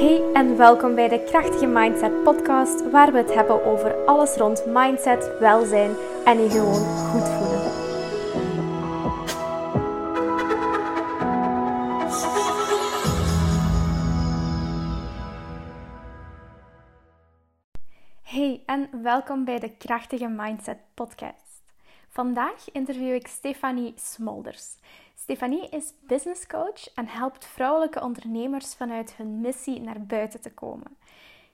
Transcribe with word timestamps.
Hey 0.00 0.32
en 0.32 0.56
welkom 0.56 0.94
bij 0.94 1.08
de 1.08 1.24
Krachtige 1.24 1.66
Mindset 1.66 2.22
Podcast, 2.22 2.90
waar 2.90 3.12
we 3.12 3.18
het 3.18 3.34
hebben 3.34 3.64
over 3.64 4.04
alles 4.04 4.36
rond 4.36 4.66
mindset, 4.66 5.38
welzijn 5.38 5.90
en 6.24 6.42
je 6.42 6.50
gewoon 6.50 6.84
goed 6.84 7.28
voelen. 7.28 7.60
Hey 18.22 18.62
en 18.66 19.02
welkom 19.02 19.44
bij 19.44 19.58
de 19.58 19.76
Krachtige 19.76 20.28
Mindset 20.28 20.78
Podcast. 20.94 21.62
Vandaag 22.08 22.72
interview 22.72 23.14
ik 23.14 23.26
Stefanie 23.26 23.92
Smolders. 23.96 24.78
Stefanie 25.30 25.68
is 25.68 25.92
business 26.06 26.46
coach 26.46 26.94
en 26.94 27.06
helpt 27.06 27.46
vrouwelijke 27.46 28.00
ondernemers 28.00 28.74
vanuit 28.74 29.14
hun 29.16 29.40
missie 29.40 29.80
naar 29.80 30.06
buiten 30.06 30.40
te 30.40 30.52
komen. 30.52 30.96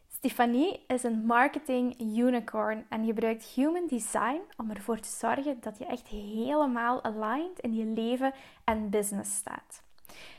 Stefanie 0.09 0.85
is 0.87 1.03
een 1.03 1.27
marketing 1.27 2.01
unicorn 2.01 2.87
en 2.89 3.05
gebruikt 3.05 3.45
human 3.45 3.87
design 3.87 4.41
om 4.57 4.71
ervoor 4.71 5.01
te 5.01 5.09
zorgen 5.09 5.61
dat 5.61 5.79
je 5.79 5.85
echt 5.87 6.09
helemaal 6.09 7.05
aligned 7.05 7.59
in 7.59 7.75
je 7.75 7.85
leven 7.85 8.33
en 8.65 8.91
business 8.91 9.37
staat. 9.37 9.83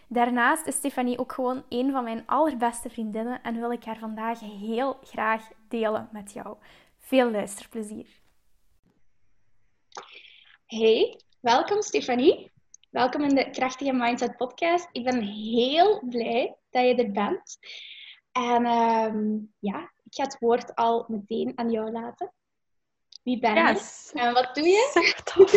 Daarnaast 0.07 0.67
is 0.67 0.75
Stefanie 0.75 1.19
ook 1.19 1.31
gewoon 1.31 1.63
een 1.69 1.91
van 1.91 2.03
mijn 2.03 2.23
allerbeste 2.25 2.89
vriendinnen 2.89 3.41
en 3.43 3.59
wil 3.59 3.71
ik 3.71 3.83
haar 3.83 3.99
vandaag 3.99 4.39
heel 4.39 4.99
graag 5.03 5.47
delen 5.67 6.09
met 6.11 6.33
jou. 6.33 6.57
Veel 6.99 7.31
luisterplezier. 7.31 8.07
Hey, 10.65 11.19
welkom 11.39 11.81
Stefanie. 11.81 12.55
Welkom 12.97 13.23
in 13.23 13.35
de 13.35 13.49
Krachtige 13.49 13.93
Mindset 13.93 14.37
Podcast. 14.37 14.89
Ik 14.91 15.03
ben 15.03 15.21
heel 15.21 16.01
blij 16.09 16.55
dat 16.69 16.83
je 16.83 16.95
er 16.95 17.11
bent. 17.11 17.57
En 18.31 18.65
ehm, 18.65 19.37
ja, 19.59 19.91
ik 20.03 20.15
ga 20.15 20.23
het 20.23 20.37
woord 20.39 20.75
al 20.75 21.05
meteen 21.07 21.51
aan 21.55 21.71
jou 21.71 21.91
laten. 21.91 22.33
Wie 23.23 23.39
ben 23.39 23.55
je? 23.55 24.09
En 24.13 24.33
wat 24.33 24.55
doe 24.55 24.67
je? 24.67 25.13
Tof. 25.23 25.53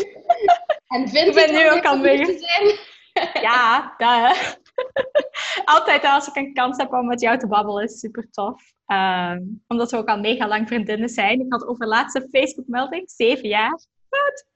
en 0.95 1.09
vind 1.09 1.27
ik 1.27 1.34
ben 1.34 1.53
nu 1.53 1.70
ook 1.70 1.84
al 1.84 1.98
mee. 1.98 2.25
zijn? 2.25 2.78
Ja, 3.43 3.95
daar. 3.97 4.59
Altijd 5.65 6.05
als 6.05 6.28
ik 6.28 6.37
een 6.37 6.55
kans 6.55 6.77
heb 6.77 6.93
om 6.93 7.06
met 7.06 7.20
jou 7.20 7.39
te 7.39 7.48
babbelen, 7.48 7.84
is 7.84 7.98
super 7.98 8.31
tof. 8.31 8.62
Ehm, 8.87 9.43
omdat 9.67 9.91
we 9.91 9.97
ook 9.97 10.09
al 10.09 10.19
mega 10.19 10.48
lang 10.48 10.69
vriendinnen 10.69 11.09
zijn. 11.09 11.41
Ik 11.41 11.53
had 11.53 11.67
over 11.67 11.87
laatste 11.87 12.28
Facebook-melding, 12.31 13.11
zeven 13.11 13.48
jaar. 13.48 13.81
Wat? 14.09 14.47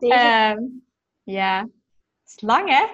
Zeven. 0.00 0.84
Ja, 1.30 1.60
het 1.60 1.70
is 2.24 2.40
lang 2.40 2.68
hè? 2.68 2.86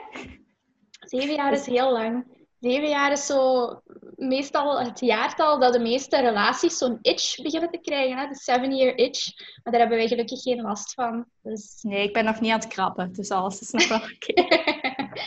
Zeven 1.00 1.34
jaar 1.34 1.52
is 1.52 1.66
heel 1.66 1.92
lang. 1.92 2.34
Zeven 2.60 2.88
jaar 2.88 3.12
is 3.12 3.26
zo 3.26 3.68
meestal 4.16 4.80
het 4.80 5.00
jaartal 5.00 5.60
dat 5.60 5.72
de 5.72 5.78
meeste 5.78 6.20
relaties 6.20 6.78
zo'n 6.78 6.98
itch 7.02 7.42
beginnen 7.42 7.70
te 7.70 7.78
krijgen. 7.78 8.18
Hè? 8.18 8.28
De 8.28 8.34
seven-year 8.34 8.98
itch. 8.98 9.32
Maar 9.36 9.72
daar 9.72 9.80
hebben 9.80 9.98
wij 9.98 10.08
gelukkig 10.08 10.42
geen 10.42 10.60
last 10.60 10.94
van. 10.94 11.26
Dus... 11.42 11.78
Nee, 11.82 12.02
ik 12.02 12.12
ben 12.12 12.24
nog 12.24 12.40
niet 12.40 12.52
aan 12.52 12.58
het 12.58 12.68
krabben. 12.68 13.12
Dus 13.12 13.30
alles 13.30 13.60
is 13.60 13.70
nog 13.70 13.88
wel 13.88 14.00
oké. 14.14 14.56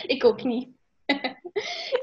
ik 0.06 0.24
ook 0.24 0.42
niet. 0.42 0.68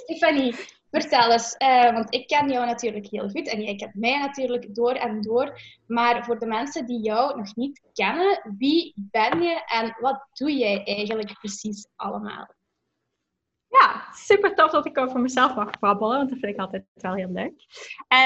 Stefanie, 0.03 0.55
Vertel 0.91 1.31
eens, 1.31 1.55
uh, 1.57 1.93
want 1.93 2.13
ik 2.13 2.27
ken 2.27 2.49
jou 2.49 2.65
natuurlijk 2.65 3.07
heel 3.07 3.29
goed 3.29 3.47
en 3.47 3.61
jij 3.61 3.75
kent 3.75 3.95
mij 3.95 4.19
natuurlijk 4.19 4.75
door 4.75 4.93
en 4.93 5.21
door. 5.21 5.59
Maar 5.87 6.25
voor 6.25 6.39
de 6.39 6.45
mensen 6.45 6.85
die 6.85 7.01
jou 7.01 7.37
nog 7.37 7.55
niet 7.55 7.81
kennen, 7.93 8.53
wie 8.57 8.93
ben 8.95 9.41
je 9.41 9.63
en 9.65 9.97
wat 9.99 10.27
doe 10.33 10.57
jij 10.57 10.83
eigenlijk 10.83 11.39
precies 11.39 11.87
allemaal? 11.95 12.55
Ja, 13.69 14.07
super 14.13 14.55
tof 14.55 14.71
dat 14.71 14.85
ik 14.85 14.97
over 14.97 15.19
mezelf 15.19 15.55
mag 15.55 15.79
babbelen, 15.79 16.17
want 16.17 16.29
dat 16.29 16.39
vind 16.39 16.53
ik 16.53 16.59
altijd 16.59 16.85
wel 16.93 17.13
heel 17.13 17.31
leuk. 17.31 17.53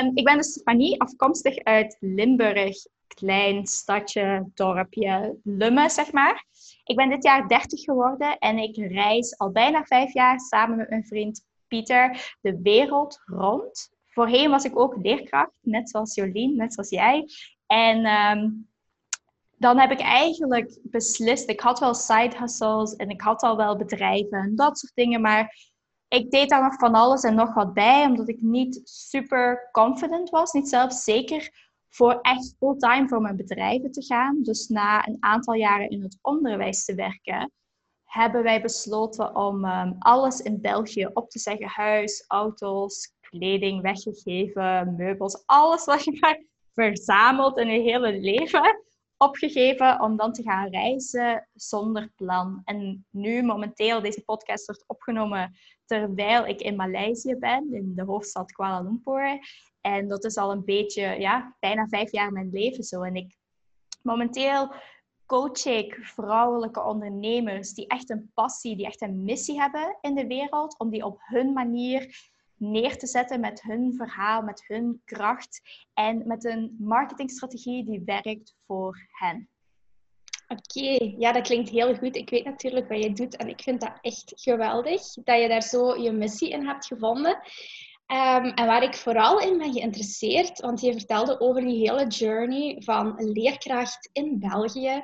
Um, 0.04 0.12
ik 0.14 0.24
ben 0.24 0.38
dus 0.38 0.52
Stefanie, 0.52 1.02
afkomstig 1.02 1.58
uit 1.64 1.98
Limburg, 2.00 2.76
klein 3.08 3.66
stadje, 3.68 4.50
dorpje, 4.54 5.38
Lummen, 5.44 5.90
zeg 5.90 6.12
maar. 6.12 6.46
Ik 6.84 6.96
ben 6.96 7.10
dit 7.10 7.24
jaar 7.24 7.48
30 7.48 7.82
geworden 7.84 8.38
en 8.38 8.58
ik 8.58 8.76
reis 8.76 9.38
al 9.38 9.52
bijna 9.52 9.84
vijf 9.84 10.14
jaar 10.14 10.40
samen 10.40 10.78
met 10.78 10.90
mijn 10.90 11.06
vriend 11.06 11.50
Pieter 11.72 12.36
de 12.42 12.62
wereld 12.62 13.22
rond. 13.26 13.90
Voorheen 14.06 14.50
was 14.50 14.64
ik 14.64 14.80
ook 14.80 14.96
leerkracht, 15.02 15.52
net 15.62 15.90
zoals 15.90 16.16
Jolien, 16.16 16.56
net 16.56 16.74
zoals 16.74 16.90
jij. 16.90 17.28
En 17.66 18.06
ehm, 18.06 18.50
dan 19.58 19.80
heb 19.80 19.92
ik 19.92 20.00
eigenlijk 20.00 20.80
beslist, 20.84 21.50
ik 21.50 21.60
had 21.60 21.80
wel 21.80 21.94
side 21.94 22.38
hustles 22.38 22.96
en 22.96 23.10
ik 23.10 23.22
had 23.22 23.42
al 23.42 23.58
wel 23.58 23.78
bedrijven 23.78 24.40
en 24.40 24.56
dat 24.56 24.80
soort 24.80 24.96
dingen, 24.96 25.22
maar 25.22 25.56
ik 26.08 26.32
deed 26.32 26.50
daar 26.50 26.64
nog 26.64 26.76
van 26.76 26.94
alles 26.94 27.24
en 27.24 27.36
nog 27.36 27.54
wat 27.54 27.74
bij, 27.74 28.06
omdat 28.06 28.30
ik 28.30 28.42
niet 28.42 28.82
super 28.84 29.70
confident 29.72 30.30
was, 30.30 30.52
niet 30.52 30.70
zelfzeker 30.70 31.50
voor 31.90 32.20
echt 32.22 32.56
fulltime 32.58 33.08
voor 33.08 33.22
mijn 33.22 33.36
bedrijven 33.36 33.92
te 33.92 34.04
gaan. 34.04 34.42
Dus 34.42 34.68
na 34.68 35.08
een 35.08 35.18
aantal 35.20 35.54
jaren 35.54 35.90
in 35.90 36.02
het 36.02 36.18
onderwijs 36.22 36.86
te 36.86 36.96
werken, 36.96 37.52
hebben 38.12 38.44
wij 38.44 38.62
besloten 38.62 39.36
om 39.36 39.66
um, 39.66 39.96
alles 40.00 40.40
in 40.40 40.62
België 40.62 41.10
op 41.14 41.30
te 41.30 41.40
zeggen. 41.40 41.68
Huis, 41.68 42.26
auto's, 42.28 43.14
kleding 43.20 43.82
weggegeven, 43.82 44.96
meubels, 44.96 45.44
alles 45.46 45.86
wat 45.86 46.04
je 46.04 46.18
maar 46.20 46.44
verzamelt 46.74 47.58
in 47.58 47.68
je 47.68 47.80
hele 47.80 48.20
leven 48.20 48.84
opgegeven 49.18 50.02
om 50.02 50.18
dan 50.18 50.34
te 50.34 50.44
gaan 50.44 50.70
reizen 50.70 51.50
zonder 51.54 52.12
plan. 52.16 52.62
En 52.64 53.06
nu 53.10 53.44
momenteel, 53.44 54.02
deze 54.02 54.24
podcast 54.24 54.66
wordt 54.66 54.84
opgenomen 54.88 55.56
terwijl 55.86 56.46
ik 56.46 56.62
in 56.62 56.76
Maleisië 56.76 57.36
ben, 57.36 57.74
in 57.74 57.92
de 57.96 58.04
hoofdstad 58.04 58.52
Kuala 58.52 58.82
Lumpur. 58.82 59.40
En 59.82 60.08
dat 60.08 60.24
is 60.24 60.38
al 60.38 60.52
een 60.52 60.66
beetje, 60.66 61.20
ja, 61.20 61.56
bijna 61.60 61.88
vijf 61.88 62.12
jaar 62.12 62.32
mijn 62.32 62.50
leven 62.52 62.84
zo. 62.84 63.02
En 63.02 63.16
ik 63.16 63.38
momenteel 64.02 64.74
coach 65.32 65.66
ik 65.66 66.00
vrouwelijke 66.02 66.84
ondernemers 66.84 67.74
die 67.74 67.88
echt 67.88 68.10
een 68.10 68.32
passie, 68.34 68.76
die 68.76 68.86
echt 68.86 69.02
een 69.02 69.24
missie 69.24 69.60
hebben 69.60 69.98
in 70.02 70.16
de 70.16 70.28
wereld, 70.28 70.80
om 70.80 70.90
die 70.90 71.06
op 71.06 71.20
hun 71.22 71.54
manier 71.54 72.30
neer 72.56 72.98
te 72.98 73.08
zetten 73.08 73.40
met 73.40 73.62
hun 73.62 73.94
verhaal, 73.96 74.42
met 74.42 74.64
hun 74.68 75.02
kracht 75.06 75.62
en 75.94 76.28
met 76.28 76.46
een 76.46 76.76
marketingstrategie 76.80 77.86
die 77.86 78.02
werkt 78.06 78.56
voor 78.66 79.08
hen. 79.12 79.50
Oké, 80.48 81.14
ja, 81.18 81.32
dat 81.32 81.48
klinkt 81.48 81.70
heel 81.70 81.96
goed. 81.96 82.16
Ik 82.16 82.30
weet 82.30 82.46
natuurlijk 82.46 82.88
wat 82.88 83.04
je 83.04 83.14
doet 83.14 83.36
en 83.36 83.48
ik 83.48 83.62
vind 83.62 83.82
dat 83.82 83.98
echt 84.02 84.32
geweldig 84.36 85.02
dat 85.14 85.42
je 85.42 85.48
daar 85.48 85.64
zo 85.64 85.98
je 86.02 86.12
missie 86.12 86.50
in 86.50 86.68
hebt 86.68 86.86
gevonden. 86.86 87.32
Um, 88.12 88.46
en 88.46 88.66
waar 88.66 88.84
ik 88.84 88.96
vooral 88.96 89.40
in 89.40 89.58
ben 89.58 89.74
geïnteresseerd, 89.74 90.62
want 90.62 90.82
je 90.82 90.94
vertelde 90.94 91.40
over 91.40 91.62
die 91.62 91.90
hele 91.90 92.08
journey 92.08 92.76
van 92.80 93.14
leerkracht 93.18 94.10
in 94.14 94.40
België 94.40 95.04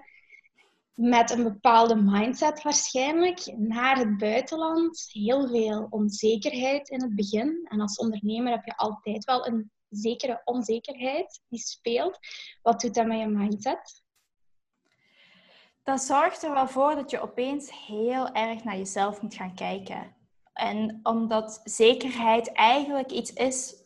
met 0.98 1.32
een 1.32 1.44
bepaalde 1.44 1.96
mindset 1.96 2.62
waarschijnlijk 2.62 3.58
naar 3.58 3.98
het 3.98 4.18
buitenland. 4.18 5.08
Heel 5.12 5.48
veel 5.48 5.88
onzekerheid 5.90 6.90
in 6.90 7.02
het 7.02 7.16
begin. 7.16 7.66
En 7.70 7.82
als 7.82 7.98
ondernemer 7.98 8.52
heb 8.52 8.66
je 8.66 8.76
altijd 8.76 9.26
wel 9.26 9.48
een 9.48 9.72
zekere 9.90 10.42
onzekerheid 10.46 11.42
die 11.48 11.60
speelt. 11.60 12.20
Wat 12.62 12.82
doet 12.82 12.94
dat 12.94 13.06
met 13.06 13.20
je 13.20 13.28
mindset? 13.28 14.04
Dat 15.84 16.02
zorgt 16.02 16.44
er 16.44 16.54
wel 16.54 16.68
voor 16.68 16.96
dat 16.96 17.12
je 17.12 17.22
opeens 17.22 17.86
heel 17.88 18.32
erg 18.32 18.64
naar 18.64 18.78
jezelf 18.78 19.22
moet 19.22 19.36
gaan 19.36 19.56
kijken. 19.56 20.16
En 20.54 21.00
omdat 21.04 21.62
zekerheid 21.64 22.52
eigenlijk 22.52 23.12
iets 23.12 23.34
is 23.34 23.86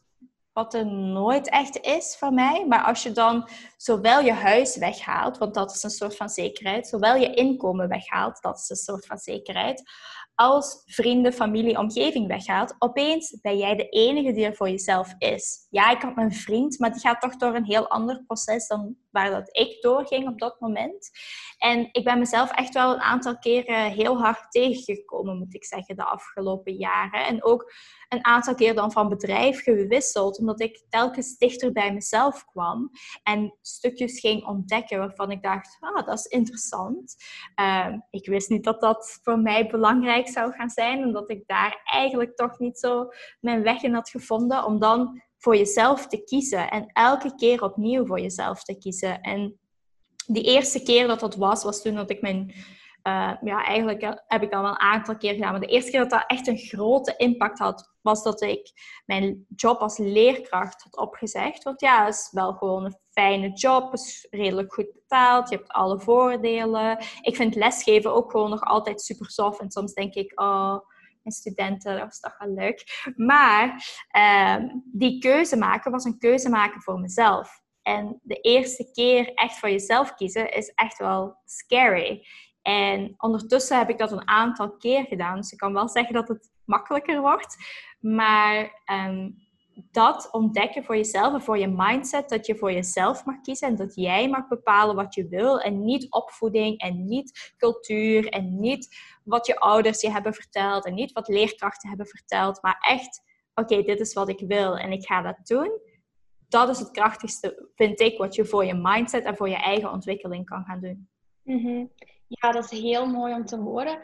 wat 0.54 0.74
er 0.74 0.86
nooit 0.86 1.50
echt 1.50 1.80
is 1.80 2.16
voor 2.20 2.34
mij. 2.34 2.66
Maar 2.68 2.84
als 2.84 3.04
je 3.04 3.12
dan 3.12 3.50
zowel 3.78 4.22
je 4.22 4.34
huis 4.34 4.78
weghaalt, 4.78 5.38
want 5.38 5.54
dat 5.54 5.72
is 5.72 5.84
een 5.84 5.90
soort 5.90 6.16
van 6.16 6.30
zekerheid, 6.30 6.88
zowel 6.88 7.16
je 7.16 7.34
inkomen 7.34 7.88
weghaalt, 7.88 8.42
dat 8.42 8.58
is 8.58 8.70
een 8.70 8.76
soort 8.76 9.06
van 9.06 9.18
zekerheid, 9.18 9.84
als 10.36 10.82
vrienden, 10.86 11.34
familie, 11.34 11.78
omgeving 11.78 12.28
weghaalt, 12.28 12.76
opeens 12.80 13.38
ben 13.42 13.58
jij 13.58 13.76
de 13.76 13.90
enige 13.90 14.34
die 14.34 14.46
er 14.46 14.56
voor 14.56 14.70
jezelf 14.70 15.14
is. 15.18 15.68
Ja, 15.70 15.92
ik 15.92 16.02
had 16.02 16.16
mijn 16.16 16.34
vriend, 16.34 16.80
maar 16.80 16.92
die 16.92 17.02
gaat 17.02 17.22
toch 17.22 17.36
door 17.36 17.56
een 17.56 17.66
heel 17.66 17.90
ander 17.90 18.24
proces 18.26 18.68
dan 18.68 18.96
waar 19.12 19.30
dat 19.30 19.58
ik 19.58 19.82
doorging 19.82 20.28
op 20.28 20.40
dat 20.40 20.60
moment. 20.60 21.10
En 21.58 21.90
ik 21.92 22.04
ben 22.04 22.20
mezelf 22.20 22.52
echt 22.52 22.74
wel 22.74 22.94
een 22.94 23.02
aantal 23.02 23.38
keren 23.38 23.92
heel 23.92 24.22
hard 24.22 24.52
tegengekomen, 24.52 25.38
moet 25.38 25.54
ik 25.54 25.66
zeggen, 25.66 25.96
de 25.96 26.04
afgelopen 26.04 26.74
jaren. 26.74 27.26
En 27.26 27.44
ook 27.44 27.74
een 28.10 28.26
aantal 28.26 28.56
keer 28.56 28.76
dan 28.76 28.92
van 28.92 29.10
bedrijf 29.10 29.64
gewisseld, 29.64 30.40
omdat 30.40 30.62
ik 30.62 30.84
telkens 30.90 31.38
dichter 31.38 31.72
bij 31.72 31.94
mezelf 31.94 32.46
kwam 32.46 32.92
en 33.24 33.58
stukjes 33.62 34.20
ging 34.20 34.46
ontdekken 34.46 34.98
waarvan 34.98 35.32
ik 35.32 35.44
dacht, 35.44 35.78
ah, 35.80 36.06
dat 36.06 36.18
is 36.18 36.26
interessant. 36.26 37.16
Uh, 37.62 37.96
ik 38.10 38.28
wist 38.28 38.50
niet 38.50 38.64
dat 38.64 38.82
dat 38.82 39.20
voor 39.24 39.40
mij 39.40 39.68
belangrijk 39.68 40.28
zou 40.28 40.52
gaan 40.52 40.70
zijn, 40.70 41.04
omdat 41.04 41.30
ik 41.30 41.44
daar 41.48 41.82
eigenlijk 41.84 42.36
toch 42.36 42.60
niet 42.60 42.80
zo 42.80 43.08
mijn 43.40 43.64
weg 43.64 43.84
in 43.84 43.94
had 43.94 44.10
gevonden, 44.10 44.66
om 44.66 44.80
dan 44.80 45.22
voor 45.42 45.58
jezelf 45.58 46.08
te 46.08 46.24
kiezen 46.24 46.70
en 46.70 46.86
elke 46.94 47.36
keer 47.36 47.64
opnieuw 47.64 48.06
voor 48.06 48.20
jezelf 48.20 48.64
te 48.64 48.78
kiezen. 48.78 49.22
En 49.22 49.60
die 50.26 50.44
eerste 50.44 50.84
keer 50.84 51.08
dat 51.08 51.20
dat 51.20 51.36
was, 51.36 51.64
was 51.64 51.82
toen 51.82 51.96
dat 51.96 52.10
ik 52.10 52.22
mijn 52.22 52.54
uh, 53.04 53.32
ja, 53.42 53.66
eigenlijk 53.66 54.02
heb 54.28 54.42
ik 54.42 54.52
dat 54.52 54.62
wel 54.62 54.70
een 54.70 54.80
aantal 54.80 55.18
keer 55.18 55.34
gedaan. 55.34 55.52
Maar 55.52 55.60
de 55.60 55.68
eerste 55.68 55.92
keer 55.92 56.00
dat 56.00 56.10
dat 56.10 56.24
echt 56.28 56.48
een 56.48 56.58
grote 56.58 57.14
impact 57.18 57.60
had, 57.60 57.92
was 58.02 58.24
dat 58.24 58.42
ik 58.42 58.72
mijn 59.06 59.46
job 59.56 59.80
als 59.80 59.98
leerkracht 59.98 60.84
had 60.84 60.98
opgezegd. 60.98 61.64
Want 61.64 61.82
ja, 61.82 62.06
het 62.06 62.14
is 62.14 62.30
wel 62.32 62.54
gewoon 62.54 62.86
een 62.86 62.98
fijne 63.10 63.52
job, 63.54 63.94
is 63.94 64.28
redelijk 64.30 64.74
goed 64.74 64.94
betaald, 64.94 65.50
je 65.50 65.56
hebt 65.56 65.72
alle 65.72 66.00
voordelen. 66.00 66.98
Ik 67.22 67.36
vind 67.36 67.56
lesgeven 67.56 68.14
ook 68.14 68.32
gewoon 68.32 68.50
nog 68.50 68.62
altijd 68.62 69.02
super 69.02 69.28
tof. 69.28 69.60
En 69.60 69.72
soms 69.72 69.94
denk 69.94 70.14
ik, 70.14 70.40
oh, 70.42 70.78
mijn 71.24 71.36
studenten, 71.36 71.98
dat 71.98 72.06
was 72.06 72.20
toch 72.20 72.38
wel 72.38 72.54
leuk. 72.54 73.12
Maar 73.16 73.86
uh, 74.18 74.74
die 74.86 75.20
keuze 75.20 75.58
maken 75.58 75.92
was 75.92 76.04
een 76.04 76.18
keuze 76.18 76.50
maken 76.50 76.82
voor 76.82 77.00
mezelf. 77.00 77.62
En 77.82 78.20
de 78.24 78.36
eerste 78.36 78.92
keer 78.92 79.34
echt 79.34 79.60
voor 79.60 79.70
jezelf 79.70 80.14
kiezen 80.14 80.52
is 80.52 80.72
echt 80.76 80.98
wel 80.98 81.38
scary. 81.46 82.26
En 82.62 83.14
ondertussen 83.18 83.78
heb 83.78 83.90
ik 83.90 83.98
dat 83.98 84.12
een 84.12 84.28
aantal 84.28 84.78
keer 84.78 85.06
gedaan. 85.06 85.36
Dus 85.36 85.52
ik 85.52 85.58
kan 85.58 85.74
wel 85.74 85.90
zeggen 85.90 86.14
dat 86.14 86.28
het 86.28 86.50
makkelijker 86.66 87.22
wordt. 87.22 87.56
Maar 88.00 88.82
ehm, 88.86 89.30
dat 89.92 90.30
ontdekken 90.32 90.84
voor 90.84 90.96
jezelf 90.96 91.34
en 91.34 91.42
voor 91.42 91.58
je 91.58 91.68
mindset, 91.68 92.30
dat 92.30 92.46
je 92.46 92.56
voor 92.56 92.72
jezelf 92.72 93.26
mag 93.26 93.42
kiezen 93.42 93.68
en 93.68 93.76
dat 93.76 93.96
jij 93.96 94.30
mag 94.30 94.48
bepalen 94.48 94.96
wat 94.96 95.16
je 95.16 95.28
wil 95.28 95.60
en 95.60 95.84
niet 95.84 96.12
opvoeding 96.12 96.80
en 96.80 97.06
niet 97.06 97.54
cultuur 97.58 98.28
en 98.30 98.60
niet 98.60 98.96
wat 99.24 99.46
je 99.48 99.60
ouders 99.60 100.02
je 100.02 100.12
hebben 100.12 100.34
verteld 100.34 100.86
en 100.86 100.94
niet 100.94 101.12
wat 101.12 101.28
leerkrachten 101.28 101.90
hebben 101.90 102.08
verteld, 102.08 102.62
maar 102.62 102.78
echt, 102.80 103.22
oké, 103.54 103.82
dit 103.82 104.00
is 104.00 104.14
wat 104.14 104.30
ik 104.30 104.40
wil 104.48 104.78
en 104.78 104.92
ik 104.92 105.06
ga 105.06 105.22
dat 105.22 105.38
doen 105.44 105.90
dat 106.52 106.70
is 106.70 106.80
het 106.80 106.92
krachtigste, 106.92 107.70
vind 107.76 108.00
ik, 108.00 108.18
wat 108.18 108.36
je 108.36 108.46
voor 108.46 108.66
je 108.66 108.74
mindset 108.74 109.24
en 109.24 109.36
voor 109.36 109.50
je 109.50 109.56
eigen 109.56 109.92
ontwikkeling 109.92 110.46
kan 110.46 110.64
gaan 110.64 110.80
doen. 110.80 111.10
Mhm. 111.44 111.86
Ja, 112.28 112.52
dat 112.52 112.72
is 112.72 112.80
heel 112.80 113.06
mooi 113.06 113.34
om 113.34 113.46
te 113.46 113.58
horen. 113.58 114.00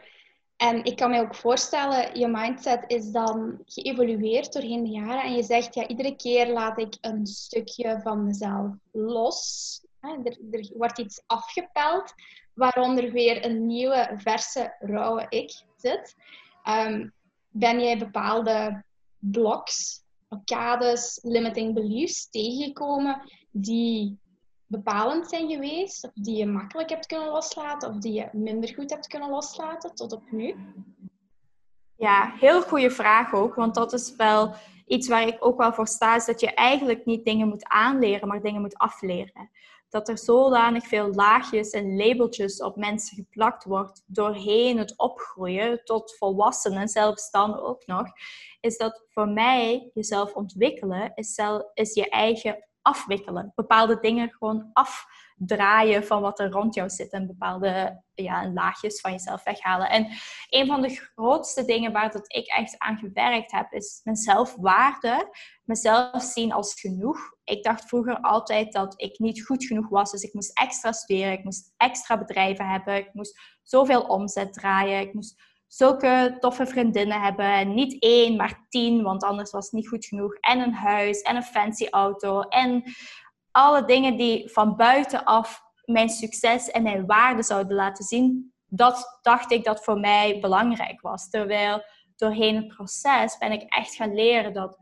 En 0.57 0.83
ik 0.83 0.95
kan 0.95 1.09
me 1.09 1.19
ook 1.19 1.35
voorstellen, 1.35 2.19
je 2.19 2.27
mindset 2.27 2.83
is 2.87 3.11
dan 3.11 3.61
geëvolueerd 3.65 4.53
doorheen 4.53 4.83
de 4.83 4.89
jaren. 4.89 5.23
En 5.23 5.33
je 5.33 5.43
zegt, 5.43 5.75
ja, 5.75 5.87
iedere 5.87 6.15
keer 6.15 6.51
laat 6.51 6.79
ik 6.79 6.97
een 7.01 7.25
stukje 7.25 7.99
van 8.03 8.25
mezelf 8.25 8.73
los. 8.91 9.81
Er, 9.99 10.37
er 10.51 10.71
wordt 10.75 10.99
iets 10.99 11.21
afgepeld, 11.25 12.13
waaronder 12.53 13.11
weer 13.11 13.45
een 13.45 13.65
nieuwe, 13.65 14.13
verse, 14.17 14.75
rauwe 14.79 15.25
ik 15.29 15.61
zit. 15.75 16.15
Um, 16.69 17.13
ben 17.49 17.79
jij 17.79 17.97
bepaalde 17.97 18.83
bloks 19.19 20.05
blokkades, 20.27 21.19
limiting 21.23 21.73
beliefs 21.73 22.29
tegengekomen 22.29 23.21
die 23.51 24.19
bepalend 24.67 25.29
zijn 25.29 25.49
geweest, 25.49 26.03
of 26.03 26.11
die 26.13 26.37
je 26.37 26.45
makkelijk 26.45 26.89
hebt 26.89 27.05
kunnen 27.05 27.29
loslaten, 27.29 27.89
of 27.89 27.97
die 27.97 28.13
je 28.13 28.29
minder 28.31 28.73
goed 28.73 28.89
hebt 28.89 29.07
kunnen 29.07 29.29
loslaten 29.29 29.95
tot 29.95 30.11
op 30.11 30.31
nu? 30.31 30.55
Ja, 31.95 32.33
heel 32.39 32.61
goede 32.61 32.91
vraag 32.91 33.33
ook, 33.33 33.55
want 33.55 33.75
dat 33.75 33.93
is 33.93 34.15
wel 34.15 34.53
iets 34.85 35.07
waar 35.07 35.27
ik 35.27 35.37
ook 35.39 35.57
wel 35.57 35.73
voor 35.73 35.87
sta, 35.87 36.15
is 36.15 36.25
dat 36.25 36.39
je 36.39 36.53
eigenlijk 36.53 37.05
niet 37.05 37.25
dingen 37.25 37.47
moet 37.47 37.67
aanleren, 37.67 38.27
maar 38.27 38.41
dingen 38.41 38.61
moet 38.61 38.77
afleren. 38.77 39.49
Dat 39.89 40.09
er 40.09 40.17
zodanig 40.17 40.87
veel 40.87 41.13
laagjes 41.13 41.69
en 41.69 41.95
labeltjes 41.95 42.61
op 42.61 42.75
mensen 42.75 43.15
geplakt 43.15 43.63
wordt 43.63 44.03
doorheen 44.05 44.77
het 44.77 44.97
opgroeien 44.97 45.83
tot 45.83 46.15
volwassenen, 46.17 46.87
zelfs 46.87 47.31
dan 47.31 47.59
ook 47.59 47.85
nog, 47.85 48.05
is 48.59 48.77
dat 48.77 49.05
voor 49.09 49.27
mij 49.27 49.89
jezelf 49.93 50.33
ontwikkelen 50.33 51.11
is, 51.15 51.33
zelf, 51.33 51.63
is 51.73 51.93
je 51.93 52.09
eigen 52.09 52.66
afwikkelen. 52.87 53.51
Bepaalde 53.55 53.99
dingen 53.99 54.29
gewoon 54.29 54.69
afdraaien 54.73 56.05
van 56.05 56.21
wat 56.21 56.39
er 56.39 56.51
rond 56.51 56.75
jou 56.75 56.89
zit 56.89 57.11
en 57.11 57.27
bepaalde 57.27 58.03
ja, 58.13 58.51
laagjes 58.51 59.01
van 59.01 59.11
jezelf 59.11 59.43
weghalen. 59.43 59.89
En 59.89 60.07
een 60.49 60.67
van 60.67 60.81
de 60.81 60.89
grootste 60.89 61.65
dingen 61.65 61.91
waar 61.91 62.11
dat 62.11 62.33
ik 62.33 62.47
echt 62.47 62.75
aan 62.77 62.97
gewerkt 62.97 63.51
heb, 63.51 63.71
is 63.71 64.01
mijn 64.03 64.15
zelfwaarde, 64.15 65.37
mezelf 65.63 66.21
zien 66.21 66.51
als 66.51 66.79
genoeg. 66.79 67.17
Ik 67.43 67.63
dacht 67.63 67.87
vroeger 67.87 68.19
altijd 68.21 68.73
dat 68.73 69.01
ik 69.01 69.19
niet 69.19 69.45
goed 69.45 69.65
genoeg 69.65 69.89
was, 69.89 70.11
dus 70.11 70.23
ik 70.23 70.33
moest 70.33 70.59
extra 70.59 70.91
studeren, 70.91 71.31
ik 71.31 71.43
moest 71.43 71.73
extra 71.77 72.17
bedrijven 72.17 72.69
hebben, 72.69 72.95
ik 72.95 73.13
moest 73.13 73.39
zoveel 73.63 74.01
omzet 74.01 74.53
draaien, 74.53 74.99
ik 74.99 75.13
moest 75.13 75.41
zulke 75.67 76.37
toffe 76.39 76.65
vriendinnen 76.65 77.21
hebben. 77.21 77.73
Niet 77.73 78.01
één, 78.01 78.35
maar 78.35 78.65
tien, 78.69 79.03
want 79.03 79.23
anders 79.23 79.51
was 79.51 79.63
het 79.63 79.73
niet 79.73 79.87
goed 79.87 80.05
genoeg. 80.05 80.33
En 80.33 80.59
een 80.59 80.73
huis 80.73 81.21
en 81.21 81.35
een 81.35 81.43
fancy 81.43 81.87
auto. 81.89 82.41
En 82.41 82.83
alle 83.51 83.85
dingen 83.85 84.17
die 84.17 84.51
van 84.51 84.75
buitenaf 84.75 85.61
mijn 85.85 86.09
succes 86.09 86.71
en 86.71 86.83
mijn 86.83 87.05
waarde 87.05 87.43
zouden 87.43 87.75
laten 87.75 88.05
zien. 88.05 88.53
Dat 88.65 89.19
dacht 89.21 89.51
ik 89.51 89.63
dat 89.63 89.83
voor 89.83 89.99
mij 89.99 90.39
belangrijk 90.39 91.01
was. 91.01 91.29
Terwijl 91.29 91.83
doorheen 92.15 92.55
het 92.55 92.67
proces 92.67 93.37
ben 93.37 93.51
ik 93.51 93.61
echt 93.61 93.95
gaan 93.95 94.13
leren 94.13 94.53
dat 94.53 94.79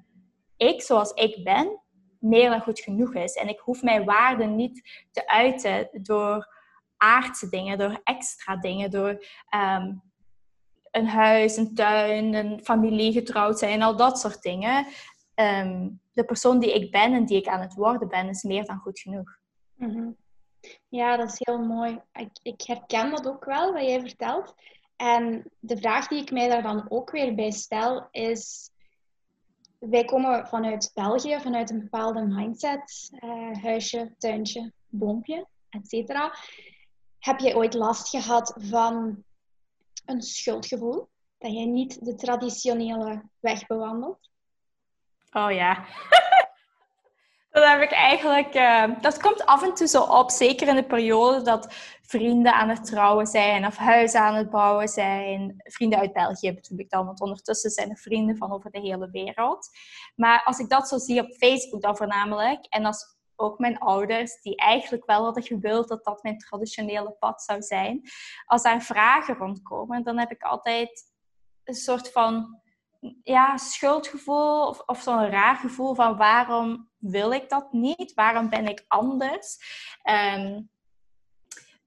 ik 0.58 0.82
zoals 0.82 1.12
ik 1.12 1.44
ben 1.44 1.80
meer 2.20 2.50
dan 2.50 2.62
goed 2.62 2.80
genoeg 2.80 3.14
is. 3.14 3.34
En 3.34 3.48
ik 3.48 3.60
hoef 3.60 3.82
mijn 3.82 4.06
waarde 4.06 4.46
niet 4.46 5.08
te 5.12 5.28
uiten 5.28 5.90
door 5.92 6.54
aardse 6.98 7.50
dingen, 7.50 7.78
door 7.78 8.00
extra 8.04 8.56
dingen, 8.56 8.92
door 8.92 9.26
ehm, 9.50 9.94
een 10.96 11.08
huis, 11.08 11.58
een 11.58 11.74
tuin, 11.74 12.34
een 12.34 12.60
familie, 12.64 13.12
getrouwd 13.12 13.60
zijn, 13.60 13.82
al 13.82 13.96
dat 13.96 14.20
soort 14.20 14.42
dingen. 14.42 14.88
Ehm, 15.34 15.90
de 16.14 16.24
persoon 16.24 16.60
die 16.60 16.74
ik 16.74 16.92
ben 16.92 17.14
en 17.14 17.26
die 17.26 17.38
ik 17.38 17.48
aan 17.48 17.62
het 17.62 17.74
worden 17.74 18.08
ben, 18.08 18.30
is 18.30 18.44
meer 18.44 18.66
dan 18.66 18.78
goed 18.78 19.00
genoeg. 19.00 19.38
Mhm. 19.76 20.10
Ja, 20.90 21.18
dat 21.18 21.28
is 21.28 21.36
heel 21.38 21.60
mooi. 21.60 22.00
Ik, 22.14 22.30
ik, 22.42 22.62
herken 22.62 23.10
dat 23.10 23.28
ook 23.28 23.46
wel, 23.46 23.74
wat 23.74 23.82
jij 23.82 24.00
vertelt. 24.00 24.54
En 24.96 25.52
de 25.60 25.78
vraag 25.78 26.08
die 26.08 26.22
ik 26.22 26.32
mij 26.32 26.50
daar 26.50 26.64
dan 26.64 26.86
ook 26.90 27.12
weer 27.12 27.36
bij 27.36 27.52
stel 27.52 28.08
is... 28.12 28.70
Wij 29.80 30.06
komen 30.06 30.48
vanuit 30.48 30.92
België, 30.94 31.40
vanuit 31.40 31.70
een 31.70 31.80
bepaalde 31.80 32.26
mindset. 32.26 33.12
Uh, 33.24 33.64
huisje, 33.64 34.14
tuintje, 34.18 34.72
boompje, 34.88 35.48
etc. 35.70 36.14
Heb 37.20 37.40
jij 37.40 37.56
ooit 37.56 37.74
last 37.74 38.10
gehad 38.10 38.54
van 38.58 39.24
een 40.06 40.22
schuldgevoel 40.22 41.10
dat 41.38 41.52
jij 41.52 41.66
niet 41.66 42.06
de 42.06 42.16
traditionele 42.16 43.24
weg 43.40 43.66
bewandelt? 43.66 44.30
Oh 45.32 45.52
ja. 45.52 45.86
dat 47.52 47.64
heb 47.64 47.82
ik 47.82 47.92
eigenlijk. 47.92 48.56
Uh, 48.56 49.02
dat 49.02 49.22
komt 49.22 49.46
af 49.46 49.64
en 49.64 49.74
toe 49.74 49.88
zo 49.88 50.04
op, 50.04 50.32
zeker 50.32 50.68
in 50.68 50.76
de 50.76 50.86
periode 50.86 51.42
dat 51.42 51.74
vrienden 52.02 52.54
aan 52.54 52.70
het 52.70 52.86
trouwen 52.86 53.28
zijn 53.28 53.66
of 53.66 53.78
huizen 53.78 54.20
aan 54.20 54.36
het 54.36 54.50
bouwen 54.50 54.88
zijn. 54.88 55.56
Vrienden 55.58 56.00
uit 56.00 56.14
België 56.14 56.54
bedoel 56.54 56.80
ik 56.80 56.90
dan, 56.90 57.06
want 57.06 57.22
ondertussen 57.22 57.70
zijn 57.70 57.90
er 57.90 57.98
vrienden 57.98 58.38
van 58.38 58.52
over 58.52 58.72
de 58.72 58.80
hele 58.80 59.10
wereld. 59.12 59.70
Maar 60.16 60.44
als 60.44 60.60
ik 60.60 60.70
dat 60.70 60.88
zo 60.88 60.98
zie 60.98 61.22
op 61.22 61.34
Facebook 61.34 61.82
dan 61.82 61.98
voornamelijk, 61.98 62.66
en 62.66 62.86
als 62.86 63.15
ook 63.36 63.60
mijn 63.60 63.78
ouders, 63.78 64.42
die 64.42 64.56
eigenlijk 64.56 65.06
wel 65.06 65.24
hadden 65.24 65.44
gewild 65.44 65.88
dat 65.88 66.04
dat 66.04 66.24
mijn 66.24 66.38
traditionele 66.38 67.12
pad 67.12 67.42
zou 67.42 67.62
zijn. 67.62 68.02
Als 68.46 68.64
daar 68.64 68.82
vragen 68.82 69.36
rondkomen, 69.36 70.04
dan 70.04 70.20
heb 70.20 70.32
ik 70.32 70.44
altijd 70.44 71.14
een 71.64 71.74
soort 71.74 72.12
van 72.12 72.62
ja, 73.24 73.58
schuldgevoel 73.58 74.68
of, 74.68 74.80
of 74.86 75.02
zo'n 75.02 75.30
raar 75.30 75.56
gevoel 75.56 75.96
van 75.96 76.18
waarom 76.18 76.90
wil 76.98 77.32
ik 77.32 77.50
dat 77.50 77.74
niet? 77.74 78.14
Waarom 78.14 78.50
ben 78.50 78.68
ik 78.68 78.86
anders? 78.88 79.58
Ehm, 80.02 80.62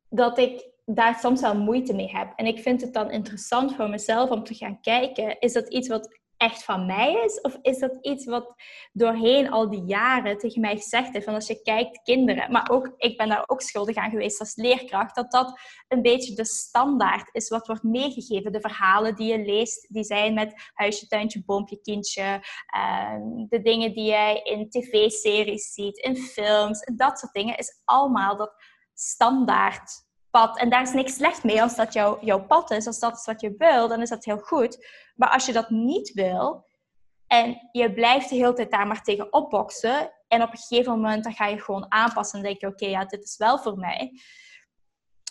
dat 0.09 0.39
ik 0.39 0.71
daar 0.85 1.19
soms 1.19 1.41
wel 1.41 1.57
moeite 1.57 1.95
mee 1.95 2.11
heb. 2.11 2.33
En 2.37 2.47
ik 2.47 2.59
vind 2.59 2.81
het 2.81 2.93
dan 2.93 3.11
interessant 3.11 3.75
voor 3.75 3.89
mezelf 3.89 4.31
om 4.31 4.45
te 4.45 4.55
gaan 4.55 4.81
kijken, 4.81 5.41
is 5.41 5.53
dat 5.53 5.69
iets 5.69 5.89
wat 5.89 6.18
echt 6.39 6.65
van 6.65 6.87
mij 6.87 7.23
is? 7.25 7.41
Of 7.41 7.59
is 7.63 7.79
dat 7.79 7.99
iets 8.01 8.25
wat 8.25 8.55
doorheen 8.93 9.51
al 9.51 9.71
die 9.71 9.85
jaren 9.85 10.39
tegen 10.39 10.61
mij 10.61 10.77
gezegd 10.77 11.13
heeft? 11.13 11.25
Van 11.25 11.35
als 11.35 11.47
je 11.47 11.63
kijkt, 11.63 12.03
kinderen, 12.03 12.53
maar 12.53 12.71
ook 12.71 12.93
ik 12.97 13.17
ben 13.17 13.29
daar 13.29 13.45
ook 13.47 13.61
schuldig 13.61 13.97
aan 13.97 14.11
geweest 14.11 14.41
als 14.41 14.57
leerkracht, 14.57 15.15
dat 15.15 15.31
dat 15.31 15.61
een 15.89 16.03
beetje 16.03 16.35
de 16.35 16.45
standaard 16.45 17.29
is 17.35 17.49
wat 17.49 17.67
wordt 17.67 17.83
meegegeven. 17.83 18.53
De 18.53 18.61
verhalen 18.61 19.15
die 19.15 19.33
je 19.33 19.45
leest, 19.45 19.87
die 19.93 20.05
zijn 20.05 20.35
met 20.35 20.71
huisje, 20.75 21.07
tuintje, 21.07 21.43
boompje, 21.45 21.81
kindje. 21.81 22.43
Ehm, 22.67 23.47
de 23.49 23.61
dingen 23.63 23.93
die 23.93 24.07
jij 24.07 24.41
in 24.43 24.71
tv-series 24.71 25.73
ziet, 25.73 25.99
in 25.99 26.17
films, 26.17 26.91
dat 26.95 27.19
soort 27.19 27.33
dingen, 27.33 27.57
is 27.57 27.81
allemaal 27.85 28.37
dat 28.37 28.55
standaard 28.95 30.07
pad. 30.31 30.59
En 30.59 30.69
daar 30.71 30.83
is 30.83 30.93
niks 30.93 31.15
slecht 31.15 31.45
mee 31.45 31.63
als 31.63 31.77
dat 31.77 31.93
jouw, 31.93 32.19
jouw 32.21 32.47
pad 32.47 32.71
is. 32.71 32.87
Als 32.87 32.99
dat 32.99 33.17
is 33.17 33.25
wat 33.25 33.41
je 33.41 33.55
wil, 33.59 33.89
dan 33.89 34.01
is 34.01 34.09
dat 34.09 34.25
heel 34.25 34.39
goed. 34.39 34.87
Maar 35.17 35.31
als 35.31 35.47
je 35.47 35.53
dat 35.53 35.71
niet 35.71 36.13
wil 36.13 36.67
en 37.27 37.69
je 37.73 37.93
blijft 37.93 38.29
de 38.29 38.35
hele 38.35 38.53
tijd 38.53 38.71
daar 38.71 38.87
maar 38.87 39.03
tegen 39.03 39.33
opboksen. 39.33 40.13
En 40.29 40.43
op 40.43 40.51
een 40.51 40.59
gegeven 40.59 40.93
moment 40.93 41.25
dan 41.25 41.33
ga 41.33 41.47
je 41.47 41.61
gewoon 41.61 41.93
aanpassen 41.93 42.39
en 42.39 42.45
denk 42.45 42.61
je: 42.61 42.67
oké, 42.67 42.87
ja, 42.87 43.05
dit 43.05 43.25
is 43.25 43.37
wel 43.37 43.59
voor 43.59 43.79
mij. 43.79 44.21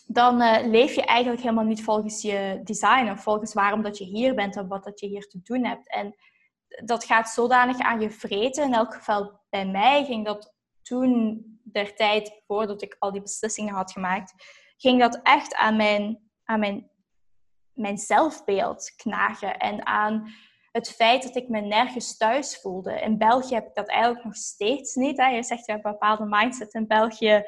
Dan 0.06 0.42
uh, 0.42 0.58
leef 0.66 0.94
je 0.94 1.06
eigenlijk 1.06 1.42
helemaal 1.42 1.64
niet 1.64 1.84
volgens 1.84 2.22
je 2.22 2.62
design 2.64 3.10
of 3.10 3.24
volgens 3.24 3.54
waarom 3.54 3.82
dat 3.82 3.98
je 3.98 4.04
hier 4.04 4.36
bent 4.36 4.56
en 4.56 4.68
wat 4.68 4.84
dat 4.84 5.00
je 5.00 5.08
hier 5.08 5.28
te 5.28 5.40
doen 5.44 5.66
hebt. 5.66 5.90
En 5.90 6.16
dat 6.86 7.04
gaat 7.04 7.30
zodanig 7.30 7.80
aan 7.80 8.00
je 8.00 8.12
vreten. 8.12 8.64
In 8.64 8.74
elk 8.74 8.94
geval 8.94 9.40
bij 9.50 9.66
mij 9.66 10.06
ging 10.06 10.26
dat 10.26 10.54
toen 10.82 11.44
der 11.64 11.96
tijd, 11.96 12.42
voordat 12.48 12.82
ik 12.82 12.96
al 13.00 13.12
die 13.12 13.22
beslissingen 13.22 13.74
had 13.74 13.92
gemaakt, 13.92 14.34
ging 14.78 15.00
dat 15.00 15.20
echt 15.24 15.56
aan 15.56 15.76
mijn 15.76 16.28
aan 16.48 16.60
mijn, 16.60 16.90
mijn 17.74 17.98
zelfbeeld 17.98 18.94
knagen 18.96 19.58
en 19.58 19.86
aan 19.86 20.34
het 20.72 20.90
feit 20.90 21.24
dat 21.24 21.36
ik 21.36 21.50
me 21.50 21.62
nergens 21.62 22.18
thuis 22.18 22.60
voelde. 22.62 23.02
In 23.02 23.18
België 23.18 23.54
heb 23.54 23.68
ik 23.68 23.76
dat 23.76 23.88
eigenlijk 23.88 24.24
nog 24.24 24.36
steeds 24.36 24.96
niet. 24.96 25.18
Hè. 25.18 25.28
Je 25.28 25.44
zegt 25.44 25.66
je 25.66 25.72
hebt 25.72 25.86
een 25.86 25.92
bepaalde 25.92 26.26
mindset 26.26 26.74
in 26.74 26.88
België. 26.88 27.44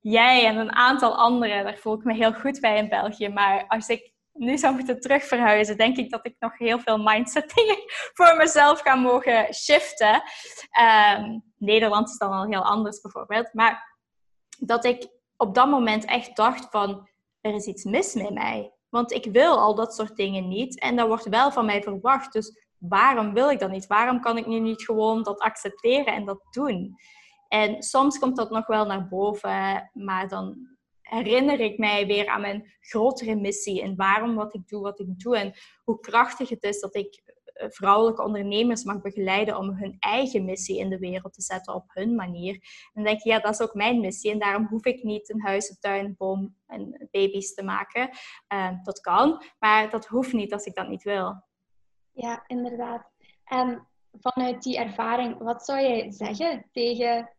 Jij 0.00 0.46
en 0.46 0.56
een 0.56 0.72
aantal 0.72 1.16
anderen, 1.16 1.64
daar 1.64 1.76
voel 1.76 1.94
ik 1.94 2.04
me 2.04 2.14
heel 2.14 2.32
goed 2.32 2.60
bij 2.60 2.76
in 2.76 2.88
België. 2.88 3.28
Maar 3.28 3.66
als 3.66 3.88
ik 3.88 4.12
nu 4.32 4.58
zou 4.58 4.74
moeten 4.74 5.00
terugverhuizen, 5.00 5.76
denk 5.76 5.96
ik 5.96 6.10
dat 6.10 6.26
ik 6.26 6.36
nog 6.38 6.58
heel 6.58 6.78
veel 6.78 6.98
mindset 6.98 7.52
dingen 7.54 7.78
voor 8.16 8.36
mezelf 8.36 8.80
ga 8.80 8.94
mogen 8.94 9.54
shiften. 9.54 10.22
Um, 10.80 11.42
Nederland 11.56 12.08
is 12.08 12.18
dan 12.18 12.32
al 12.32 12.46
heel 12.46 12.64
anders 12.64 13.00
bijvoorbeeld. 13.00 13.52
Maar 13.52 13.98
dat 14.58 14.84
ik 14.84 15.08
op 15.36 15.54
dat 15.54 15.68
moment 15.68 16.04
echt 16.04 16.36
dacht 16.36 16.66
van, 16.70 17.08
er 17.40 17.54
is 17.54 17.66
iets 17.66 17.84
mis 17.84 18.14
met 18.14 18.34
mij. 18.34 18.72
Want 18.88 19.12
ik 19.12 19.24
wil 19.24 19.58
al 19.58 19.74
dat 19.74 19.94
soort 19.94 20.16
dingen 20.16 20.48
niet. 20.48 20.80
En 20.80 20.96
dat 20.96 21.06
wordt 21.06 21.28
wel 21.28 21.52
van 21.52 21.66
mij 21.66 21.82
verwacht. 21.82 22.32
Dus 22.32 22.66
waarom 22.78 23.32
wil 23.32 23.50
ik 23.50 23.58
dat 23.58 23.70
niet? 23.70 23.86
Waarom 23.86 24.20
kan 24.20 24.38
ik 24.38 24.46
nu 24.46 24.58
niet 24.58 24.84
gewoon 24.84 25.22
dat 25.22 25.40
accepteren 25.40 26.14
en 26.14 26.24
dat 26.24 26.40
doen? 26.50 26.94
En 27.48 27.82
soms 27.82 28.18
komt 28.18 28.36
dat 28.36 28.50
nog 28.50 28.66
wel 28.66 28.86
naar 28.86 29.08
boven, 29.08 29.90
maar 29.92 30.28
dan 30.28 30.76
herinner 31.00 31.60
ik 31.60 31.78
mij 31.78 32.06
weer 32.06 32.26
aan 32.26 32.40
mijn 32.40 32.74
grotere 32.80 33.34
missie 33.34 33.82
en 33.82 33.96
waarom 33.96 34.34
wat 34.34 34.54
ik 34.54 34.68
doe, 34.68 34.82
wat 34.82 35.00
ik 35.00 35.18
doe. 35.18 35.36
En 35.36 35.54
hoe 35.84 36.00
krachtig 36.00 36.48
het 36.48 36.62
is 36.62 36.80
dat 36.80 36.94
ik 36.94 37.22
vrouwelijke 37.58 38.22
ondernemers 38.22 38.84
mag 38.84 39.00
begeleiden 39.00 39.58
om 39.58 39.70
hun 39.70 39.96
eigen 39.98 40.44
missie 40.44 40.78
in 40.78 40.90
de 40.90 40.98
wereld 40.98 41.32
te 41.32 41.42
zetten 41.42 41.74
op 41.74 41.84
hun 41.86 42.14
manier. 42.14 42.54
En 42.54 42.90
dan 42.92 43.04
denk 43.04 43.22
je, 43.22 43.28
ja, 43.28 43.38
dat 43.38 43.52
is 43.52 43.60
ook 43.60 43.74
mijn 43.74 44.00
missie. 44.00 44.30
En 44.30 44.38
daarom 44.38 44.66
hoef 44.66 44.84
ik 44.84 45.02
niet 45.02 45.30
een 45.30 45.42
huis, 45.42 45.68
een 45.68 45.78
tuin, 45.80 46.14
boom 46.18 46.56
en 46.66 47.08
baby's 47.10 47.54
te 47.54 47.62
maken. 47.62 48.10
Uh, 48.54 48.70
dat 48.82 49.00
kan, 49.00 49.42
maar 49.58 49.90
dat 49.90 50.06
hoeft 50.06 50.32
niet 50.32 50.52
als 50.52 50.64
ik 50.64 50.74
dat 50.74 50.88
niet 50.88 51.02
wil. 51.02 51.44
Ja, 52.12 52.44
inderdaad. 52.46 53.10
En 53.44 53.86
vanuit 54.20 54.62
die 54.62 54.78
ervaring, 54.78 55.38
wat 55.38 55.64
zou 55.64 55.80
jij 55.80 56.10
zeggen 56.10 56.68
tegen 56.72 57.30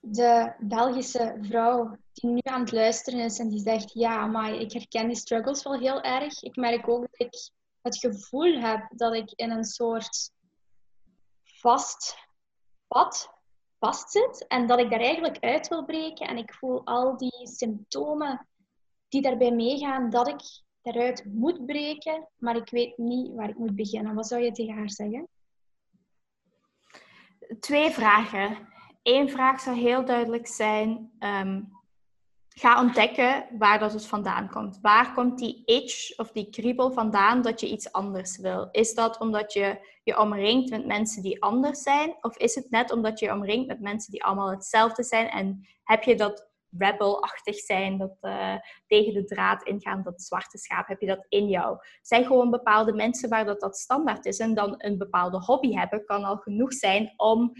de 0.00 0.52
Belgische 0.58 1.38
vrouw 1.40 1.96
die 2.12 2.30
nu 2.30 2.40
aan 2.42 2.60
het 2.60 2.72
luisteren 2.72 3.20
is 3.20 3.38
en 3.38 3.48
die 3.48 3.60
zegt, 3.60 3.92
ja, 3.92 4.26
maar 4.26 4.54
ik 4.54 4.72
herken 4.72 5.06
die 5.06 5.16
struggles 5.16 5.62
wel 5.62 5.78
heel 5.78 6.02
erg. 6.02 6.42
Ik 6.42 6.56
merk 6.56 6.88
ook 6.88 7.00
dat 7.00 7.20
ik 7.20 7.50
het 7.86 7.98
gevoel 7.98 8.60
heb 8.60 8.88
dat 8.96 9.14
ik 9.14 9.32
in 9.34 9.50
een 9.50 9.64
soort 9.64 10.30
vast 11.44 12.16
pad 12.86 13.34
vastzit 13.78 14.46
en 14.46 14.66
dat 14.66 14.78
ik 14.78 14.90
daar 14.90 15.00
eigenlijk 15.00 15.38
uit 15.38 15.68
wil 15.68 15.84
breken. 15.84 16.28
En 16.28 16.36
ik 16.36 16.54
voel 16.54 16.84
al 16.84 17.16
die 17.16 17.48
symptomen 17.48 18.48
die 19.08 19.22
daarbij 19.22 19.50
meegaan 19.50 20.10
dat 20.10 20.28
ik 20.28 20.40
daaruit 20.82 21.24
moet 21.24 21.66
breken, 21.66 22.28
maar 22.36 22.56
ik 22.56 22.70
weet 22.70 22.98
niet 22.98 23.34
waar 23.34 23.48
ik 23.48 23.58
moet 23.58 23.74
beginnen. 23.74 24.14
Wat 24.14 24.26
zou 24.26 24.42
je 24.42 24.52
tegen 24.52 24.74
haar 24.74 24.90
zeggen? 24.90 25.28
Twee 27.60 27.90
vragen. 27.90 28.68
Eén 29.02 29.30
vraag 29.30 29.60
zou 29.60 29.76
heel 29.76 30.04
duidelijk 30.04 30.46
zijn: 30.46 31.10
ehm, 31.18 31.62
ga 32.58 32.80
ontdekken 32.80 33.46
waar 33.58 33.78
dat 33.78 33.92
het 33.92 34.06
vandaan 34.06 34.50
komt. 34.50 34.78
Waar 34.82 35.12
komt 35.12 35.38
die 35.38 35.62
itch 35.64 36.18
of 36.18 36.32
die 36.32 36.50
kriebel 36.50 36.92
vandaan 36.92 37.42
dat 37.42 37.60
je 37.60 37.68
iets 37.68 37.92
anders 37.92 38.38
wil? 38.38 38.68
Is 38.70 38.94
dat 38.94 39.20
omdat 39.20 39.52
je 39.52 39.78
je 40.02 40.20
omringt 40.20 40.70
met 40.70 40.86
mensen 40.86 41.22
die 41.22 41.42
anders 41.42 41.82
zijn? 41.82 42.16
Of 42.20 42.36
is 42.36 42.54
het 42.54 42.70
net 42.70 42.92
omdat 42.92 43.18
je 43.18 43.26
je 43.26 43.32
omringt 43.32 43.66
met 43.66 43.80
mensen 43.80 44.10
die 44.10 44.24
allemaal 44.24 44.50
hetzelfde 44.50 45.02
zijn? 45.02 45.28
En 45.28 45.66
heb 45.84 46.02
je 46.02 46.14
dat 46.14 46.48
rebel-achtig 46.78 47.56
zijn, 47.56 47.98
dat 47.98 48.16
uh, 48.20 48.54
tegen 48.86 49.12
de 49.12 49.24
draad 49.24 49.62
ingaan, 49.62 50.02
dat 50.02 50.22
zwarte 50.22 50.58
schaap, 50.58 50.86
heb 50.86 51.00
je 51.00 51.06
dat 51.06 51.26
in 51.28 51.48
jou? 51.48 51.78
zijn 52.02 52.24
gewoon 52.24 52.50
bepaalde 52.50 52.92
mensen 52.92 53.28
waar 53.28 53.44
dat, 53.44 53.60
dat 53.60 53.76
standaard 53.76 54.26
is. 54.26 54.38
En 54.38 54.54
dan 54.54 54.74
een 54.78 54.98
bepaalde 54.98 55.38
hobby 55.38 55.72
hebben 55.72 56.04
kan 56.04 56.24
al 56.24 56.36
genoeg 56.36 56.72
zijn 56.72 57.12
om 57.16 57.52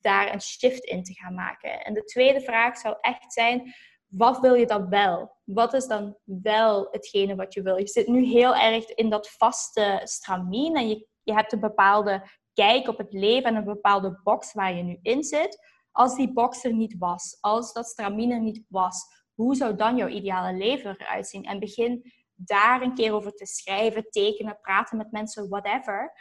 daar 0.00 0.32
een 0.32 0.40
shift 0.40 0.84
in 0.84 1.02
te 1.02 1.14
gaan 1.14 1.34
maken. 1.34 1.84
En 1.84 1.94
de 1.94 2.04
tweede 2.04 2.40
vraag 2.40 2.78
zou 2.78 2.96
echt 3.00 3.32
zijn, 3.32 3.74
wat 4.06 4.40
wil 4.40 4.54
je 4.54 4.66
dan 4.66 4.88
wel? 4.88 5.36
Wat 5.44 5.72
is 5.72 5.86
dan 5.86 6.16
wel 6.24 6.88
hetgene 6.90 7.34
wat 7.34 7.54
je 7.54 7.62
wil? 7.62 7.76
Je 7.76 7.88
zit 7.88 8.06
nu 8.06 8.24
heel 8.24 8.54
erg 8.56 8.88
in 8.88 9.10
dat 9.10 9.30
vaste 9.30 10.00
stramien 10.04 10.74
en 10.74 10.88
je, 10.88 11.08
je 11.22 11.32
hebt 11.32 11.52
een 11.52 11.60
bepaalde 11.60 12.28
kijk 12.52 12.88
op 12.88 12.98
het 12.98 13.12
leven 13.12 13.44
en 13.44 13.54
een 13.54 13.64
bepaalde 13.64 14.20
box 14.22 14.52
waar 14.52 14.74
je 14.74 14.82
nu 14.82 14.98
in 15.02 15.24
zit. 15.24 15.58
Als 15.90 16.16
die 16.16 16.32
box 16.32 16.64
er 16.64 16.74
niet 16.74 16.96
was, 16.98 17.38
als 17.40 17.72
dat 17.72 17.86
stramien 17.86 18.30
er 18.30 18.40
niet 18.40 18.64
was, 18.68 19.04
hoe 19.34 19.54
zou 19.54 19.76
dan 19.76 19.96
jouw 19.96 20.08
ideale 20.08 20.56
leven 20.56 20.96
eruit 20.98 21.26
zien? 21.26 21.44
En 21.44 21.58
begin 21.58 22.12
daar 22.34 22.82
een 22.82 22.94
keer 22.94 23.12
over 23.12 23.32
te 23.32 23.46
schrijven, 23.46 24.10
tekenen, 24.10 24.58
praten 24.60 24.96
met 24.96 25.12
mensen, 25.12 25.48
whatever. 25.48 26.12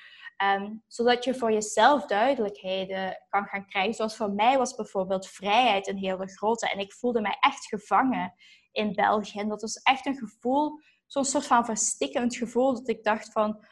Um, 0.44 0.84
zodat 0.88 1.24
je 1.24 1.36
voor 1.36 1.52
jezelf 1.52 2.06
duidelijkheden 2.06 3.26
kan 3.30 3.46
gaan 3.46 3.68
krijgen. 3.68 3.94
Zoals 3.94 4.16
voor 4.16 4.32
mij 4.32 4.58
was 4.58 4.76
bijvoorbeeld 4.76 5.28
vrijheid 5.28 5.88
een 5.88 5.98
hele 5.98 6.28
grote. 6.28 6.70
En 6.70 6.80
ik 6.80 6.94
voelde 6.94 7.22
mij 7.22 7.38
echt 7.40 7.66
gevangen 7.66 8.34
in 8.72 8.94
België. 8.94 9.40
En 9.40 9.50
dat 9.50 9.62
was 9.62 9.76
echt 9.76 10.06
een 10.06 10.18
gevoel, 10.18 10.80
zo'n 11.06 11.26
soort 11.26 11.48
van 11.48 11.66
verstikkend 11.66 12.36
gevoel. 12.36 12.74
Dat 12.74 12.88
ik 12.88 13.04
dacht 13.04 13.32
van, 13.32 13.66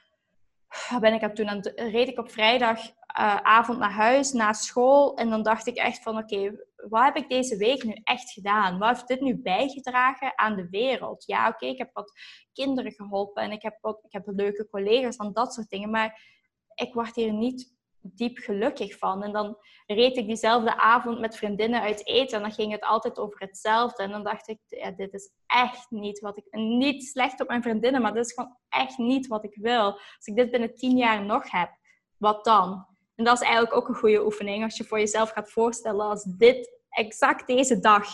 wat 0.90 1.02
ben 1.02 1.14
ik 1.14 1.24
aan 1.24 1.34
toen? 1.34 1.62
Reed 1.76 2.08
ik 2.08 2.20
op 2.20 2.32
vrijdagavond 2.32 3.78
uh, 3.78 3.84
naar 3.84 3.92
huis, 3.92 4.32
na 4.32 4.54
school. 4.54 5.16
En 5.16 5.30
dan 5.30 5.44
dacht 5.44 5.68
ik 5.68 5.76
echt 5.78 6.04
van, 6.04 6.18
oké, 6.18 6.56
wat 6.90 7.04
heb 7.04 7.16
ik 7.16 7.30
deze 7.30 7.58
week 7.58 7.84
nu 7.84 7.94
echt 8.04 8.32
gedaan? 8.32 8.80
Wat 8.80 8.90
heeft 8.90 9.08
dit 9.08 9.22
nu 9.22 9.36
bijgedragen 9.36 10.38
aan 10.38 10.56
de 10.56 10.70
wereld? 10.70 11.26
Ja, 11.26 11.48
oké, 11.48 11.66
ik 11.66 11.78
heb 11.78 11.90
wat 11.94 12.12
kinderen 12.54 12.92
geholpen 12.92 13.44
en 13.44 13.52
ik 13.52 13.62
heb, 13.62 13.78
wat, 13.82 14.04
ik 14.04 14.12
heb 14.12 14.24
leuke 14.26 14.68
collega's 14.70 15.16
en 15.16 15.34
dat 15.34 15.54
soort 15.54 15.70
dingen. 15.70 15.90
Maar 15.90 16.32
ik 16.76 16.94
word 16.94 17.16
hier 17.16 17.34
niet 17.34 17.74
diep 18.04 18.38
gelukkig 18.38 18.98
van. 18.98 19.24
En 19.24 19.32
dan 19.32 19.58
reed 19.86 20.18
ik 20.18 20.26
diezelfde 20.26 20.78
avond 20.78 21.20
met 21.20 21.38
vriendinnen 21.38 21.82
uit 21.82 22.08
eten 22.08 22.38
en 22.38 22.44
dan 22.44 22.52
ging 22.52 22.72
het 22.72 22.84
altijd 22.84 23.20
over 23.20 23.40
hetzelfde. 23.40 24.04
En 24.04 24.12
dan 24.12 24.24
dacht 24.24 24.48
ik, 24.48 24.60
ja, 24.68 24.92
dit 24.92 25.14
is 25.14 25.32
echt 25.46 25.86
niet 25.90 26.20
wat 26.20 26.38
ik... 26.38 26.46
Niet 26.52 27.04
slecht 27.04 27.42
op 27.42 27.48
mijn 27.48 27.64
vriendinnen, 27.64 28.02
maar 28.02 28.14
dit 28.14 28.26
is 28.26 28.34
gewoon 28.34 28.58
echt 28.70 28.98
niet 28.98 29.28
wat 29.28 29.44
ik 29.44 29.56
wil. 29.56 29.92
Als 29.92 30.26
ik 30.26 30.36
dit 30.36 30.52
binnen 30.52 30.76
tien 30.76 30.98
jaar 30.98 31.26
nog 31.26 31.52
heb, 31.52 31.70
wat 32.18 32.46
dan? 32.46 32.86
En 33.16 33.24
dat 33.24 33.34
is 33.42 33.48
eigenlijk 33.48 33.76
ook 33.76 33.88
een 33.88 33.96
goede 33.96 34.26
oefening. 34.26 34.64
Als 34.64 34.78
je 34.78 34.84
voor 34.84 35.00
jezelf 35.00 35.30
gaat 35.30 35.52
voorstellen 35.52 36.06
als 36.06 36.24
dit 36.24 36.80
exact 36.90 37.48
deze 37.48 37.80
dag 37.80 38.08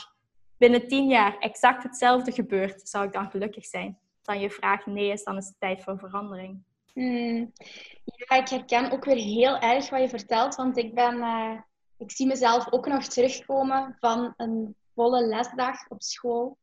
binnen 0.57 0.87
tien 0.87 1.07
jaar 1.07 1.37
exact 1.37 1.83
hetzelfde 1.83 2.31
gebeurt, 2.31 2.89
zou 2.89 3.05
ik 3.05 3.13
dan 3.13 3.29
gelukkig 3.31 3.65
zijn? 3.65 3.99
Dan 4.21 4.39
je 4.39 4.49
vraag 4.49 4.85
nee 4.85 5.11
is, 5.11 5.23
dan 5.23 5.37
is 5.37 5.47
het 5.47 5.59
tijd 5.59 5.83
voor 5.83 5.99
verandering. 5.99 6.63
Hmm. 6.99 7.53
Ja, 8.03 8.35
ik 8.35 8.47
herken 8.49 8.91
ook 8.91 9.05
weer 9.05 9.15
heel 9.15 9.57
erg 9.57 9.89
wat 9.89 10.01
je 10.01 10.09
vertelt, 10.09 10.55
want 10.55 10.77
ik 10.77 10.93
ben, 10.93 11.15
uh, 11.15 11.61
ik 11.97 12.11
zie 12.11 12.27
mezelf 12.27 12.71
ook 12.71 12.87
nog 12.87 13.03
terugkomen 13.03 13.95
van 13.99 14.33
een 14.37 14.75
volle 14.93 15.27
lesdag 15.27 15.89
op 15.89 16.01
school 16.01 16.57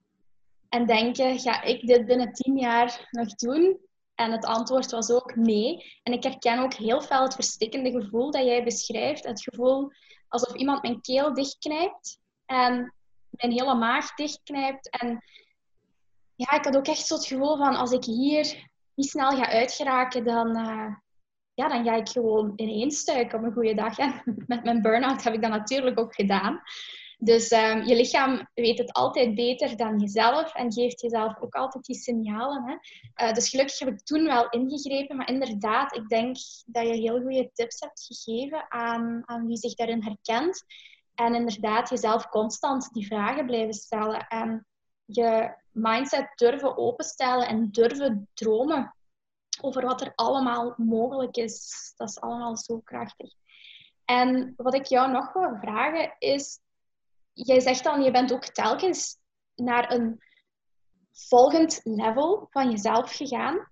en 0.68 0.86
denken, 0.86 1.38
ga 1.38 1.62
ik 1.62 1.86
dit 1.86 2.06
binnen 2.06 2.32
tien 2.32 2.58
jaar 2.58 3.08
nog 3.10 3.34
doen? 3.34 3.78
En 4.14 4.32
het 4.32 4.44
antwoord 4.44 4.90
was 4.90 5.10
ook 5.10 5.36
nee. 5.36 5.98
En 6.02 6.12
ik 6.12 6.22
herken 6.22 6.58
ook 6.58 6.74
heel 6.74 7.00
veel 7.00 7.22
het 7.22 7.34
verstikkende 7.34 7.90
gevoel 7.90 8.30
dat 8.30 8.44
jij 8.44 8.64
beschrijft. 8.64 9.24
Het 9.24 9.42
gevoel 9.42 9.92
alsof 10.28 10.54
iemand 10.54 10.82
mijn 10.82 11.00
keel 11.00 11.34
dichtknijpt 11.34 12.18
en 12.46 12.94
mijn 13.30 13.52
hele 13.52 13.74
maag 13.74 14.14
dichtknijpt. 14.14 14.90
En 14.90 15.24
ja, 16.34 16.52
ik 16.52 16.64
had 16.64 16.76
ook 16.76 16.86
echt 16.86 17.06
zo 17.06 17.14
het 17.14 17.26
gevoel 17.26 17.56
van 17.56 17.74
als 17.74 17.90
ik 17.90 18.04
hier 18.04 18.74
niet 18.96 19.10
snel 19.10 19.30
ga 19.30 19.48
uitgeraken, 19.48 20.24
dan, 20.24 20.56
uh, 20.56 20.94
ja, 21.54 21.68
dan 21.68 21.84
ga 21.84 21.94
ik 21.94 22.08
gewoon 22.08 22.52
ineenstuiken 22.56 23.38
op 23.38 23.44
een 23.44 23.52
goede 23.52 23.74
dag. 23.74 23.98
En 23.98 24.22
met 24.46 24.64
mijn 24.64 24.82
burn-out 24.82 25.24
heb 25.24 25.34
ik 25.34 25.42
dat 25.42 25.50
natuurlijk 25.50 26.00
ook 26.00 26.14
gedaan. 26.14 26.62
Dus 27.18 27.50
um, 27.50 27.82
je 27.82 27.96
lichaam 27.96 28.48
weet 28.54 28.78
het 28.78 28.92
altijd 28.92 29.34
beter 29.34 29.76
dan 29.76 29.98
jezelf 29.98 30.54
en 30.54 30.72
geeft 30.72 31.00
jezelf 31.00 31.40
ook 31.40 31.54
altijd 31.54 31.84
die 31.84 31.96
signalen. 31.96 32.64
Hè? 32.64 32.74
Uh, 33.26 33.34
dus 33.34 33.48
gelukkig 33.48 33.78
heb 33.78 33.88
ik 33.88 34.04
toen 34.04 34.24
wel 34.24 34.48
ingegrepen, 34.48 35.16
maar 35.16 35.28
inderdaad, 35.28 35.96
ik 35.96 36.08
denk 36.08 36.36
dat 36.66 36.86
je 36.86 36.92
heel 36.92 37.20
goede 37.20 37.50
tips 37.52 37.80
hebt 37.80 38.06
gegeven 38.08 38.66
aan, 38.68 39.22
aan 39.24 39.46
wie 39.46 39.56
zich 39.56 39.74
daarin 39.74 40.02
herkent. 40.02 40.64
En 41.14 41.34
inderdaad, 41.34 41.88
jezelf 41.88 42.28
constant 42.28 42.92
die 42.92 43.06
vragen 43.06 43.46
blijven 43.46 43.74
stellen. 43.74 44.26
En 44.26 44.66
je 45.04 45.54
mindset 45.76 46.32
durven 46.34 46.76
openstellen 46.76 47.48
en 47.48 47.70
durven 47.70 48.28
dromen 48.34 48.94
over 49.60 49.82
wat 49.84 50.00
er 50.00 50.12
allemaal 50.14 50.74
mogelijk 50.76 51.36
is. 51.36 51.92
Dat 51.96 52.08
is 52.08 52.20
allemaal 52.20 52.56
zo 52.56 52.78
krachtig. 52.78 53.32
En 54.04 54.54
wat 54.56 54.74
ik 54.74 54.84
jou 54.84 55.10
nog 55.10 55.32
wil 55.32 55.56
vragen 55.60 56.16
is, 56.18 56.60
jij 57.32 57.60
zegt 57.60 57.84
dan, 57.84 58.02
je 58.02 58.10
bent 58.10 58.32
ook 58.32 58.44
telkens 58.44 59.18
naar 59.54 59.92
een 59.92 60.22
volgend 61.12 61.80
level 61.84 62.46
van 62.50 62.70
jezelf 62.70 63.16
gegaan. 63.16 63.68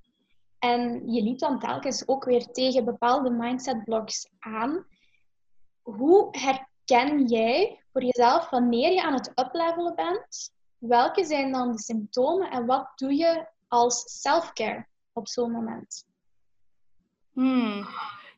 En 0.58 1.12
je 1.12 1.22
liep 1.22 1.38
dan 1.38 1.58
telkens 1.58 2.08
ook 2.08 2.24
weer 2.24 2.46
tegen 2.46 2.84
bepaalde 2.84 3.30
mindset 3.30 3.84
blocks 3.84 4.28
aan. 4.38 4.86
Hoe 5.82 6.28
herken 6.30 7.26
jij 7.26 7.84
voor 7.92 8.02
jezelf 8.02 8.50
wanneer 8.50 8.92
je 8.92 9.02
aan 9.02 9.14
het 9.14 9.32
uplevelen 9.34 9.94
bent 9.94 10.52
welke 10.88 11.24
zijn 11.24 11.52
dan 11.52 11.72
de 11.72 11.78
symptomen 11.78 12.50
en 12.50 12.66
wat 12.66 12.92
doe 12.96 13.14
je 13.14 13.46
als 13.68 14.20
self-care 14.20 14.86
op 15.12 15.28
zo'n 15.28 15.50
moment? 15.50 16.06
Hmm. 17.32 17.86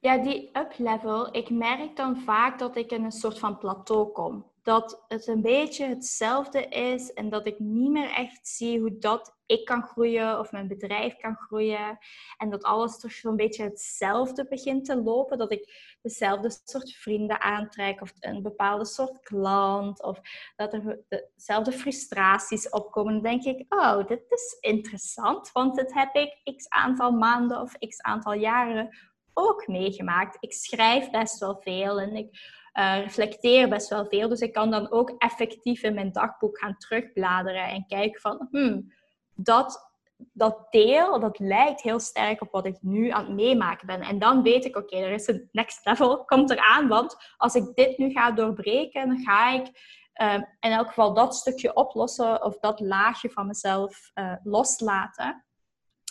Ja, 0.01 0.19
die 0.19 0.51
up-level, 0.53 1.35
ik 1.35 1.51
merk 1.51 1.97
dan 1.97 2.17
vaak 2.17 2.59
dat 2.59 2.77
ik 2.77 2.91
in 2.91 3.05
een 3.05 3.13
soort 3.13 3.39
van 3.39 3.59
plateau 3.59 4.13
kom. 4.13 4.45
Dat 4.67 5.05
het 5.09 5.27
een 5.27 5.43
beetje 5.43 5.87
hetzelfde 5.87 6.69
is 6.69 7.13
en 7.13 7.29
dat 7.29 7.47
ik 7.47 7.59
niet 7.59 7.91
meer 7.91 8.11
echt 8.11 8.49
zie 8.49 8.81
hoe 8.81 8.99
dat 8.99 9.37
ik 9.47 9.65
kan 9.65 9.83
groeien 9.83 10.39
of 10.39 10.53
mijn 10.53 10.69
bedrijf 10.69 11.17
kan 11.17 11.37
groeien. 11.37 11.99
En 12.37 12.51
dat 12.51 12.63
alles 12.63 12.99
toch 12.99 13.13
zo'n 13.13 13.37
beetje 13.37 13.63
hetzelfde 13.63 14.47
begint 14.49 14.85
te 14.85 15.03
lopen. 15.03 15.39
Dat 15.39 15.53
ik 15.53 15.97
dezelfde 16.03 16.61
soort 16.65 16.93
vrienden 16.93 17.41
aantrek 17.41 18.01
of 18.01 18.13
een 18.21 18.43
bepaalde 18.43 18.85
soort 18.85 19.21
klant. 19.21 20.03
Of 20.03 20.21
dat 20.57 20.73
er 20.73 21.01
dezelfde 21.09 21.73
frustraties 21.73 22.69
opkomen. 22.69 23.13
Dan 23.13 23.23
denk 23.23 23.43
ik, 23.43 23.75
oh, 23.75 24.07
dit 24.07 24.25
is 24.29 24.57
interessant. 24.61 25.53
Want 25.53 25.75
dit 25.75 25.95
heb 25.95 26.15
ik 26.15 26.57
x 26.57 26.69
aantal 26.69 27.11
maanden 27.11 27.61
of 27.61 27.79
x 27.79 28.01
aantal 28.01 28.33
jaren 28.33 28.97
ook 29.33 29.67
meegemaakt. 29.67 30.37
Ik 30.41 30.53
schrijf 30.53 31.11
best 31.11 31.39
wel 31.39 31.61
veel 31.61 32.01
en 32.01 32.17
ik 32.17 32.39
uh, 32.79 33.03
reflecteer 33.03 33.69
best 33.69 33.89
wel 33.89 34.07
veel. 34.07 34.29
Dus 34.29 34.41
ik 34.41 34.53
kan 34.53 34.71
dan 34.71 34.91
ook 34.91 35.15
effectief 35.19 35.83
in 35.83 35.95
mijn 35.95 36.13
dagboek 36.13 36.59
gaan 36.59 36.77
terugbladeren 36.79 37.69
en 37.69 37.87
kijken 37.87 38.21
van, 38.21 38.49
hmm, 38.51 38.93
dat, 39.35 39.91
dat 40.33 40.67
deel, 40.71 41.21
dat 41.21 41.39
lijkt 41.39 41.83
heel 41.83 42.01
sterk 42.01 42.41
op 42.41 42.51
wat 42.51 42.67
ik 42.67 42.77
nu 42.81 43.11
aan 43.11 43.25
het 43.25 43.35
meemaken 43.35 43.87
ben. 43.87 44.01
En 44.01 44.19
dan 44.19 44.43
weet 44.43 44.65
ik, 44.65 44.77
oké, 44.77 44.97
er 44.97 45.13
is 45.13 45.27
een 45.27 45.49
next 45.53 45.85
level, 45.85 46.25
komt 46.25 46.51
eraan. 46.51 46.89
Want 46.89 47.17
als 47.37 47.55
ik 47.55 47.75
dit 47.75 47.99
nu 47.99 48.11
ga 48.11 48.31
doorbreken, 48.31 49.09
dan 49.09 49.19
ga 49.19 49.53
ik 49.53 49.67
uh, 50.23 50.35
in 50.61 50.71
elk 50.71 50.87
geval 50.87 51.15
dat 51.15 51.35
stukje 51.35 51.75
oplossen 51.75 52.45
of 52.45 52.59
dat 52.59 52.81
laagje 52.81 53.31
van 53.31 53.47
mezelf 53.47 54.11
uh, 54.15 54.33
loslaten. 54.43 55.45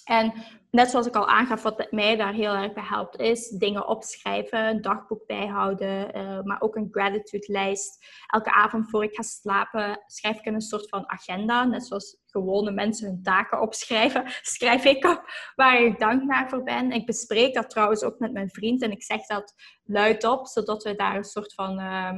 En 0.05 0.33
net 0.71 0.89
zoals 0.89 1.07
ik 1.07 1.15
al 1.15 1.27
aangaf, 1.27 1.63
wat 1.63 1.87
mij 1.91 2.15
daar 2.15 2.33
heel 2.33 2.53
erg 2.53 2.73
bij 2.73 2.83
helpt, 2.83 3.19
is 3.19 3.49
dingen 3.49 3.87
opschrijven, 3.87 4.59
een 4.67 4.81
dagboek 4.81 5.25
bijhouden, 5.25 6.17
uh, 6.17 6.41
maar 6.41 6.61
ook 6.61 6.75
een 6.75 6.87
gratitude 6.91 7.51
lijst. 7.51 8.05
Elke 8.27 8.51
avond 8.51 8.89
voor 8.89 9.03
ik 9.03 9.15
ga 9.15 9.21
slapen 9.21 10.03
schrijf 10.05 10.37
ik 10.37 10.45
een 10.45 10.61
soort 10.61 10.89
van 10.89 11.09
agenda, 11.09 11.63
net 11.63 11.85
zoals 11.85 12.17
gewone 12.25 12.71
mensen 12.71 13.07
hun 13.07 13.23
taken 13.23 13.61
opschrijven, 13.61 14.23
schrijf 14.55 14.85
ik 14.85 15.05
op 15.05 15.23
waar 15.55 15.81
ik 15.81 15.99
dankbaar 15.99 16.49
voor 16.49 16.63
ben. 16.63 16.91
Ik 16.91 17.05
bespreek 17.05 17.53
dat 17.53 17.69
trouwens 17.69 18.03
ook 18.03 18.19
met 18.19 18.33
mijn 18.33 18.49
vriend 18.49 18.81
en 18.81 18.91
ik 18.91 19.03
zeg 19.03 19.25
dat 19.25 19.53
luidop, 19.83 20.47
zodat 20.47 20.83
we 20.83 20.95
daar 20.95 21.15
een 21.15 21.23
soort 21.23 21.53
van... 21.53 21.79
Uh, 21.79 22.11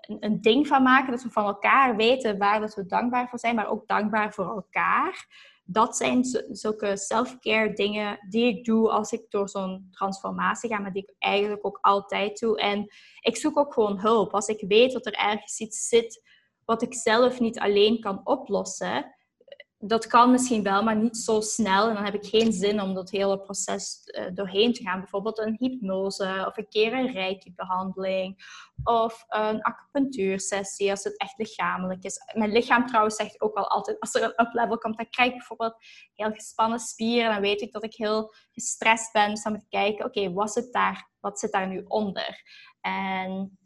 een, 0.00 0.16
een, 0.20 0.40
ding 0.40 0.66
van 0.66 0.82
maken, 0.82 1.10
dat 1.10 1.22
we 1.22 1.30
van 1.30 1.44
elkaar 1.44 1.96
weten 1.96 2.38
waar 2.38 2.60
dat 2.60 2.74
we 2.74 2.86
dankbaar 2.86 3.28
voor 3.28 3.38
zijn, 3.38 3.54
maar 3.54 3.68
ook 3.68 3.86
dankbaar 3.86 4.32
voor 4.32 4.48
elkaar 4.48 5.26
dat 5.66 5.96
zijn 5.96 6.24
zulke 6.50 6.96
self-care 6.96 7.72
dingen 7.72 8.18
die 8.28 8.46
ik 8.46 8.64
doe 8.64 8.90
als 8.90 9.12
ik 9.12 9.30
door 9.30 9.48
zo'n 9.48 9.88
transformatie 9.90 10.70
ga, 10.70 10.78
maar 10.78 10.92
die 10.92 11.02
ik 11.02 11.14
eigenlijk 11.18 11.66
ook 11.66 11.78
altijd 11.80 12.38
doe. 12.38 12.60
En 12.60 12.86
ik 13.20 13.36
zoek 13.36 13.58
ook 13.58 13.72
gewoon 13.72 14.00
hulp. 14.00 14.34
Als 14.34 14.46
ik 14.46 14.64
weet 14.68 14.92
dat 14.92 15.06
er 15.06 15.12
ergens 15.12 15.60
iets 15.60 15.88
zit 15.88 16.22
wat 16.64 16.82
ik 16.82 16.94
zelf 16.94 17.40
niet 17.40 17.58
alleen 17.58 18.00
kan 18.00 18.20
oplossen, 18.24 19.15
dat 19.78 20.06
kan 20.06 20.30
misschien 20.30 20.62
wel, 20.62 20.82
maar 20.82 20.96
niet 20.96 21.16
zo 21.16 21.40
snel. 21.40 21.88
En 21.88 21.94
dan 21.94 22.04
heb 22.04 22.14
ik 22.14 22.26
geen 22.26 22.52
zin 22.52 22.80
om 22.80 22.94
dat 22.94 23.10
hele 23.10 23.40
proces 23.40 24.00
uh, 24.04 24.24
doorheen 24.34 24.72
te 24.72 24.82
gaan. 24.82 25.00
Bijvoorbeeld 25.00 25.38
een 25.38 25.56
hypnose 25.58 26.44
of 26.46 26.56
een 26.56 26.68
keer 26.68 26.92
een 26.92 27.12
reiki-behandeling 27.12 28.44
of 28.84 29.24
een 29.28 29.62
acupunctuursessie 29.62 30.90
als 30.90 31.04
het 31.04 31.18
echt 31.18 31.38
lichamelijk 31.38 32.04
is. 32.04 32.18
Mijn 32.34 32.52
lichaam 32.52 32.86
trouwens 32.86 33.16
zegt 33.16 33.40
ook 33.40 33.56
al 33.56 33.68
altijd, 33.68 34.00
als 34.00 34.14
er 34.14 34.22
een 34.22 34.46
up-level 34.46 34.78
komt, 34.78 34.96
dan 34.96 35.10
krijg 35.10 35.30
ik 35.30 35.36
bijvoorbeeld 35.36 35.76
heel 36.14 36.32
gespannen 36.32 36.78
spieren. 36.78 37.32
Dan 37.32 37.40
weet 37.40 37.60
ik 37.60 37.72
dat 37.72 37.84
ik 37.84 37.94
heel 37.94 38.34
gestrest 38.50 39.12
ben. 39.12 39.30
Dus 39.30 39.42
dan 39.42 39.52
moet 39.52 39.62
ik 39.62 39.70
kijken, 39.70 40.04
oké, 40.04 40.32
wat 40.32 40.52
zit 40.52 40.72
daar, 40.72 41.10
wat 41.20 41.38
zit 41.38 41.52
daar 41.52 41.68
nu 41.68 41.84
onder? 41.88 42.42
En 42.80 43.58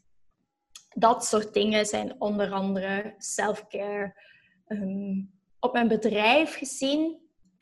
dat 0.88 1.24
soort 1.24 1.54
dingen 1.54 1.86
zijn 1.86 2.20
onder 2.20 2.52
andere 2.52 3.14
self-care. 3.18 4.14
Ehm, 4.66 5.20
op 5.60 5.72
mijn 5.72 5.88
bedrijf 5.88 6.54
gezien, 6.54 7.18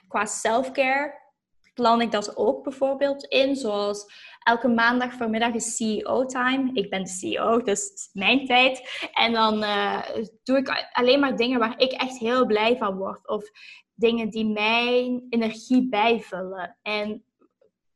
qua 0.09 0.25
self-care, 0.25 1.27
plan 1.75 2.01
ik 2.01 2.11
dat 2.11 2.37
ook 2.37 2.63
bijvoorbeeld 2.63 3.25
in. 3.25 3.57
Zoals 3.57 4.07
elke 4.43 4.69
maandag 4.69 5.13
voormiddag 5.13 5.55
is 5.55 5.77
CEO-time. 5.77 6.71
Ik 6.73 6.91
ben 6.91 7.03
de 7.03 7.09
CEO, 7.09 7.63
dus 7.63 8.11
mijn 8.13 8.47
tijd. 8.47 9.09
En 9.13 9.33
dan 9.33 9.63
uh, 9.63 10.03
doe 10.43 10.57
ik 10.59 10.89
alleen 10.93 11.21
maar 11.21 11.37
dingen 11.37 11.59
waar 11.59 11.81
ik 11.81 11.93
echt 11.93 12.19
heel 12.19 12.47
blij 12.47 12.77
van 12.77 12.97
word. 12.97 13.29
Of 13.29 13.51
dingen 13.95 14.31
die 14.31 14.47
mijn 14.47 15.27
energie 15.29 15.89
bijvullen. 15.89 16.77
En 16.83 17.25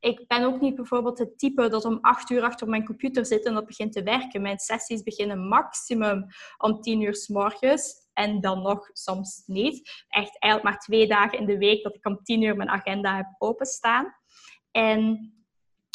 ik 0.01 0.27
ben 0.27 0.45
ook 0.45 0.61
niet 0.61 0.75
bijvoorbeeld 0.75 1.19
het 1.19 1.39
type 1.39 1.69
dat 1.69 1.85
om 1.85 1.99
acht 2.01 2.31
uur 2.31 2.43
achter 2.43 2.69
mijn 2.69 2.85
computer 2.85 3.27
zit 3.27 3.45
en 3.45 3.55
dat 3.55 3.67
begint 3.67 3.93
te 3.93 4.03
werken. 4.03 4.43
Mijn 4.43 4.59
sessies 4.59 5.03
beginnen 5.03 5.49
maximum 5.49 6.27
om 6.59 6.81
tien 6.81 7.01
uur 7.01 7.15
s 7.15 7.29
morgens 7.29 8.02
en 8.15 8.41
dan 8.41 8.63
nog 8.63 8.91
soms 8.93 9.43
niet. 9.47 10.05
Echt 10.09 10.39
eigenlijk 10.39 10.75
maar 10.75 10.85
twee 10.85 11.07
dagen 11.07 11.39
in 11.39 11.47
de 11.47 11.59
week 11.59 11.83
dat 11.83 11.95
ik 11.95 12.07
om 12.07 12.23
tien 12.23 12.43
uur 12.43 12.57
mijn 12.57 12.71
agenda 12.71 13.17
heb 13.17 13.35
openstaan. 13.39 14.15
En 14.71 15.33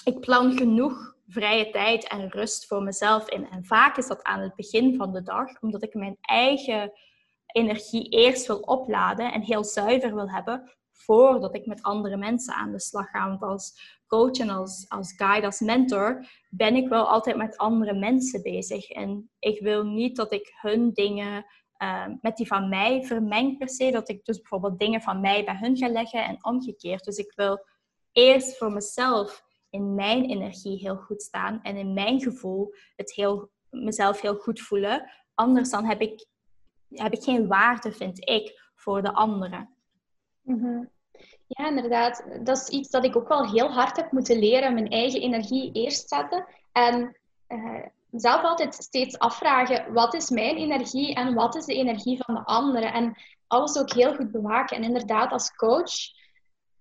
ik 0.03 0.19
plan 0.19 0.57
genoeg 0.57 1.15
vrije 1.27 1.69
tijd 1.69 2.07
en 2.07 2.29
rust 2.29 2.65
voor 2.65 2.83
mezelf 2.83 3.29
in. 3.29 3.49
En 3.49 3.65
vaak 3.65 3.97
is 3.97 4.07
dat 4.07 4.23
aan 4.23 4.39
het 4.39 4.55
begin 4.55 4.95
van 4.95 5.13
de 5.13 5.23
dag, 5.23 5.61
omdat 5.61 5.83
ik 5.83 5.93
mijn 5.93 6.17
eigen 6.21 6.91
energie 7.45 8.09
eerst 8.09 8.47
wil 8.47 8.59
opladen 8.59 9.33
en 9.33 9.41
heel 9.41 9.63
zuiver 9.63 10.15
wil 10.15 10.29
hebben 10.29 10.77
voordat 10.91 11.55
ik 11.55 11.65
met 11.65 11.81
andere 11.81 12.17
mensen 12.17 12.53
aan 12.53 12.71
de 12.71 12.79
slag 12.79 13.09
ga. 13.09 13.27
Want 13.27 13.41
als 13.41 13.97
coach 14.07 14.37
en 14.37 14.49
als, 14.49 14.85
als 14.87 15.13
guide, 15.15 15.45
als 15.45 15.59
mentor, 15.59 16.25
ben 16.49 16.75
ik 16.75 16.87
wel 16.87 17.07
altijd 17.09 17.35
met 17.35 17.57
andere 17.57 17.93
mensen 17.93 18.41
bezig. 18.41 18.89
En 18.89 19.29
ik 19.39 19.61
wil 19.61 19.83
niet 19.83 20.15
dat 20.15 20.31
ik 20.31 20.53
hun 20.61 20.93
dingen 20.93 21.45
Ehm, 21.77 22.15
met 22.21 22.37
die 22.37 22.47
van 22.47 22.69
mij 22.69 23.03
vermeng 23.03 23.57
per 23.57 23.69
se. 23.69 23.91
Dat 23.91 24.09
ik 24.09 24.25
dus 24.25 24.37
bijvoorbeeld 24.37 24.79
dingen 24.79 25.01
van 25.01 25.21
mij 25.21 25.45
bij 25.45 25.57
hun 25.59 25.77
ga 25.77 25.87
leggen 25.87 26.25
en 26.25 26.45
omgekeerd. 26.45 27.03
Dus 27.03 27.17
ik 27.17 27.33
wil 27.35 27.65
eerst 28.11 28.57
voor 28.57 28.71
mezelf 28.71 29.43
in 29.69 29.95
mijn 29.95 30.25
energie 30.25 30.77
heel 30.77 30.95
goed 30.95 31.21
staan 31.21 31.59
en 31.61 31.75
in 31.75 31.93
mijn 31.93 32.21
gevoel 32.21 32.73
het 32.95 33.13
heel, 33.13 33.49
mezelf 33.69 34.21
heel 34.21 34.35
goed 34.35 34.61
voelen. 34.61 35.09
Anders 35.33 35.69
dan 35.69 35.85
heb 35.85 36.01
ik, 36.01 36.25
heb 36.89 37.13
ik 37.13 37.23
geen 37.23 37.47
waarde, 37.47 37.91
vind 37.91 38.29
ik, 38.29 38.71
voor 38.75 39.01
de 39.01 39.13
anderen. 39.13 39.69
Mhm. 40.41 40.83
Ja, 41.47 41.67
inderdaad. 41.67 42.27
Dat 42.43 42.57
is 42.57 42.67
iets 42.67 42.89
dat 42.89 43.03
ik 43.05 43.15
ook 43.15 43.27
wel 43.27 43.51
heel 43.51 43.71
hard 43.71 43.95
heb 43.95 44.11
moeten 44.11 44.39
leren. 44.39 44.73
Mijn 44.73 44.89
eigen 44.89 45.21
energie 45.21 45.71
eerst 45.71 46.09
zetten. 46.09 46.45
En 46.71 47.17
uh, 47.47 47.85
zelf 48.11 48.43
altijd 48.43 48.73
steeds 48.73 49.19
afvragen, 49.19 49.93
wat 49.93 50.13
is 50.13 50.29
mijn 50.29 50.55
energie 50.55 51.13
en 51.13 51.33
wat 51.33 51.55
is 51.55 51.65
de 51.65 51.73
energie 51.73 52.23
van 52.23 52.35
de 52.35 52.43
anderen? 52.43 52.93
En 52.93 53.15
alles 53.47 53.77
ook 53.77 53.91
heel 53.91 54.15
goed 54.15 54.31
bewaken. 54.31 54.77
En 54.77 54.83
inderdaad, 54.83 55.31
als 55.31 55.55
coach 55.55 55.93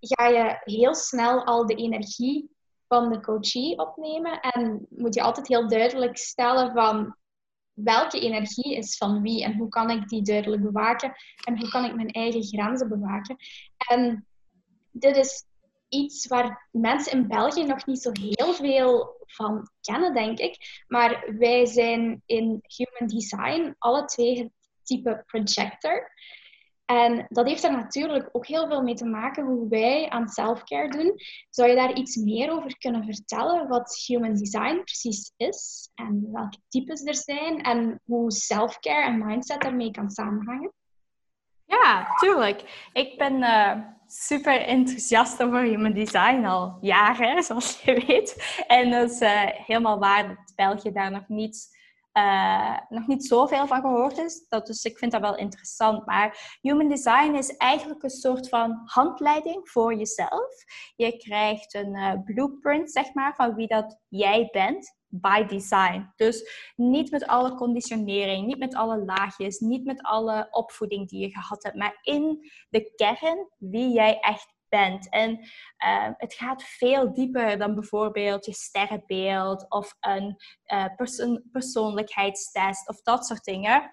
ga 0.01 0.27
je 0.27 0.61
heel 0.65 0.95
snel 0.95 1.45
al 1.45 1.67
de 1.67 1.75
energie 1.75 2.51
van 2.89 3.09
de 3.09 3.21
coachie 3.21 3.79
opnemen. 3.79 4.41
En 4.41 4.87
moet 4.91 5.15
je 5.15 5.23
altijd 5.23 5.49
heel 5.49 5.69
duidelijk 5.69 6.17
stellen 6.17 6.73
van 6.73 7.17
welke 7.73 8.21
energie 8.21 8.77
is 8.77 8.97
van 8.97 9.23
wie 9.23 9.45
en 9.45 9.57
hoe 9.57 9.69
kan 9.69 9.91
ik 9.91 10.09
die 10.09 10.23
duidelijk 10.23 10.63
bewaken 10.63 11.13
en 11.45 11.59
hoe 11.59 11.69
kan 11.69 11.85
ik 11.85 11.95
mijn 11.95 12.11
eigen 12.11 12.43
grenzen 12.45 12.89
bewaken. 12.89 13.37
En 13.77 14.27
dit 14.91 15.17
is 15.17 15.45
iets 15.97 16.27
waar 16.27 16.69
mensen 16.71 17.13
in 17.13 17.29
België 17.29 17.65
nog 17.65 17.87
niet 17.87 18.03
zo 18.03 18.11
heel 18.13 18.55
veel 18.55 19.17
van 19.27 19.69
kennen, 19.81 20.15
denk 20.15 20.39
ik. 20.39 20.85
Maar 20.89 21.35
wij 21.39 21.67
zijn 21.67 22.23
in 22.27 22.63
Human 22.77 23.09
Design 23.09 23.75
alle 23.79 24.05
twee 24.05 24.39
het 24.39 24.51
type 24.83 25.23
projector. 25.27 26.11
En 26.85 27.27
dat 27.29 27.47
heeft 27.47 27.65
er 27.65 27.73
natuurlijk 27.73 28.29
ook 28.33 28.47
heel 28.47 28.69
veel 28.69 28.83
mee 28.83 28.95
te 28.95 29.05
maken 29.05 29.45
hoe 29.45 29.69
wij 29.69 30.09
aan 30.09 30.29
selfcare 30.29 30.89
doen. 30.89 31.15
Zou 31.51 31.69
je 31.69 31.75
daar 31.75 31.95
iets 31.95 32.17
meer 32.17 32.51
over 32.51 32.79
kunnen 32.79 33.05
vertellen 33.05 33.69
wat 33.69 33.97
human 34.07 34.35
design 34.35 34.81
precies 34.85 35.33
is 35.37 35.91
en 35.95 36.29
welke 36.33 36.59
types 36.69 37.03
er 37.05 37.15
zijn 37.15 37.63
en 37.63 38.01
hoe 38.05 38.33
selfcare 38.33 39.07
en 39.07 39.27
mindset 39.27 39.61
daarmee 39.61 39.91
kan 39.91 40.11
samenhangen? 40.11 40.73
Ja, 41.67 42.07
tuurlijk. 42.19 42.89
Ik 42.93 43.19
ben 43.19 43.43
uh, 43.43 43.73
super 44.07 44.61
enthousiast 44.61 45.43
over 45.43 45.63
human 45.63 45.93
design 45.93 46.45
al 46.45 46.79
jaren, 46.81 47.43
zoals 47.45 47.83
je 47.83 48.05
weet. 48.07 48.63
En 48.67 48.91
dat 48.91 49.11
is 49.11 49.21
uh, 49.21 49.43
helemaal 49.45 49.99
waar 49.99 50.29
dat 50.29 50.53
België 50.57 50.93
daar 50.93 51.11
nog 51.11 51.29
niet, 51.29 51.76
uh, 52.17 52.77
nog 52.89 53.07
niet 53.07 53.27
zoveel 53.27 53.67
van 53.67 53.81
gehoord 53.81 54.19
is. 54.19 54.47
Dat, 54.49 54.67
dus 54.67 54.85
ik 54.85 54.99
vind 54.99 55.13
dat 55.13 55.21
wel 55.21 55.37
interessant. 55.37 56.07
Maar 56.07 56.59
human 56.61 56.89
design 56.89 57.35
is 57.35 57.57
eigenlijk 57.57 58.03
een 58.03 58.11
soort 58.11 58.49
van 58.49 58.81
handleiding 58.85 59.69
voor 59.69 59.95
jezelf. 59.95 60.55
Je 60.97 61.17
krijgt 61.17 61.75
een 61.75 62.23
blueprint, 62.25 62.93
zeg 62.93 63.15
maar, 63.15 63.35
van 63.35 63.55
wie 63.55 63.67
dat 63.67 64.01
jij 64.09 64.49
bent 64.53 64.95
by 65.09 65.45
design. 65.45 66.13
Dus 66.17 66.71
niet 66.77 67.11
met 67.11 67.27
alle 67.27 67.55
conditionering, 67.55 68.47
niet 68.47 68.59
met 68.59 68.75
alle 68.75 69.05
laagjes, 69.05 69.59
niet 69.59 69.85
met 69.85 70.03
alle 70.03 70.49
opvoeding 70.51 71.09
die 71.09 71.21
je 71.21 71.31
gehad 71.31 71.63
hebt, 71.63 71.77
maar 71.77 71.99
in 72.03 72.51
de 72.69 72.93
kern 72.95 73.49
wie 73.59 73.93
jij 73.93 74.21
echt 74.21 74.55
bent. 74.69 75.11
En 75.11 75.39
uh, 75.85 76.09
het 76.17 76.35
gaat 76.35 76.63
veel 76.63 77.13
dieper 77.13 77.59
dan 77.59 77.75
bijvoorbeeld 77.75 78.47
je 78.47 78.53
sterrenbeeld 78.53 79.67
of 79.69 79.97
een 80.01 80.37
persoon 80.97 81.43
persoonlijkheidstest 81.53 82.89
of 82.89 83.03
dat 83.03 83.27
soort 83.27 83.45
dingen. 83.45 83.91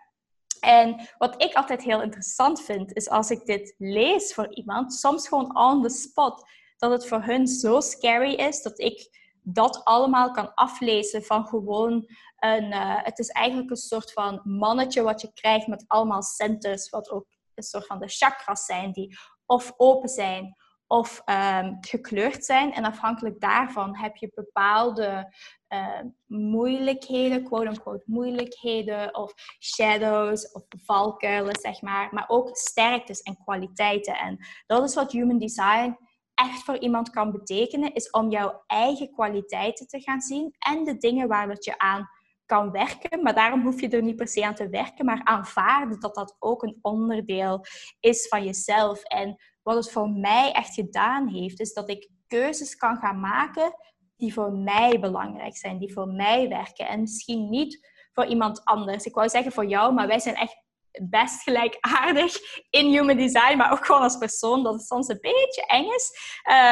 En 0.60 1.10
wat 1.18 1.44
ik 1.44 1.54
altijd 1.54 1.84
heel 1.84 2.02
interessant 2.02 2.62
vind, 2.62 2.94
is 2.94 3.10
als 3.10 3.30
ik 3.32 3.46
dit 3.46 3.76
lees 3.78 4.34
voor 4.34 4.56
iemand, 4.56 4.94
soms 4.94 5.28
gewoon 5.28 5.58
on 5.58 5.82
the 5.82 5.90
spot, 5.90 6.50
dat 6.78 6.92
het 6.92 7.08
voor 7.08 7.24
hun 7.24 7.48
zo 7.48 7.80
scary 7.80 8.34
is 8.34 8.62
dat 8.62 8.80
ik 8.80 9.22
dat 9.42 9.84
allemaal 9.84 10.32
kan 10.32 10.54
aflezen 10.54 11.24
van 11.24 11.46
gewoon 11.48 12.08
een. 12.38 12.72
Uh, 12.72 13.04
het 13.04 13.20
is 13.20 13.30
eigenlijk 13.30 13.70
een 13.70 13.76
soort 13.76 14.12
van 14.12 14.42
mannetje 14.44 15.02
wat 15.02 15.22
je 15.22 15.34
krijgt 15.34 15.68
met 15.68 15.84
allemaal 15.88 16.22
centers, 16.22 16.90
wat 16.90 17.10
ook 17.10 17.26
een 17.54 17.64
soort 17.64 17.86
van 17.86 18.00
de 18.00 18.08
chakras 18.08 18.66
zijn, 18.66 18.92
die 18.92 19.18
of 19.46 19.74
open 19.78 20.10
zijn 20.10 20.56
of 20.94 21.22
um, 21.26 21.78
gekleurd 21.82 22.46
zijn. 22.46 22.74
En 22.74 22.84
afhankelijk 22.84 23.40
daarvan 23.40 23.96
heb 23.96 24.16
je 24.16 24.32
bepaalde 24.34 25.34
uh, 25.74 26.00
moeilijkheden, 26.26 27.44
quote-unquote 27.44 28.04
moeilijkheden, 28.06 29.16
of 29.16 29.34
shadows, 29.60 30.52
of 30.52 30.64
valkuilen, 30.70 31.56
zeg 31.60 31.82
maar. 31.82 32.10
Maar 32.12 32.26
ook 32.28 32.58
sterktes 32.58 33.22
en 33.22 33.38
kwaliteiten. 33.44 34.18
En 34.18 34.38
dat 34.66 34.84
is 34.84 34.96
wat 34.96 35.12
human 35.12 35.38
design 35.38 35.98
echt 36.34 36.64
voor 36.64 36.78
iemand 36.78 37.10
kan 37.10 37.32
betekenen, 37.32 37.94
is 37.94 38.10
om 38.10 38.30
jouw 38.30 38.64
eigen 38.68 39.12
kwaliteiten 39.12 39.88
te 39.88 40.02
gaan 40.02 40.22
zien 40.22 40.56
en 40.60 40.84
de 40.84 40.98
dingen 40.98 41.28
waar 41.28 41.48
dat 41.48 41.66
je 41.66 41.78
aan 41.78 42.10
kan 42.46 42.72
werken. 42.72 43.22
Maar 43.22 43.34
daarom 43.34 43.62
hoef 43.62 43.82
je 43.82 43.90
er 43.90 44.04
niet 44.04 44.16
per 44.16 44.28
se 44.28 44.46
aan 44.46 44.56
te 44.56 44.70
werken, 44.70 45.06
maar 45.06 45.22
aanvaarden 45.24 46.00
dat 46.00 46.16
dat 46.16 46.36
ook 46.40 46.64
een 46.64 46.80
onderdeel 46.82 47.66
is 48.00 48.28
van 48.28 48.44
jezelf. 48.44 49.04
En 49.04 49.38
wat 49.64 49.76
het 49.76 49.92
voor 49.92 50.10
mij 50.10 50.52
echt 50.52 50.74
gedaan 50.74 51.28
heeft, 51.28 51.60
is 51.60 51.74
dat 51.74 51.90
ik 51.90 52.10
keuzes 52.28 52.76
kan 52.76 52.98
gaan 52.98 53.20
maken 53.20 53.76
die 54.18 54.34
voor 54.34 54.52
mij 54.52 55.00
belangrijk 55.00 55.58
zijn, 55.58 55.78
die 55.78 55.94
voor 55.94 56.08
mij 56.08 56.50
werken. 56.50 56.88
En 56.88 57.02
misschien 57.02 57.50
niet 57.50 57.90
voor 58.14 58.26
iemand 58.26 58.66
anders. 58.66 59.06
Ik 59.06 59.16
wou 59.16 59.30
zeggen 59.30 59.52
voor 59.52 59.66
jou, 59.66 59.94
maar 59.94 60.08
wij 60.08 60.20
zijn 60.20 60.36
echt 60.36 60.62
best 61.02 61.42
gelijkaardig 61.42 62.38
in 62.70 62.86
human 62.86 63.18
design, 63.18 63.58
maar 63.58 63.72
ook 63.72 63.86
gewoon 63.86 64.02
als 64.02 64.18
persoon, 64.18 64.64
dat 64.64 64.74
het 64.74 64.86
soms 64.86 65.08
een 65.08 65.22
beetje 65.22 65.66
eng 65.68 65.86
is. 65.86 66.12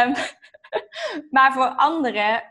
Um, 0.06 0.14
maar 1.36 1.54
voor 1.54 1.76
anderen, 1.76 2.44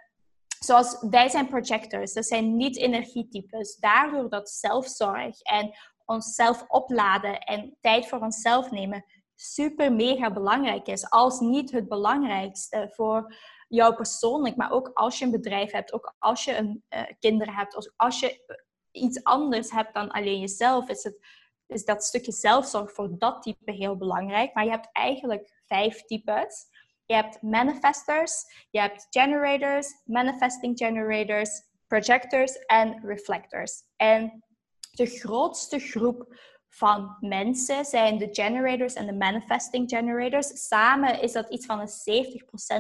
zoals 0.59 1.07
wij 1.11 1.29
zijn 1.29 1.49
projectors, 1.49 2.13
dat 2.13 2.27
zijn 2.27 2.57
niet 2.57 2.77
energietypes. 2.77 3.77
Daardoor 3.77 4.29
dat 4.29 4.51
zelfzorg 4.51 5.41
en 5.41 5.71
onszelf 6.05 6.65
opladen 6.69 7.39
en 7.39 7.77
tijd 7.81 8.09
voor 8.09 8.19
onszelf 8.19 8.71
nemen 8.71 9.05
super 9.41 9.93
mega 9.93 10.33
belangrijk 10.33 10.87
is. 10.87 11.11
Als 11.11 11.41
niet 11.41 11.71
het 11.71 11.89
belangrijkste 11.89 12.91
voor 12.95 13.35
jou 13.69 13.95
persoonlijk, 13.95 14.57
maar 14.57 14.71
ook 14.71 14.91
als 14.95 15.19
je 15.19 15.25
een 15.25 15.31
bedrijf 15.31 15.71
hebt, 15.71 15.93
ook 15.93 16.15
als 16.19 16.45
je 16.45 16.57
een, 16.57 16.85
uh, 16.91 17.03
kinderen 17.19 17.55
hebt, 17.55 17.77
of 17.77 17.87
als 17.97 18.21
je 18.21 18.59
iets 18.91 19.25
anders 19.25 19.71
hebt 19.71 19.95
dan 19.95 20.11
alleen 20.11 20.41
jezelf, 20.41 20.89
is, 20.89 21.03
het, 21.03 21.27
is 21.67 21.85
dat 21.85 22.05
stukje 22.05 22.33
zelfzorg 22.33 22.93
voor 22.93 23.19
dat 23.19 23.43
type 23.43 23.73
heel 23.73 23.97
belangrijk. 23.97 24.55
Maar 24.55 24.65
je 24.65 24.71
hebt 24.71 24.89
eigenlijk 24.93 25.61
vijf 25.67 26.03
types. 26.03 26.67
Je 27.05 27.15
hebt 27.15 27.43
manifestors, 27.43 28.45
je 28.71 28.81
hebt 28.81 29.07
generators, 29.11 29.89
manifesting 30.05 30.79
generators, 30.79 31.63
projectors 31.87 32.59
en 32.59 33.01
reflectors. 33.05 33.83
En 33.97 34.45
de 34.91 35.07
grootste 35.07 35.79
groep 35.79 36.35
van 36.71 37.17
mensen 37.21 37.85
zijn 37.85 38.19
de 38.19 38.29
generators 38.33 38.95
en 38.95 39.07
de 39.07 39.15
manifesting 39.15 39.89
generators. 39.89 40.67
Samen 40.67 41.23
is 41.23 41.33
dat 41.33 41.49
iets 41.49 41.67
van 41.67 41.81
een 41.81 42.25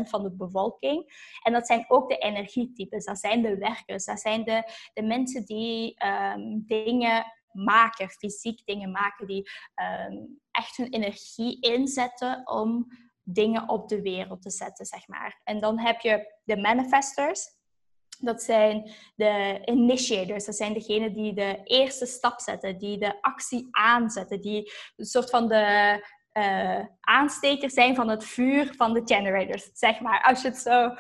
70% 0.07 0.09
van 0.09 0.23
de 0.23 0.33
bevolking. 0.33 1.13
En 1.43 1.53
dat 1.53 1.67
zijn 1.67 1.85
ook 1.89 2.09
de 2.09 2.17
energietypes. 2.17 3.05
Dat 3.05 3.19
zijn 3.19 3.43
de 3.43 3.57
werkers. 3.57 4.05
Dat 4.05 4.21
zijn 4.21 4.45
de, 4.45 4.73
de 4.93 5.03
mensen 5.03 5.45
die 5.45 6.05
um, 6.07 6.63
dingen 6.67 7.25
maken, 7.53 8.09
fysiek 8.09 8.67
dingen 8.67 8.91
maken, 8.91 9.27
die 9.27 9.51
um, 10.09 10.41
echt 10.51 10.77
hun 10.77 10.91
energie 10.91 11.61
inzetten 11.61 12.43
om 12.45 12.87
dingen 13.23 13.69
op 13.69 13.89
de 13.89 14.03
wereld 14.03 14.43
te 14.43 14.51
zetten, 14.51 14.87
zeg 14.87 15.09
maar. 15.09 15.41
En 15.45 15.61
dan 15.61 15.79
heb 15.79 16.01
je 16.01 16.35
de 16.45 16.57
manifestors. 16.57 17.59
Dat 18.21 18.43
zijn 18.43 18.91
de 19.15 19.61
initiators, 19.65 20.45
dat 20.45 20.57
zijn 20.57 20.73
degenen 20.73 21.13
die 21.13 21.35
de 21.35 21.61
eerste 21.65 22.07
stap 22.07 22.41
zetten, 22.41 22.79
die 22.79 22.99
de 22.99 23.23
actie 23.23 23.69
aanzetten, 23.71 24.41
die 24.41 24.73
een 24.97 25.05
soort 25.05 25.31
van 25.31 25.49
de 25.49 25.99
uh, 26.33 26.81
aanstekers 27.01 27.75
zijn 27.75 27.95
van 27.95 28.09
het 28.09 28.25
vuur 28.25 28.75
van 28.77 28.93
de 28.93 29.03
generators, 29.05 29.71
zeg 29.73 30.01
maar. 30.01 30.23
Als 30.23 30.43
je 30.43 30.49
het 30.49 30.59
zo 30.59 30.95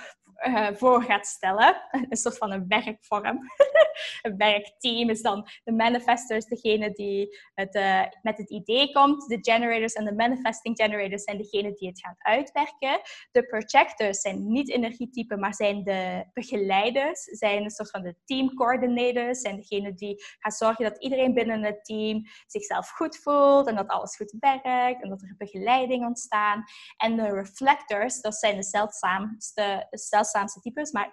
uh, 0.46 0.68
voor 0.72 1.02
gaat 1.02 1.26
stellen. 1.26 1.82
Een 2.08 2.16
soort 2.16 2.38
van 2.38 2.52
een 2.52 2.64
werkvorm. 2.68 3.38
een 4.22 4.36
werkteam 4.36 5.10
is 5.10 5.22
dan 5.22 5.48
de 5.64 5.72
manifestors, 5.72 6.44
degene 6.44 6.90
die 6.90 7.38
het, 7.54 7.74
uh, 7.74 8.02
met 8.22 8.38
het 8.38 8.50
idee 8.50 8.92
komt. 8.92 9.28
De 9.28 9.38
generators 9.40 9.92
en 9.92 10.04
de 10.04 10.14
manifesting 10.14 10.76
generators 10.76 11.22
zijn 11.22 11.38
degene 11.38 11.72
die 11.74 11.88
het 11.88 12.00
gaan 12.00 12.14
uitwerken. 12.18 13.00
De 13.30 13.46
projectors 13.46 14.20
zijn 14.20 14.52
niet 14.52 14.70
energietypen, 14.70 15.40
maar 15.40 15.54
zijn 15.54 15.84
de 15.84 16.24
begeleiders, 16.32 17.22
zijn 17.22 17.64
een 17.64 17.70
soort 17.70 17.90
van 17.90 18.02
de 18.02 18.16
team 18.24 18.54
coordinators, 18.54 19.40
zijn 19.40 19.56
degene 19.56 19.94
die 19.94 20.24
gaan 20.38 20.52
zorgen 20.52 20.84
dat 20.84 21.02
iedereen 21.02 21.34
binnen 21.34 21.62
het 21.62 21.84
team 21.84 22.22
zichzelf 22.46 22.90
goed 22.90 23.16
voelt 23.16 23.66
en 23.66 23.74
dat 23.74 23.88
alles 23.88 24.16
goed 24.16 24.34
werkt 24.38 25.02
en 25.02 25.08
dat 25.08 25.22
er 25.22 25.34
begeleiding 25.38 26.04
ontstaan. 26.04 26.64
En 26.96 27.16
de 27.16 27.30
reflectors, 27.30 28.20
dat 28.20 28.34
zijn 28.34 28.56
de 28.56 28.62
zeldzaamste, 28.62 29.86
zeldzaamste 29.90 30.29
types, 30.60 30.92
maar 30.92 31.08
1% 31.08 31.10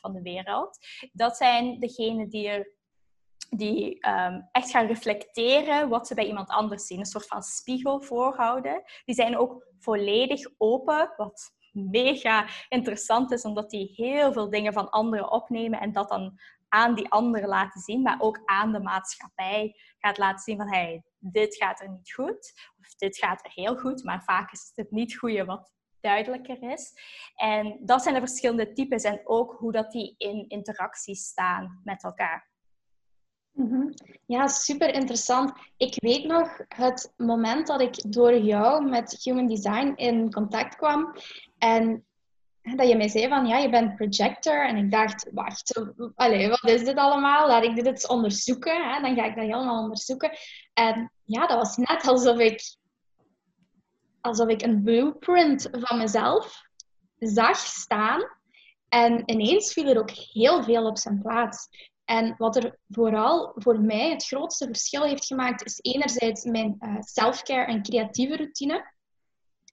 van 0.00 0.12
de 0.12 0.22
wereld. 0.22 0.78
Dat 1.12 1.36
zijn 1.36 1.80
degenen 1.80 2.28
die 2.28 2.48
er 2.48 2.72
die 3.48 4.08
um, 4.08 4.48
echt 4.52 4.70
gaan 4.70 4.86
reflecteren 4.86 5.88
wat 5.88 6.06
ze 6.06 6.14
bij 6.14 6.26
iemand 6.26 6.48
anders 6.48 6.86
zien. 6.86 6.98
Een 6.98 7.06
soort 7.06 7.26
van 7.26 7.42
spiegel 7.42 8.00
voorhouden. 8.00 8.82
Die 9.04 9.14
zijn 9.14 9.38
ook 9.38 9.66
volledig 9.78 10.46
open, 10.58 11.12
wat 11.16 11.52
mega 11.72 12.46
interessant 12.68 13.32
is, 13.32 13.44
omdat 13.44 13.70
die 13.70 13.92
heel 13.94 14.32
veel 14.32 14.50
dingen 14.50 14.72
van 14.72 14.90
anderen 14.90 15.30
opnemen 15.30 15.80
en 15.80 15.92
dat 15.92 16.08
dan 16.08 16.38
aan 16.68 16.94
die 16.94 17.10
anderen 17.10 17.48
laten 17.48 17.80
zien, 17.80 18.02
maar 18.02 18.20
ook 18.20 18.40
aan 18.44 18.72
de 18.72 18.80
maatschappij 18.80 19.76
gaat 19.98 20.18
laten 20.18 20.42
zien 20.42 20.56
van 20.56 20.68
hey, 20.68 21.02
dit 21.18 21.56
gaat 21.56 21.80
er 21.80 21.90
niet 21.90 22.12
goed, 22.12 22.52
of 22.78 22.94
dit 22.96 23.18
gaat 23.18 23.44
er 23.44 23.50
heel 23.54 23.76
goed, 23.76 24.04
maar 24.04 24.22
vaak 24.24 24.52
is 24.52 24.72
het 24.74 24.90
niet 24.90 25.16
goede 25.16 25.44
wat 25.44 25.72
duidelijker 26.04 26.70
is. 26.72 26.92
En 27.36 27.76
dat 27.80 28.02
zijn 28.02 28.14
de 28.14 28.20
verschillende 28.20 28.72
types 28.72 29.02
en 29.02 29.20
ook 29.24 29.56
hoe 29.58 29.72
dat 29.72 29.92
die 29.92 30.14
in 30.18 30.44
interactie 30.48 31.14
staan 31.14 31.80
met 31.84 32.02
elkaar. 32.02 32.52
Mhm. 33.52 33.92
Ja, 34.26 34.46
super 34.48 34.94
interessant. 34.94 35.52
Ik 35.76 35.94
weet 35.96 36.24
nog 36.24 36.58
het 36.68 37.12
moment 37.16 37.66
dat 37.66 37.80
ik 37.80 38.12
door 38.12 38.38
jou 38.38 38.88
met 38.88 39.20
Human 39.22 39.46
Design 39.46 39.92
in 39.96 40.32
contact 40.32 40.76
kwam 40.76 41.14
en 41.58 42.04
dat 42.72 42.88
je 42.88 42.96
mij 42.96 43.08
zei 43.08 43.28
van 43.28 43.46
ja, 43.46 43.58
je 43.58 43.70
bent 43.70 43.96
projector. 43.96 44.66
En 44.66 44.76
ik 44.76 44.90
dacht, 44.90 45.28
wacht, 45.32 45.82
allez, 46.14 46.48
wat 46.48 46.70
is 46.70 46.84
dit 46.84 46.96
allemaal? 46.96 47.46
Laat 47.46 47.64
ik 47.64 47.74
dit 47.74 47.86
eens 47.86 48.06
onderzoeken. 48.06 48.92
Hè? 48.92 49.00
Dan 49.00 49.14
ga 49.14 49.24
ik 49.24 49.34
dat 49.34 49.44
helemaal 49.44 49.82
onderzoeken. 49.82 50.30
En 50.72 51.12
ja, 51.24 51.46
dat 51.46 51.56
was 51.56 51.76
net 51.76 52.06
alsof 52.06 52.38
ik 52.38 52.76
alsof 54.24 54.48
ik 54.48 54.62
een 54.62 54.82
blueprint 54.82 55.68
van 55.72 55.98
mezelf 55.98 56.62
zag 57.18 57.56
staan. 57.56 58.22
En 58.88 59.22
ineens 59.26 59.72
viel 59.72 59.86
er 59.86 59.98
ook 59.98 60.10
heel 60.10 60.62
veel 60.62 60.86
op 60.86 60.98
zijn 60.98 61.22
plaats. 61.22 61.68
En 62.04 62.34
wat 62.38 62.56
er 62.56 62.78
vooral 62.88 63.52
voor 63.54 63.80
mij 63.80 64.10
het 64.10 64.26
grootste 64.26 64.66
verschil 64.66 65.02
heeft 65.02 65.26
gemaakt, 65.26 65.64
is 65.64 65.78
enerzijds 65.80 66.44
mijn 66.44 66.76
uh, 66.78 66.96
self-care 67.00 67.64
en 67.64 67.82
creatieve 67.82 68.36
routine. 68.36 68.92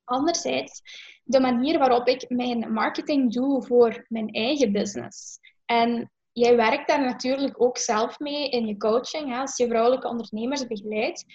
Anderzijds 0.03 0.81
de 1.23 1.39
manier 1.39 1.79
waarop 1.79 2.07
ik 2.07 2.29
mijn 2.29 2.73
marketing 2.73 3.33
doe 3.33 3.63
voor 3.63 4.05
mijn 4.07 4.29
eigen 4.29 4.71
business. 4.71 5.39
En 5.65 6.11
jij 6.31 6.55
werkt 6.55 6.87
daar 6.87 7.01
natuurlijk 7.01 7.61
ook 7.61 7.77
zelf 7.77 8.19
mee 8.19 8.49
in 8.49 8.67
je 8.67 8.77
coaching, 8.77 9.37
als 9.37 9.57
je 9.57 9.67
vrouwelijke 9.67 10.07
ondernemers 10.07 10.67
begeleidt. 10.67 11.25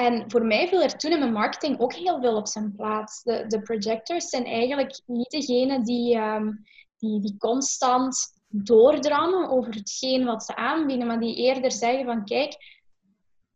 En 0.00 0.30
voor 0.30 0.46
mij 0.46 0.68
viel 0.68 0.82
er 0.82 0.96
toen 0.96 1.12
in 1.12 1.18
mijn 1.18 1.32
marketing 1.32 1.80
ook 1.80 1.94
heel 1.94 2.20
veel 2.20 2.36
op 2.36 2.46
zijn 2.46 2.72
plaats. 2.76 3.22
De, 3.22 3.46
de 3.46 3.62
projectors 3.62 4.28
zijn 4.28 4.44
eigenlijk 4.44 5.00
niet 5.06 5.30
degene 5.30 5.82
die, 5.82 6.16
um, 6.16 6.64
die, 6.98 7.20
die 7.20 7.36
constant 7.38 8.16
doordrammen 8.48 9.50
over 9.50 9.74
hetgeen 9.74 10.24
wat 10.24 10.44
ze 10.44 10.56
aanbieden, 10.56 11.06
maar 11.06 11.20
die 11.20 11.36
eerder 11.36 11.72
zeggen 11.72 12.04
van 12.04 12.24
kijk, 12.24 12.52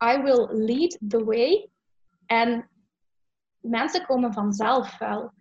I 0.04 0.22
will 0.22 0.48
lead 0.50 0.98
the 1.08 1.24
way. 1.24 1.68
En 2.26 2.70
mensen 3.60 4.06
komen 4.06 4.32
vanzelf 4.32 4.98
wel. 4.98 5.32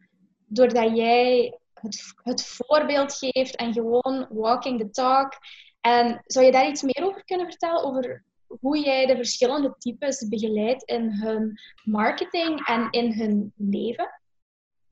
Doordat 0.45 0.97
jij 0.97 1.57
het, 1.73 2.13
het 2.15 2.45
voorbeeld 2.45 3.13
geeft 3.13 3.55
en 3.55 3.73
gewoon 3.73 4.27
walking 4.29 4.79
the 4.79 4.89
talk. 4.89 5.33
En 5.81 6.21
zou 6.25 6.45
je 6.45 6.51
daar 6.51 6.67
iets 6.67 6.81
meer 6.81 7.03
over 7.05 7.23
kunnen 7.25 7.47
vertellen? 7.47 7.83
Over 7.83 8.23
hoe 8.59 8.79
jij 8.79 9.05
de 9.05 9.15
verschillende 9.15 9.75
types 9.77 10.27
begeleidt 10.27 10.83
in 10.83 11.11
hun 11.11 11.59
marketing 11.83 12.65
en 12.65 12.87
in 12.91 13.13
hun 13.13 13.53
leven? 13.57 14.21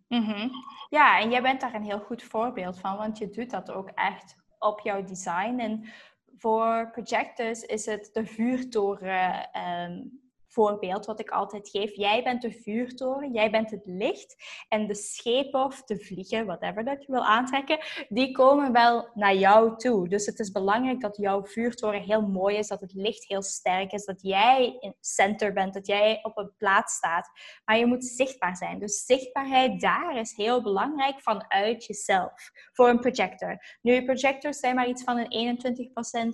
Mhm. 0.07 0.49
Ja, 0.89 1.19
en 1.19 1.29
jij 1.29 1.41
bent 1.41 1.61
daar 1.61 1.73
een 1.73 1.83
heel 1.83 1.99
goed 1.99 2.23
voorbeeld 2.23 2.79
van, 2.79 2.97
want 2.97 3.17
je 3.17 3.29
doet 3.29 3.49
dat 3.49 3.71
ook 3.71 3.89
echt 3.89 4.35
op 4.59 4.79
jouw 4.79 5.03
design. 5.03 5.59
En 5.59 5.89
voor 6.37 6.91
projectors 6.91 7.61
is 7.61 7.85
het 7.85 8.09
de 8.13 8.25
vuurtoren 8.25 9.49
um, 9.59 10.20
voorbeeld 10.51 11.05
wat 11.05 11.19
ik 11.19 11.29
altijd 11.29 11.69
geef. 11.69 11.95
Jij 11.95 12.23
bent 12.23 12.41
de 12.41 12.51
vuurtoren, 12.51 13.31
jij 13.31 13.51
bent 13.51 13.71
het 13.71 13.85
licht. 13.85 14.35
En 14.69 14.87
de 14.87 14.95
schepen 14.95 15.63
of 15.63 15.83
de 15.83 15.99
vliegen, 15.99 16.45
whatever 16.45 16.83
dat 16.83 17.05
je 17.05 17.11
wil 17.11 17.25
aantrekken, 17.25 17.79
die 18.09 18.31
komen 18.31 18.71
wel 18.71 19.09
naar 19.13 19.35
jou 19.35 19.77
toe. 19.77 20.07
Dus 20.07 20.25
het 20.25 20.39
is 20.39 20.51
belangrijk 20.51 21.01
dat 21.01 21.17
jouw 21.17 21.45
vuurtoren 21.45 22.01
heel 22.01 22.21
mooi 22.21 22.57
is, 22.57 22.67
dat 22.67 22.81
het 22.81 22.93
licht 22.93 23.27
heel 23.27 23.41
sterk 23.41 23.91
is, 23.91 24.05
dat 24.05 24.21
jij 24.21 24.77
in 24.79 24.95
center 24.99 25.53
bent, 25.53 25.73
dat 25.73 25.87
jij 25.87 26.19
op 26.23 26.37
een 26.37 26.55
plaats 26.57 26.93
staat. 26.93 27.29
Maar 27.65 27.77
je 27.77 27.85
moet 27.85 28.05
zichtbaar 28.05 28.55
zijn. 28.55 28.79
Dus 28.79 29.05
zichtbaarheid 29.05 29.81
daar 29.81 30.17
is 30.17 30.35
heel 30.35 30.61
belangrijk 30.61 31.21
vanuit 31.21 31.85
jezelf 31.85 32.51
voor 32.73 32.89
een 32.89 32.99
projector. 32.99 33.77
Nu, 33.81 34.03
projectors 34.03 34.59
zijn 34.59 34.75
maar 34.75 34.87
iets 34.87 35.03
van 35.03 35.17
een 35.17 35.59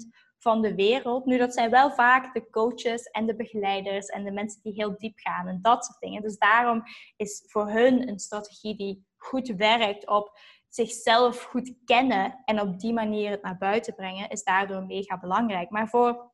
21% 0.03 0.26
van 0.39 0.62
de 0.62 0.76
wereld. 0.76 1.26
Nu, 1.26 1.38
dat 1.38 1.54
zijn 1.54 1.69
wel 1.69 1.91
vaak 1.91 2.34
de 2.34 2.50
coaches 2.50 3.04
en 3.04 3.26
de 3.26 3.36
begeleiders 3.36 4.08
en 4.08 4.23
de 4.23 4.32
mensen 4.32 4.62
die 4.63 4.73
heel 4.73 4.97
diep 4.97 5.17
gaan 5.17 5.47
en 5.47 5.60
dat 5.62 5.86
soort 5.86 6.00
dingen. 6.00 6.21
Dus 6.21 6.38
daarom 6.38 6.84
is 7.15 7.43
voor 7.47 7.69
hun 7.69 8.10
een 8.10 8.19
strategie 8.19 8.76
die 8.76 9.06
goed 9.17 9.47
werkt 9.47 10.08
op 10.08 10.39
zichzelf 10.69 11.41
goed 11.43 11.73
kennen 11.86 12.41
en 12.45 12.62
op 12.62 12.80
die 12.80 12.93
manier 12.93 13.32
het 13.32 13.41
naar 13.41 13.58
buiten 13.58 13.95
brengen, 13.95 14.30
is 14.30 14.43
daardoor 14.43 14.86
mega 14.86 15.19
belangrijk. 15.19 15.69
Maar 15.69 15.88
voor 15.88 16.32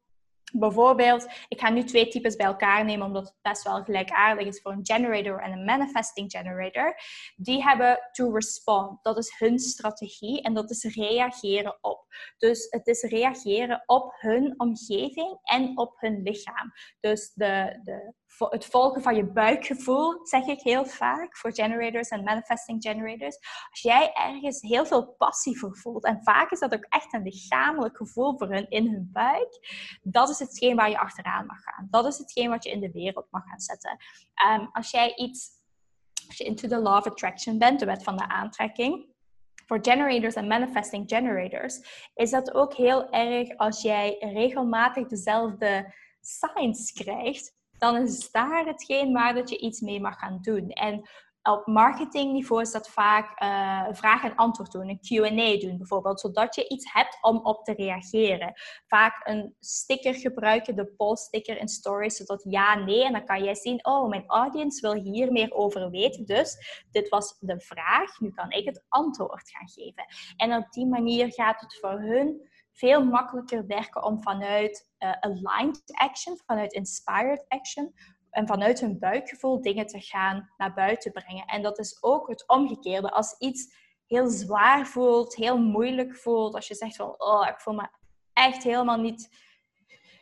Bijvoorbeeld, 0.56 1.28
ik 1.48 1.60
ga 1.60 1.70
nu 1.70 1.84
twee 1.84 2.08
types 2.08 2.36
bij 2.36 2.46
elkaar 2.46 2.86
nemen, 2.86 3.08
omdat 3.08 3.24
het 3.24 3.38
best 3.42 3.63
wel 3.63 3.84
gelijkaardig 3.84 4.48
is 4.48 4.62
voor 4.62 4.72
een 4.72 4.86
generator 4.86 5.39
en 5.42 5.52
een 5.52 5.66
manifesting 5.66 6.32
generator. 6.32 6.96
Die 7.36 7.63
hebben 7.63 8.10
to 8.12 8.34
respond. 8.34 9.04
Dat 9.04 9.18
is 9.18 9.36
hun 9.38 9.60
strategie 9.60 10.42
en 10.42 10.54
dat 10.54 10.70
is 10.70 10.84
reageren 10.96 11.78
op. 11.82 12.06
Dus 12.38 12.68
het 12.70 12.88
is 12.88 13.02
reageren 13.02 13.84
op 13.86 14.13
hun 14.18 14.54
omgeving 14.58 15.39
en 15.44 15.78
op 15.78 15.94
hun 16.00 16.22
lichaam. 16.22 16.72
Dus 17.00 17.32
de, 17.34 17.80
de 17.84 18.13
het 18.38 18.65
volgen 18.65 19.02
van 19.02 19.15
je 19.15 19.26
buikgevoel, 19.26 20.19
zeg 20.26 20.46
ik 20.46 20.62
heel 20.62 20.86
vaak 20.86 21.38
voor 21.38 21.54
generators 21.54 22.08
en 22.08 22.24
manifesting 22.24 22.82
generators. 22.82 23.38
Als 23.69 23.82
jij 23.82 24.13
ergens 24.13 24.62
heel 24.62 24.86
veel 24.86 25.15
passie 25.17 25.60
voor 25.60 25.78
voelt, 25.78 26.04
en 26.04 26.24
vaak 26.24 26.52
is 26.52 26.60
dat 26.60 26.74
ook 26.74 26.86
echt 26.89 27.13
een 27.13 27.24
lichamelijk 27.24 27.98
gevoel 27.98 28.38
voor 28.38 28.48
hun 28.48 28.69
in 28.69 28.91
hun 28.91 29.10
buik, 29.12 29.60
dat 30.02 30.30
is 30.30 30.39
hetgeen 30.39 30.76
waar 30.76 30.89
je 30.89 31.00
achteraan 31.00 31.46
mag 31.46 31.62
gaan. 31.62 31.88
Dat 31.89 32.06
is 32.06 32.17
hetgeen 32.17 32.50
wat 32.50 32.63
je 32.63 32.72
in 32.72 32.80
de 32.80 32.91
wereld 32.91 33.28
mag 33.30 33.43
gaan 33.43 33.60
zetten. 33.60 33.98
Um, 34.48 34.69
als 34.72 34.91
jij 34.91 35.15
iets, 35.15 35.50
als 36.28 36.38
je 36.38 36.43
into 36.43 36.67
the 36.67 36.82
law 36.82 36.98
of 36.98 37.08
attraction 37.08 37.58
bent, 37.58 37.80
de 37.80 37.86
wet 37.86 38.04
van 38.04 38.17
de 38.17 38.28
aantrekking, 38.28 39.12
voor 39.65 39.80
generators 39.82 40.36
en 40.36 40.48
manifesting 40.48 41.10
generators, 41.10 42.10
is 42.15 42.32
dat 42.32 42.54
ook 42.54 42.74
heel 42.74 43.10
erg 43.10 43.58
als 43.58 43.82
jij 43.82 44.17
regelmatig 44.19 45.08
dezelfde 45.08 45.93
signs 46.22 46.91
krijgt 46.91 47.62
dan 47.84 48.02
is 48.02 48.32
daar 48.32 48.65
hetgeen 48.65 49.13
waar 49.13 49.34
dat 49.34 49.50
je 49.50 49.58
iets 49.58 49.82
mee 49.82 50.02
mag 50.02 50.19
gaan 50.19 50.39
doen. 50.41 50.69
En 50.69 51.10
op 51.41 51.65
marketingniveau 51.67 52.62
is 52.62 52.72
dat 52.72 52.89
vaak 52.89 53.41
uh, 53.41 53.88
vraag 53.91 54.24
en 54.24 54.36
antwoord 54.36 54.72
doen, 54.72 54.89
een 54.89 55.00
Q&A 55.00 55.60
doen 55.60 55.78
bijvoorbeeld, 55.78 56.19
zodat 56.19 56.56
je 56.56 56.67
iets 56.67 56.93
hebt 56.93 57.17
om 57.22 57.38
op 57.38 57.63
te 57.63 57.74
reageren. 57.74 58.54
Vaak 58.88 59.28
een 59.28 59.56
sticker 59.60 60.13
gebruiken, 60.13 60.76
de 60.76 60.86
poll-sticker 60.86 61.58
in 61.58 61.67
stories, 61.67 62.15
zodat 62.15 62.46
ja, 62.50 62.76
nee, 62.76 63.06
en 63.06 63.12
dan 63.12 63.26
kan 63.26 63.43
jij 63.43 63.56
zien, 63.56 63.86
oh, 63.86 64.10
mijn 64.10 64.28
audience 64.28 64.82
wil 64.82 65.02
hier 65.02 65.32
meer 65.32 65.54
over 65.54 65.89
weten, 65.89 66.26
dus 66.26 66.58
dit 66.91 67.10
was 67.10 67.38
de 67.39 67.60
vraag, 67.60 68.19
nu 68.19 68.30
kan 68.30 68.52
ik 68.52 68.65
het 68.65 68.84
antwoord 68.89 69.50
gaan 69.50 69.69
geven. 69.69 70.06
En 70.36 70.56
op 70.56 70.72
die 70.72 70.88
manier 70.88 71.34
gaat 71.34 71.62
het 71.62 71.80
voor 71.80 72.00
hun 72.00 72.52
veel 72.73 73.05
makkelijker 73.05 73.67
werken 73.67 74.03
om 74.03 74.21
vanuit 74.21 74.89
uh, 74.99 75.12
aligned 75.19 75.81
action, 75.86 76.39
vanuit 76.45 76.73
inspired 76.73 77.45
action 77.47 77.93
en 78.29 78.47
vanuit 78.47 78.79
hun 78.79 78.99
buikgevoel 78.99 79.62
dingen 79.62 79.88
te 79.88 80.01
gaan 80.01 80.49
naar 80.57 80.73
buiten 80.73 81.12
brengen. 81.12 81.45
En 81.45 81.62
dat 81.62 81.79
is 81.79 81.97
ook 82.01 82.27
het 82.27 82.47
omgekeerde. 82.47 83.12
Als 83.12 83.36
iets 83.39 83.75
heel 84.07 84.29
zwaar 84.29 84.88
voelt, 84.88 85.36
heel 85.36 85.57
moeilijk 85.57 86.15
voelt, 86.15 86.55
als 86.55 86.67
je 86.67 86.75
zegt 86.75 86.95
van, 86.95 87.15
oh, 87.17 87.47
ik 87.49 87.62
voel 87.62 87.73
me 87.73 87.88
echt 88.33 88.63
helemaal 88.63 88.99
niet, 88.99 89.29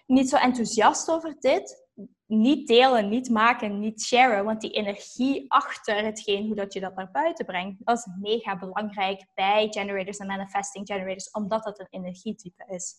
niet 0.06 0.30
zo 0.30 0.36
enthousiast 0.36 1.12
over 1.12 1.36
dit, 1.40 1.81
niet 2.26 2.68
delen, 2.68 3.10
niet 3.10 3.30
maken, 3.30 3.80
niet 3.80 4.02
sharen. 4.02 4.46
Want 4.46 4.62
die 4.62 4.72
energie 4.72 5.52
achter 5.52 6.04
hetgeen, 6.04 6.46
hoe 6.46 6.56
dat 6.56 6.74
je 6.74 6.80
dat 6.80 6.96
naar 6.96 7.12
buiten 7.12 7.46
brengt, 7.46 7.86
dat 7.86 7.98
is 7.98 8.08
mega 8.20 8.58
belangrijk 8.58 9.26
bij 9.34 9.68
generators 9.70 10.18
en 10.18 10.28
manifesting 10.28 10.88
generators, 10.88 11.32
omdat 11.32 11.64
dat 11.64 11.80
een 11.80 11.88
energietype 11.90 12.66
is. 12.68 12.96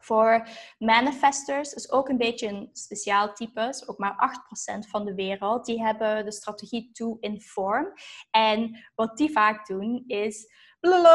Voor 0.00 0.48
manifestors 0.78 1.72
is 1.72 1.90
ook 1.90 2.08
een 2.08 2.16
beetje 2.16 2.48
een 2.48 2.68
speciaal 2.72 3.32
type. 3.32 3.82
Ook 3.86 3.98
maar 3.98 4.40
8% 4.84 4.88
van 4.88 5.04
de 5.04 5.14
wereld. 5.14 5.64
Die 5.64 5.82
hebben 5.82 6.24
de 6.24 6.32
strategie 6.32 6.90
to 6.92 7.16
inform. 7.20 7.92
En 8.30 8.84
wat 8.94 9.16
die 9.16 9.30
vaak 9.32 9.66
doen 9.66 10.04
is 10.06 10.52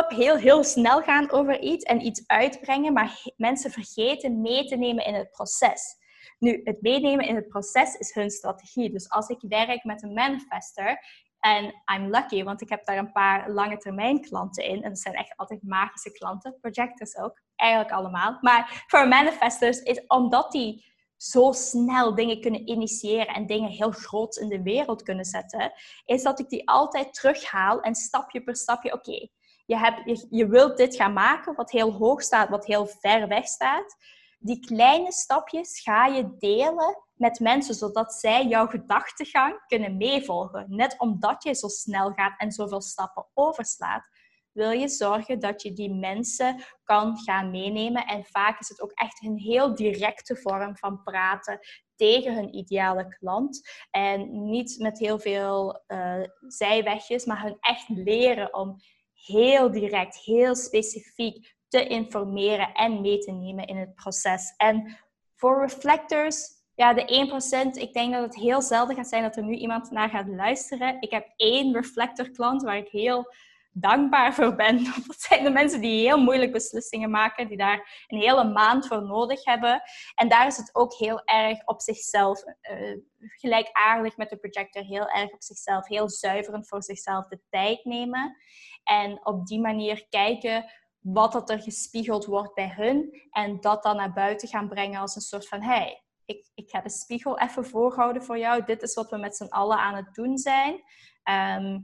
heel, 0.08 0.36
heel 0.36 0.64
snel 0.64 1.02
gaan 1.02 1.32
over 1.32 1.60
iets 1.60 1.84
en 1.84 2.06
iets 2.06 2.24
uitbrengen, 2.28 2.94
maar 2.94 3.22
mensen 3.38 3.72
vergeten 3.72 4.42
mee 4.42 4.66
te 4.66 4.76
nemen 4.76 5.06
in 5.06 5.14
het 5.14 5.32
proces. 5.32 5.98
Nu, 6.38 6.62
het 6.64 6.82
meenemen 6.82 7.26
in 7.26 7.36
het 7.36 7.48
proces 7.48 7.96
is 7.96 8.14
hun 8.14 8.30
strategie. 8.30 8.92
Dus 8.92 9.10
als 9.10 9.28
ik 9.28 9.38
werk 9.42 9.84
met 9.84 10.04
een 10.04 10.14
manifester 10.14 11.00
en 11.40 11.66
I'm 11.96 12.10
lucky, 12.10 12.44
want 12.44 12.62
ik 12.62 12.70
heb 12.70 12.86
daar 12.86 12.98
een 12.98 13.12
paar 13.12 13.50
lange 13.52 13.78
termijn 13.78 14.22
klanten 14.22 14.64
in. 14.64 14.84
En 14.84 14.90
dat 14.90 15.00
zijn 15.00 15.16
echt 15.16 15.34
altijd 15.36 15.64
magische 15.64 16.12
klanten, 16.12 16.58
projectors 16.62 17.18
ook, 17.18 17.42
eigenlijk 17.56 17.92
allemaal. 17.92 18.38
Maar 18.42 18.84
voor 18.88 19.08
manifestors 19.08 19.82
is 19.82 20.08
omdat 20.08 20.52
die 20.52 20.88
zo 21.18 21.52
snel 21.52 22.16
dingen 22.16 22.42
kunnen 22.42 22.70
initiëren 22.70 23.28
en 23.28 23.46
dingen 23.46 23.70
heel 23.70 23.92
groot 23.92 24.38
in 24.38 24.50
de 24.50 24.62
wereld 24.62 25.04
kunnen 25.04 25.26
zetten, 25.26 25.72
is 26.06 26.24
dat 26.24 26.40
ik 26.40 26.50
die 26.50 26.70
altijd 26.70 27.14
terughaal 27.14 27.82
en 27.82 27.96
stapje 27.96 28.42
per 28.44 28.56
stapje, 28.56 28.94
oké, 28.94 29.28
je, 29.66 29.78
hebt, 29.78 30.02
je, 30.06 30.28
je 30.30 30.48
wilt 30.48 30.78
dit 30.78 30.96
gaan 30.96 31.14
maken 31.14 31.56
wat 31.56 31.72
heel 31.72 31.92
hoog 31.92 32.22
staat, 32.22 32.50
wat 32.50 32.66
heel 32.66 32.86
ver 32.86 33.28
weg 33.28 33.48
staat 33.48 33.96
die 34.40 34.60
kleine 34.60 35.12
stapjes 35.12 35.82
ga 35.82 36.06
je 36.06 36.38
delen 36.38 36.98
met 37.14 37.40
mensen, 37.40 37.76
zodat 37.76 38.14
zij 38.14 38.46
jouw 38.46 38.68
gedachtegang 38.68 39.66
kunnen 39.68 39.98
meevolgen. 39.98 40.66
Net 40.68 40.96
omdat 40.98 41.44
je 41.44 41.56
zo 41.56 41.68
snel 41.68 42.12
gaat 42.12 42.40
en 42.40 42.52
zoveel 42.52 42.82
stappen 42.82 43.28
overslaat, 43.34 44.10
wil 44.52 44.72
je 44.72 44.88
zorgen 44.88 45.40
dat 45.40 45.62
je 45.62 45.74
die 45.74 45.94
mensen 45.94 46.64
kan 46.84 47.18
gaan 47.18 47.52
meenemen. 47.52 48.06
En 48.06 48.26
vaak 48.26 48.60
is 48.60 48.70
het 48.70 48.82
ook 48.82 48.92
echt 48.92 49.24
een 49.24 49.38
heel 49.38 49.76
directe 49.76 50.36
vorm 50.36 50.78
van 50.78 51.04
praten 51.04 51.60
tegen 51.96 52.34
hun 52.34 52.56
ideale 52.56 53.08
klant. 53.08 53.70
En 53.90 54.46
niet 54.46 54.80
met 54.80 55.00
heel 55.00 55.20
veel 55.20 55.84
uh, 55.88 56.24
zijwegjes, 56.48 57.26
maar 57.26 57.42
hun 57.42 57.58
echt 57.60 57.90
leren 57.90 58.54
om 58.54 58.76
heel 59.14 59.72
direct, 59.72 60.16
heel 60.16 60.56
specifiek 60.56 61.58
te 61.70 61.88
informeren 61.88 62.74
en 62.74 63.02
mee 63.02 63.18
te 63.18 63.32
nemen 63.32 63.66
in 63.66 63.78
het 63.78 63.96
proces. 63.96 64.54
En 64.58 64.98
voor 65.36 65.62
reflectors, 65.62 66.48
ja, 66.76 66.94
de 66.94 67.72
1%, 67.76 67.82
ik 67.82 67.94
denk 67.94 68.14
dat 68.14 68.24
het 68.24 68.36
heel 68.36 68.62
zelden 68.62 68.96
gaat 68.96 69.08
zijn 69.08 69.24
dat 69.24 69.36
er 69.36 69.44
nu 69.44 69.56
iemand 69.56 69.92
naar 69.92 70.10
gaat 70.10 70.28
luisteren. 70.28 70.98
Ik 71.00 71.12
heb 71.12 71.34
één 71.36 71.74
reflector 71.74 72.30
klant 72.30 72.64
waar 72.64 72.78
ik 72.78 72.90
heel 72.90 73.34
dankbaar 73.72 74.34
voor 74.34 74.56
ben. 74.56 74.84
Dat 75.08 75.22
zijn 75.22 75.44
de 75.44 75.50
mensen 75.50 75.82
die 75.82 76.02
heel 76.02 76.24
moeilijk 76.24 76.52
beslissingen 76.52 77.10
maken, 77.10 77.48
die 77.48 77.58
daar 77.58 78.06
een 78.08 78.20
hele 78.20 78.44
maand 78.44 78.88
voor 78.88 79.04
nodig 79.04 79.46
hebben. 79.46 79.82
En 80.16 80.30
daar 80.30 80.48
is 80.48 80.58
het 80.58 80.76
ook 80.76 80.94
heel 80.94 81.22
erg 81.24 81.66
op 81.66 81.82
zichzelf, 81.82 82.44
uh, 82.72 82.98
gelijkaardig 83.20 84.18
met 84.18 84.30
de 84.30 84.38
projector, 84.38 84.84
heel 84.84 85.10
erg 85.10 85.32
op 85.32 85.44
zichzelf, 85.44 85.88
heel 85.88 86.10
zuiverend 86.10 86.68
voor 86.68 86.84
zichzelf 86.84 87.28
de 87.28 87.40
tijd 87.50 87.86
nemen. 87.86 88.36
En 88.84 89.26
op 89.26 89.48
die 89.48 89.60
manier 89.60 90.06
kijken 90.10 90.72
wat 91.00 91.32
dat 91.32 91.50
er 91.50 91.62
gespiegeld 91.62 92.26
wordt 92.26 92.54
bij 92.54 92.74
hun 92.76 93.28
en 93.32 93.60
dat 93.60 93.84
dan 93.84 93.96
naar 93.96 94.14
buiten 94.14 94.48
gaan 94.48 94.68
brengen 94.68 95.00
als 95.00 95.16
een 95.16 95.22
soort 95.22 95.48
van 95.48 95.62
hey, 95.62 96.04
ik, 96.26 96.50
ik 96.56 96.70
ga 96.70 96.82
de 96.82 96.90
spiegel 96.90 97.40
even 97.40 97.66
voorhouden 97.66 98.24
voor 98.24 98.38
jou. 98.38 98.64
Dit 98.66 98.82
is 98.82 98.94
wat 98.94 99.10
we 99.10 99.18
met 99.18 99.36
z'n 99.36 99.48
allen 99.48 99.78
aan 99.78 99.96
het 99.96 100.14
doen 100.14 100.38
zijn. 100.38 100.82
Ehm, 101.24 101.80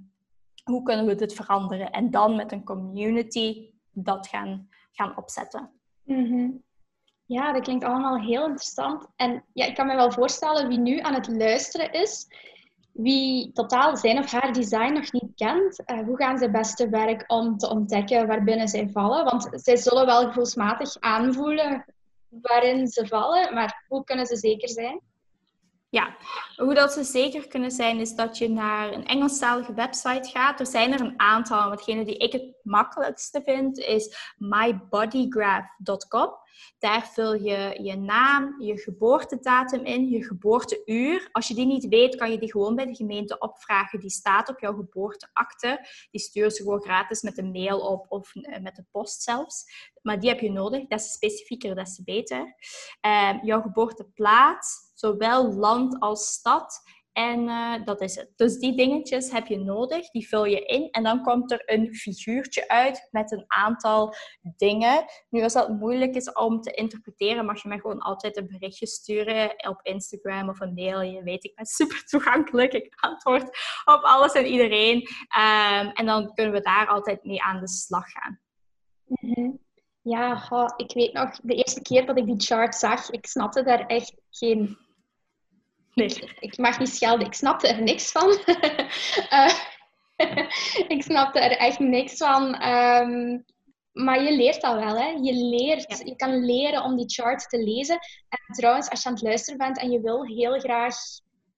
hoe 0.64 0.84
kunnen 0.84 1.06
we 1.06 1.16
dit 1.16 1.34
veranderen? 1.34 1.92
En 1.92 2.12
dan 2.12 2.36
met 2.36 2.52
een 2.52 2.64
community 2.64 3.74
dat 3.92 4.28
gaan, 4.28 4.70
gaan 4.92 5.18
opzetten. 5.18 5.72
Mhm. 6.04 6.50
Ja, 7.26 7.54
dat 7.54 7.64
klinkt 7.64 7.86
allemaal 7.86 8.20
heel 8.20 8.46
interessant. 8.46 9.08
En 9.16 9.46
ja, 9.54 9.66
ik 9.66 9.76
kan 9.76 9.88
me 9.88 9.96
wel 9.96 10.12
voorstellen 10.12 10.68
wie 10.68 10.80
nu 10.80 11.00
aan 11.00 11.14
het 11.14 11.28
luisteren 11.28 11.92
is, 11.92 12.28
wie 12.96 13.52
totaal 13.52 13.98
zijn 13.98 14.18
of 14.18 14.32
haar 14.32 14.54
design 14.54 14.94
nog 14.94 15.12
niet 15.12 15.32
kent, 15.36 15.84
uh, 15.86 16.00
hoe 16.06 16.18
gaan 16.18 16.38
ze 16.38 16.50
beste 16.50 16.90
werk 16.90 17.24
om 17.28 17.58
te 17.58 17.70
ontdekken 17.70 18.28
waarbinnen 18.28 18.68
zij 18.68 18.90
vallen? 18.90 19.24
Want 19.24 19.50
zij 19.52 19.76
zullen 19.76 20.06
wel 20.06 20.28
gevoelsmatig 20.28 21.00
aanvoelen 21.00 21.86
waarin 22.30 22.88
ze 22.88 23.08
vallen, 23.08 23.54
maar 23.54 23.86
hoe 23.88 24.04
kunnen 24.04 24.26
ze 24.26 24.36
zeker 24.36 24.70
zijn? 24.70 25.02
Ja, 25.90 26.16
hoe 26.56 26.74
dat 26.74 26.94
ze 26.94 27.04
zeker 27.04 27.48
kunnen 27.48 27.72
zijn 27.72 28.00
is 28.00 28.16
dat 28.16 28.38
je 28.38 28.50
naar 28.50 28.94
een 28.94 29.06
Engelstalige 29.06 29.74
website 29.74 30.30
gaat. 30.30 30.60
Er 30.60 30.66
zijn 30.66 30.94
er 30.94 31.02
een 31.02 31.20
aantal, 31.20 31.68
maar 31.70 31.84
die 31.86 32.18
ik 32.18 32.32
het 32.32 32.54
makkelijkste 32.64 33.42
vind 33.46 33.78
is 33.78 34.34
mybodygraph.com. 34.38 36.34
Daar 36.80 37.08
vul 37.08 37.34
je 37.34 37.80
je 37.82 37.96
naam, 37.96 38.62
je 38.62 38.78
geboortedatum 38.78 39.86
in, 39.86 40.10
je 40.10 40.24
geboorteuur. 40.24 41.30
Als 41.32 41.48
je 41.48 41.54
die 41.54 41.66
niet 41.66 41.88
weet, 41.88 42.16
kan 42.16 42.32
je 42.32 42.40
die 42.40 42.52
gewoon 42.52 42.76
bij 42.76 42.86
de 42.86 42.96
gemeente 42.96 43.38
opvragen. 43.38 44.00
Die 44.00 44.10
staat 44.10 44.50
op 44.50 44.60
jouw 44.60 44.74
geboorteakte. 44.74 45.88
Die 46.12 46.22
sturen 46.22 46.52
ze 46.52 46.64
gewoon 46.64 46.82
gratis 46.82 47.22
met 47.22 47.38
een 47.38 47.52
mail 47.52 47.80
op 47.80 48.06
of 48.10 48.36
eh, 48.36 48.62
met 48.62 48.76
de 48.76 48.86
post 48.92 49.22
zelfs. 49.22 49.64
Maar 50.02 50.20
die 50.20 50.30
heb 50.30 50.40
je 50.40 50.52
nodig. 50.52 50.88
Des 50.88 51.12
specifieker, 51.12 51.76
des 51.76 51.96
te 51.96 52.04
beter. 52.04 52.56
Uh, 53.06 53.44
jouw 53.44 53.62
geboorteplaats, 53.62 54.92
zowel 54.94 55.54
land 55.54 56.00
als 56.00 56.28
stad. 56.28 56.82
En 57.16 57.40
uh, 57.48 57.86
dat 57.86 58.02
is 58.02 58.16
het. 58.16 58.32
Dus 58.36 58.58
die 58.58 58.76
dingetjes 58.76 59.32
heb 59.32 59.48
je 59.48 59.60
nodig, 59.60 60.10
die 60.10 60.28
vul 60.28 60.46
je 60.46 60.66
in. 60.66 60.90
En 60.92 61.04
dan 61.04 61.24
komt 61.24 61.52
er 61.52 61.62
een 61.66 61.96
figuurtje 61.96 62.68
uit 62.68 63.08
met 63.12 63.32
een 63.32 63.44
aantal 63.48 64.16
dingen. 64.42 65.06
Nu, 65.30 65.44
als 65.44 65.54
dat 65.54 65.70
moeilijk 65.70 66.16
is 66.16 66.34
om 66.34 66.62
te 66.62 66.72
interpreteren, 66.72 67.46
mag 67.46 67.62
je 67.62 67.68
mij 67.68 67.80
gewoon 67.80 68.00
altijd 68.00 68.38
een 68.38 68.48
berichtje 68.48 68.88
sturen 68.88 69.68
op 69.68 69.80
Instagram 69.82 70.50
of 70.50 70.60
een 70.60 70.74
mail. 70.74 71.02
Je 71.02 71.24
weet, 71.24 71.44
ik 71.44 71.56
ben 71.56 71.66
super 71.66 72.06
toegankelijk. 72.06 72.74
Ik 72.74 72.94
antwoord 72.96 73.44
op 73.86 74.02
alles 74.02 74.34
en 74.34 74.46
iedereen. 74.46 74.98
Um, 74.98 75.90
en 75.90 76.06
dan 76.06 76.34
kunnen 76.34 76.54
we 76.54 76.62
daar 76.62 76.88
altijd 76.88 77.24
mee 77.24 77.42
aan 77.42 77.60
de 77.60 77.68
slag 77.68 78.12
gaan. 78.12 78.40
-hmm. 79.06 79.60
Ja, 80.02 80.44
ik 80.78 80.94
weet 80.94 81.14
nog, 81.14 81.40
de 81.44 81.56
eerste 81.56 81.82
keer 81.82 82.06
dat 82.06 82.18
ik 82.18 82.26
die 82.26 82.40
chart 82.40 82.76
zag, 82.76 83.10
ik 83.10 83.26
snapte 83.26 83.64
daar 83.64 83.86
echt 83.86 84.14
geen 84.30 84.78
Nee. 86.00 86.34
Ik 86.40 86.58
mag 86.58 86.80
niet 86.80 86.90
schelden, 86.90 87.28
ik 87.28 87.34
snapte 87.34 87.68
er 87.68 87.82
niks 87.82 88.12
van. 88.12 88.38
uh, 89.32 89.50
ik 90.96 91.04
snapte 91.04 91.40
er 91.40 91.58
echt 91.58 91.80
niks 91.80 92.18
van. 92.18 92.64
Um, 92.68 93.46
maar 93.92 94.24
je 94.24 94.36
leert 94.36 94.62
dat 94.62 94.76
wel, 94.76 94.98
hè? 94.98 95.08
Je 95.08 95.34
leert, 95.34 96.02
je 96.06 96.16
kan 96.16 96.46
leren 96.46 96.84
om 96.84 96.96
die 96.96 97.10
chart 97.10 97.50
te 97.50 97.64
lezen. 97.64 98.00
En 98.30 98.56
trouwens, 98.56 98.90
als 98.90 99.02
je 99.02 99.08
aan 99.08 99.16
het 99.16 99.24
luisteren 99.24 99.58
bent 99.58 99.80
en 99.80 99.92
je 99.92 100.02
wil 100.02 100.26
heel 100.26 100.60
graag 100.60 100.96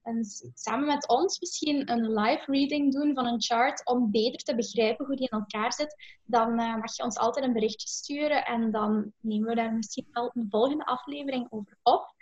een, 0.03 0.25
samen 0.53 0.87
met 0.87 1.07
ons 1.07 1.39
misschien 1.39 1.91
een 1.91 2.13
live 2.13 2.51
reading 2.51 2.93
doen 2.93 3.13
van 3.13 3.25
een 3.25 3.41
chart 3.41 3.85
om 3.85 4.11
beter 4.11 4.39
te 4.39 4.55
begrijpen 4.55 5.05
hoe 5.05 5.15
die 5.15 5.27
in 5.29 5.39
elkaar 5.39 5.73
zit, 5.73 5.95
dan 6.25 6.59
uh, 6.59 6.75
mag 6.75 6.95
je 6.95 7.03
ons 7.03 7.17
altijd 7.17 7.45
een 7.45 7.53
berichtje 7.53 7.87
sturen 7.87 8.45
en 8.45 8.71
dan 8.71 9.11
nemen 9.19 9.49
we 9.49 9.55
daar 9.55 9.73
misschien 9.73 10.07
wel 10.11 10.31
een 10.33 10.47
volgende 10.49 10.85
aflevering 10.85 11.47
over 11.49 11.77
op 11.83 12.15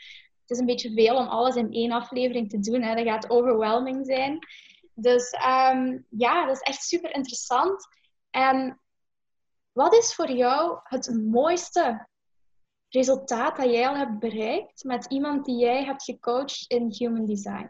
het 0.45 0.57
is 0.57 0.59
een 0.59 0.65
beetje 0.65 0.93
veel 0.93 1.15
om 1.15 1.27
alles 1.27 1.55
in 1.55 1.73
één 1.73 1.91
aflevering 1.91 2.49
te 2.49 2.59
doen. 2.59 2.81
Hè. 2.81 2.95
Dat 2.95 3.05
gaat 3.05 3.29
overwhelming 3.29 4.05
zijn. 4.05 4.39
Dus 4.93 5.33
um, 5.33 6.05
ja, 6.09 6.45
dat 6.45 6.55
is 6.55 6.61
echt 6.61 6.83
super 6.83 7.15
interessant. 7.15 7.87
En 8.29 8.81
wat 9.71 9.93
is 9.93 10.15
voor 10.15 10.31
jou 10.31 10.79
het 10.83 11.23
mooiste 11.23 12.07
resultaat 12.89 13.55
dat 13.55 13.71
jij 13.71 13.87
al 13.87 13.95
hebt 13.95 14.19
bereikt 14.19 14.83
met 14.83 15.05
iemand 15.05 15.45
die 15.45 15.57
jij 15.57 15.83
hebt 15.83 16.03
gecoacht 16.03 16.65
in 16.67 16.93
Human 16.97 17.25
Design? 17.25 17.69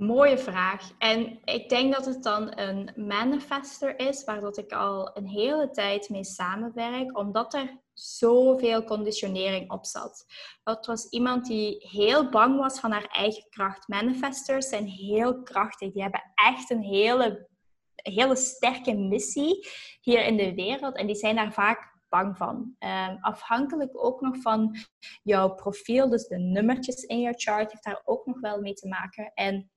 Mooie 0.00 0.38
vraag. 0.38 0.90
En 0.98 1.38
ik 1.44 1.68
denk 1.68 1.94
dat 1.94 2.04
het 2.04 2.22
dan 2.22 2.58
een 2.58 2.90
manifester 2.96 3.98
is, 3.98 4.24
waar 4.24 4.40
dat 4.40 4.58
ik 4.58 4.72
al 4.72 5.16
een 5.16 5.26
hele 5.26 5.70
tijd 5.70 6.08
mee 6.08 6.24
samenwerk, 6.24 7.18
omdat 7.18 7.54
er 7.54 7.80
zoveel 7.92 8.84
conditionering 8.84 9.70
op 9.70 9.86
zat. 9.86 10.26
Dat 10.62 10.86
was 10.86 11.08
iemand 11.08 11.46
die 11.46 11.88
heel 11.88 12.28
bang 12.28 12.58
was 12.58 12.80
van 12.80 12.90
haar 12.90 13.04
eigen 13.04 13.48
kracht. 13.48 13.88
Manifestors 13.88 14.68
zijn 14.68 14.86
heel 14.86 15.42
krachtig. 15.42 15.92
Die 15.92 16.02
hebben 16.02 16.32
echt 16.34 16.70
een 16.70 16.82
hele, 16.82 17.48
hele 17.94 18.36
sterke 18.36 18.94
missie 18.94 19.68
hier 20.00 20.24
in 20.24 20.36
de 20.36 20.54
wereld. 20.54 20.96
En 20.96 21.06
die 21.06 21.16
zijn 21.16 21.36
daar 21.36 21.52
vaak 21.52 21.98
bang 22.08 22.36
van. 22.36 22.76
Um, 22.78 23.18
afhankelijk 23.20 24.04
ook 24.04 24.20
nog 24.20 24.36
van 24.36 24.76
jouw 25.22 25.54
profiel, 25.54 26.08
dus 26.08 26.26
de 26.26 26.38
nummertjes 26.38 27.02
in 27.02 27.20
jouw 27.20 27.34
chart, 27.36 27.70
heeft 27.70 27.84
daar 27.84 28.02
ook 28.04 28.26
nog 28.26 28.40
wel 28.40 28.60
mee 28.60 28.74
te 28.74 28.88
maken. 28.88 29.32
En 29.34 29.70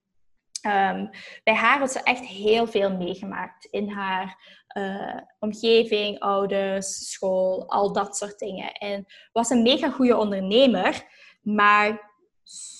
um, 0.65 1.09
bij 1.43 1.53
haar 1.53 1.79
had 1.79 1.91
ze 1.91 2.03
echt 2.03 2.25
heel 2.25 2.67
veel 2.67 2.97
meegemaakt 2.97 3.65
in 3.65 3.89
haar 3.89 4.37
uh, 4.77 5.19
omgeving, 5.39 6.19
ouders, 6.19 7.11
school, 7.11 7.69
al 7.69 7.93
dat 7.93 8.17
soort 8.17 8.39
dingen. 8.39 8.71
En 8.71 9.05
was 9.31 9.49
een 9.49 9.61
mega 9.61 9.89
goede 9.89 10.17
ondernemer, 10.17 11.03
maar 11.41 12.11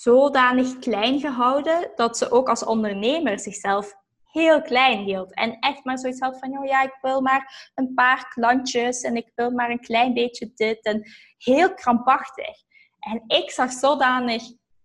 zodanig 0.01 0.79
klein 0.79 1.19
gehouden 1.19 1.91
dat 1.95 2.17
ze 2.17 2.31
ook 2.31 2.49
als 2.49 2.65
ondernemer 2.65 3.39
zichzelf 3.39 3.95
heel 4.31 4.61
klein 4.61 4.99
hield. 4.99 5.33
En 5.33 5.59
echt 5.59 5.83
maar 5.83 5.97
zoiets 5.97 6.19
had 6.19 6.39
van, 6.39 6.57
oh 6.57 6.65
ja, 6.65 6.81
ik 6.81 6.97
wil 7.01 7.21
maar 7.21 7.71
een 7.75 7.93
paar 7.93 8.27
klantjes 8.27 9.01
en 9.01 9.15
ik 9.15 9.31
wil 9.35 9.51
maar 9.51 9.69
een 9.69 9.79
klein 9.79 10.13
beetje 10.13 10.51
dit. 10.55 10.85
En 10.85 11.11
heel 11.37 11.73
krampachtig. 11.73 12.57
En 12.99 13.23
ik 13.27 13.51
zag 13.51 13.71
zodanig 13.71 14.43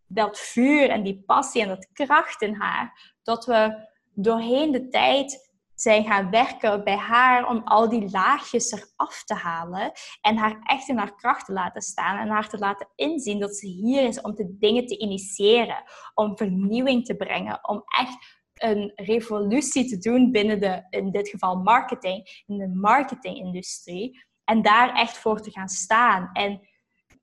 dat 0.09 0.39
vuur 0.39 0.91
en 0.91 1.03
die 1.03 1.23
passie 1.27 1.63
en 1.63 1.69
dat 1.69 1.89
kracht 1.93 2.43
in 2.43 2.55
haar, 2.55 3.15
dat 3.23 3.47
we 3.47 3.87
doorheen 4.15 4.73
de 4.73 4.89
tijd 4.89 5.47
zijn 5.75 6.05
gaan 6.05 6.31
werken 6.31 6.85
bij 6.85 6.97
haar 6.97 7.49
om 7.49 7.63
al 7.65 7.89
die 7.89 8.11
laagjes 8.11 8.73
eraf 8.73 9.25
te 9.25 9.35
halen 9.35 9.93
en 10.21 10.37
haar 10.37 10.61
echt 10.63 10.89
in 10.89 10.99
haar 10.99 11.15
kracht 11.15 11.47
te 11.47 11.53
laten 11.53 11.83
staan 11.83 12.19
en 12.19 12.29
haar 12.29 12.49
te 12.49 12.59
laten 12.59 12.89
inzien 12.95 13.41
dat 13.41 13.57
ze 13.57 13.67
hier 13.67 14.03
is 14.03 14.21
om 14.21 14.35
de 14.35 14.57
dingen 14.59 14.87
te 14.87 14.99
initiëren, 14.99 15.83
om 16.15 16.37
vernieuwing 16.37 17.05
te 17.05 17.17
brengen, 17.17 17.69
om 17.69 17.83
echt 17.99 18.37
een 18.55 18.93
revolutie 18.95 19.89
te 19.89 19.99
doen 19.99 20.31
binnen 20.31 20.61
de, 20.61 20.87
in 20.91 21.11
dit 21.11 21.29
geval 21.29 21.57
marketing, 21.57 22.43
in 22.47 22.59
de 22.59 22.69
marketingindustrie 22.69 24.27
en 24.45 24.63
daar 24.63 24.95
echt 24.95 25.19
voor 25.19 25.41
te 25.41 25.51
gaan 25.51 25.69
staan. 25.69 26.31
En 26.33 26.68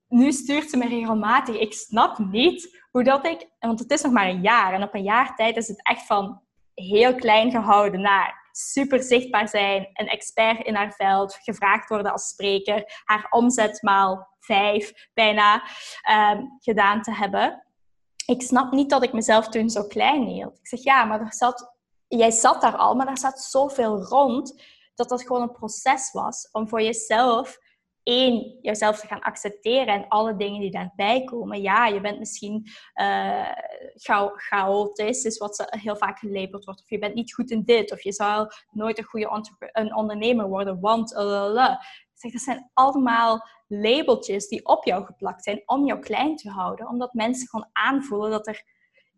nu 0.07 0.31
stuurt 0.31 0.69
ze 0.69 0.77
me 0.77 0.87
regelmatig, 0.87 1.59
ik 1.59 1.73
snap 1.73 2.17
niet 2.17 2.83
hoe 2.91 3.03
dat 3.03 3.25
ik, 3.25 3.49
want 3.59 3.79
het 3.79 3.91
is 3.91 4.01
nog 4.01 4.11
maar 4.11 4.27
een 4.27 4.41
jaar 4.41 4.73
en 4.73 4.83
op 4.83 4.93
een 4.93 5.03
jaar 5.03 5.35
tijd 5.35 5.57
is 5.57 5.67
het 5.67 5.87
echt 5.87 6.05
van 6.05 6.41
heel 6.73 7.15
klein 7.15 7.51
gehouden 7.51 8.01
naar 8.01 8.49
super 8.51 9.03
zichtbaar 9.03 9.49
zijn, 9.49 9.89
een 9.93 10.07
expert 10.07 10.65
in 10.65 10.75
haar 10.75 10.93
veld, 10.93 11.37
gevraagd 11.41 11.89
worden 11.89 12.11
als 12.11 12.27
spreker, 12.27 13.01
haar 13.03 13.27
omzet 13.29 13.81
maal 13.81 14.27
vijf 14.39 15.09
bijna 15.13 15.63
um, 16.33 16.57
gedaan 16.59 17.01
te 17.01 17.13
hebben. 17.13 17.65
Ik 18.25 18.41
snap 18.41 18.71
niet 18.71 18.89
dat 18.89 19.03
ik 19.03 19.13
mezelf 19.13 19.47
toen 19.49 19.69
zo 19.69 19.83
klein 19.83 20.23
hield. 20.23 20.59
Ik 20.59 20.67
zeg 20.67 20.83
ja, 20.83 21.05
maar 21.05 21.19
er 21.19 21.33
zat, 21.33 21.75
jij 22.07 22.31
zat 22.31 22.61
daar 22.61 22.75
al, 22.75 22.95
maar 22.95 23.07
er 23.07 23.17
zat 23.17 23.39
zoveel 23.39 24.03
rond 24.03 24.61
dat 24.95 25.09
dat 25.09 25.21
gewoon 25.21 25.41
een 25.41 25.51
proces 25.51 26.11
was 26.11 26.49
om 26.51 26.69
voor 26.69 26.81
jezelf 26.81 27.57
één, 28.05 28.57
jezelf 28.61 28.99
te 28.99 29.07
gaan 29.07 29.21
accepteren 29.21 29.87
en 29.87 30.07
alle 30.07 30.35
dingen 30.35 30.61
die 30.61 30.71
daarbij 30.71 31.23
komen. 31.23 31.61
Ja, 31.61 31.87
je 31.87 32.01
bent 32.01 32.19
misschien 32.19 32.67
uh, 32.95 33.51
chaotisch, 34.35 35.23
is 35.23 35.37
wat 35.37 35.67
heel 35.69 35.95
vaak 35.95 36.19
gelabeld 36.19 36.65
wordt. 36.65 36.81
Of 36.81 36.89
je 36.89 36.99
bent 36.99 37.15
niet 37.15 37.33
goed 37.33 37.51
in 37.51 37.63
dit, 37.63 37.91
of 37.91 38.01
je 38.01 38.13
zal 38.13 38.51
nooit 38.71 38.97
een 38.97 39.03
goede 39.03 39.47
een 39.71 39.95
ondernemer 39.95 40.47
worden, 40.47 40.79
want... 40.79 41.13
Uh, 41.13 41.75
zeg, 42.13 42.31
dat 42.31 42.41
zijn 42.41 42.69
allemaal 42.73 43.47
labeltjes 43.67 44.47
die 44.47 44.65
op 44.65 44.85
jou 44.85 45.05
geplakt 45.05 45.43
zijn 45.43 45.61
om 45.65 45.85
jou 45.85 45.99
klein 45.99 46.35
te 46.35 46.49
houden. 46.49 46.87
Omdat 46.87 47.13
mensen 47.13 47.47
gewoon 47.47 47.69
aanvoelen 47.71 48.31
dat 48.31 48.47
er 48.47 48.63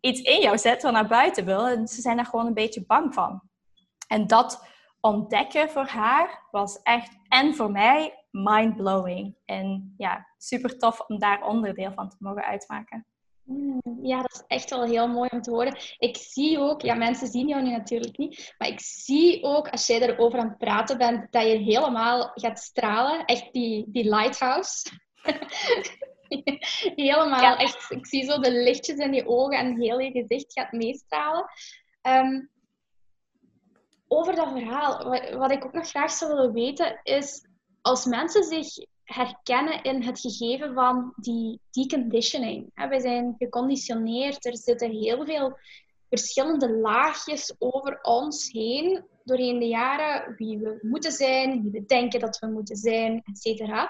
iets 0.00 0.20
in 0.20 0.40
jou 0.40 0.58
zit 0.58 0.82
wat 0.82 0.92
naar 0.92 1.08
buiten 1.08 1.44
wil. 1.44 1.66
En 1.66 1.88
ze 1.88 2.00
zijn 2.00 2.16
daar 2.16 2.26
gewoon 2.26 2.46
een 2.46 2.54
beetje 2.54 2.84
bang 2.86 3.14
van. 3.14 3.42
En 4.08 4.26
dat 4.26 4.66
ontdekken 5.00 5.70
voor 5.70 5.86
haar 5.86 6.46
was 6.50 6.82
echt, 6.82 7.16
en 7.28 7.54
voor 7.54 7.70
mij, 7.70 8.26
mind-blowing. 8.42 9.36
En 9.44 9.94
ja, 9.96 10.26
super 10.38 10.78
tof 10.78 11.00
om 11.00 11.18
daar 11.18 11.46
onderdeel 11.46 11.92
van 11.92 12.08
te 12.08 12.16
mogen 12.18 12.44
uitmaken. 12.44 13.06
Mm, 13.48 13.98
ja, 14.02 14.22
dat 14.22 14.32
is 14.32 14.44
echt 14.46 14.70
wel 14.70 14.84
heel 14.84 15.08
mooi 15.08 15.28
om 15.32 15.42
te 15.42 15.50
horen. 15.50 15.76
Ik 15.98 16.16
zie 16.16 16.58
ook, 16.58 16.82
ja, 16.82 16.94
mensen 16.94 17.28
zien 17.28 17.48
jou 17.48 17.62
nu 17.62 17.70
natuurlijk 17.70 18.18
niet, 18.18 18.54
maar 18.58 18.68
ik 18.68 18.80
zie 18.80 19.42
ook 19.42 19.68
als 19.68 19.86
jij 19.86 20.00
erover 20.00 20.38
aan 20.38 20.48
het 20.48 20.58
praten 20.58 20.98
bent, 20.98 21.32
dat 21.32 21.42
je 21.42 21.56
helemaal 21.56 22.30
gaat 22.34 22.58
stralen. 22.58 23.24
Echt 23.24 23.52
die, 23.52 23.84
die 23.88 24.08
lighthouse. 24.08 24.90
helemaal, 26.94 27.56
echt. 27.56 27.90
Ik 27.90 28.06
zie 28.06 28.24
zo 28.24 28.38
de 28.38 28.52
lichtjes 28.52 28.96
in 28.96 29.12
je 29.12 29.26
ogen 29.26 29.58
en 29.58 29.80
heel 29.80 29.98
je 29.98 30.10
gezicht 30.10 30.52
gaat 30.52 30.72
meestralen. 30.72 31.44
Ehm, 32.02 32.40
over 34.08 34.34
dat 34.34 34.48
verhaal, 34.52 35.08
wat, 35.08 35.30
wat 35.30 35.50
ik 35.50 35.64
ook 35.64 35.72
nog 35.72 35.88
graag 35.88 36.10
zou 36.10 36.34
willen 36.34 36.52
weten, 36.52 37.00
is 37.02 37.47
als 37.88 38.04
mensen 38.04 38.44
zich 38.44 38.86
herkennen 39.04 39.82
in 39.82 40.02
het 40.02 40.20
gegeven 40.20 40.74
van 40.74 41.12
die 41.16 41.60
deconditioning. 41.70 42.70
We 42.74 43.00
zijn 43.00 43.34
geconditioneerd, 43.38 44.46
er 44.46 44.56
zitten 44.56 44.90
heel 44.90 45.24
veel 45.24 45.58
verschillende 46.08 46.70
laagjes 46.70 47.54
over 47.58 47.98
ons 48.02 48.50
heen 48.52 49.04
doorheen 49.24 49.58
de 49.58 49.66
jaren, 49.66 50.34
wie 50.36 50.58
we 50.58 50.78
moeten 50.82 51.12
zijn, 51.12 51.62
wie 51.62 51.70
we 51.70 51.84
denken 51.86 52.20
dat 52.20 52.38
we 52.38 52.46
moeten 52.46 52.76
zijn, 52.76 53.22
etc. 53.24 53.88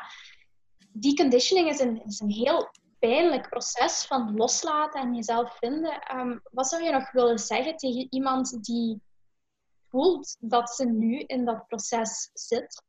Deconditioning 0.93 1.69
is 1.69 1.81
een, 1.81 2.03
is 2.07 2.21
een 2.21 2.33
heel 2.33 2.71
pijnlijk 2.99 3.49
proces 3.49 4.05
van 4.07 4.37
loslaten 4.37 5.01
en 5.01 5.15
jezelf 5.15 5.59
vinden. 5.59 6.01
Ehm, 6.01 6.39
wat 6.51 6.69
zou 6.69 6.83
je 6.83 6.91
nog 6.91 7.13
willen 7.13 7.39
zeggen 7.39 7.77
tegen 7.77 8.07
iemand 8.11 8.65
die 8.65 9.01
voelt 9.89 10.37
dat 10.41 10.71
ze 10.71 10.85
nu 10.85 11.19
in 11.19 11.45
dat 11.45 11.67
proces 11.67 12.31
zit? 12.33 12.87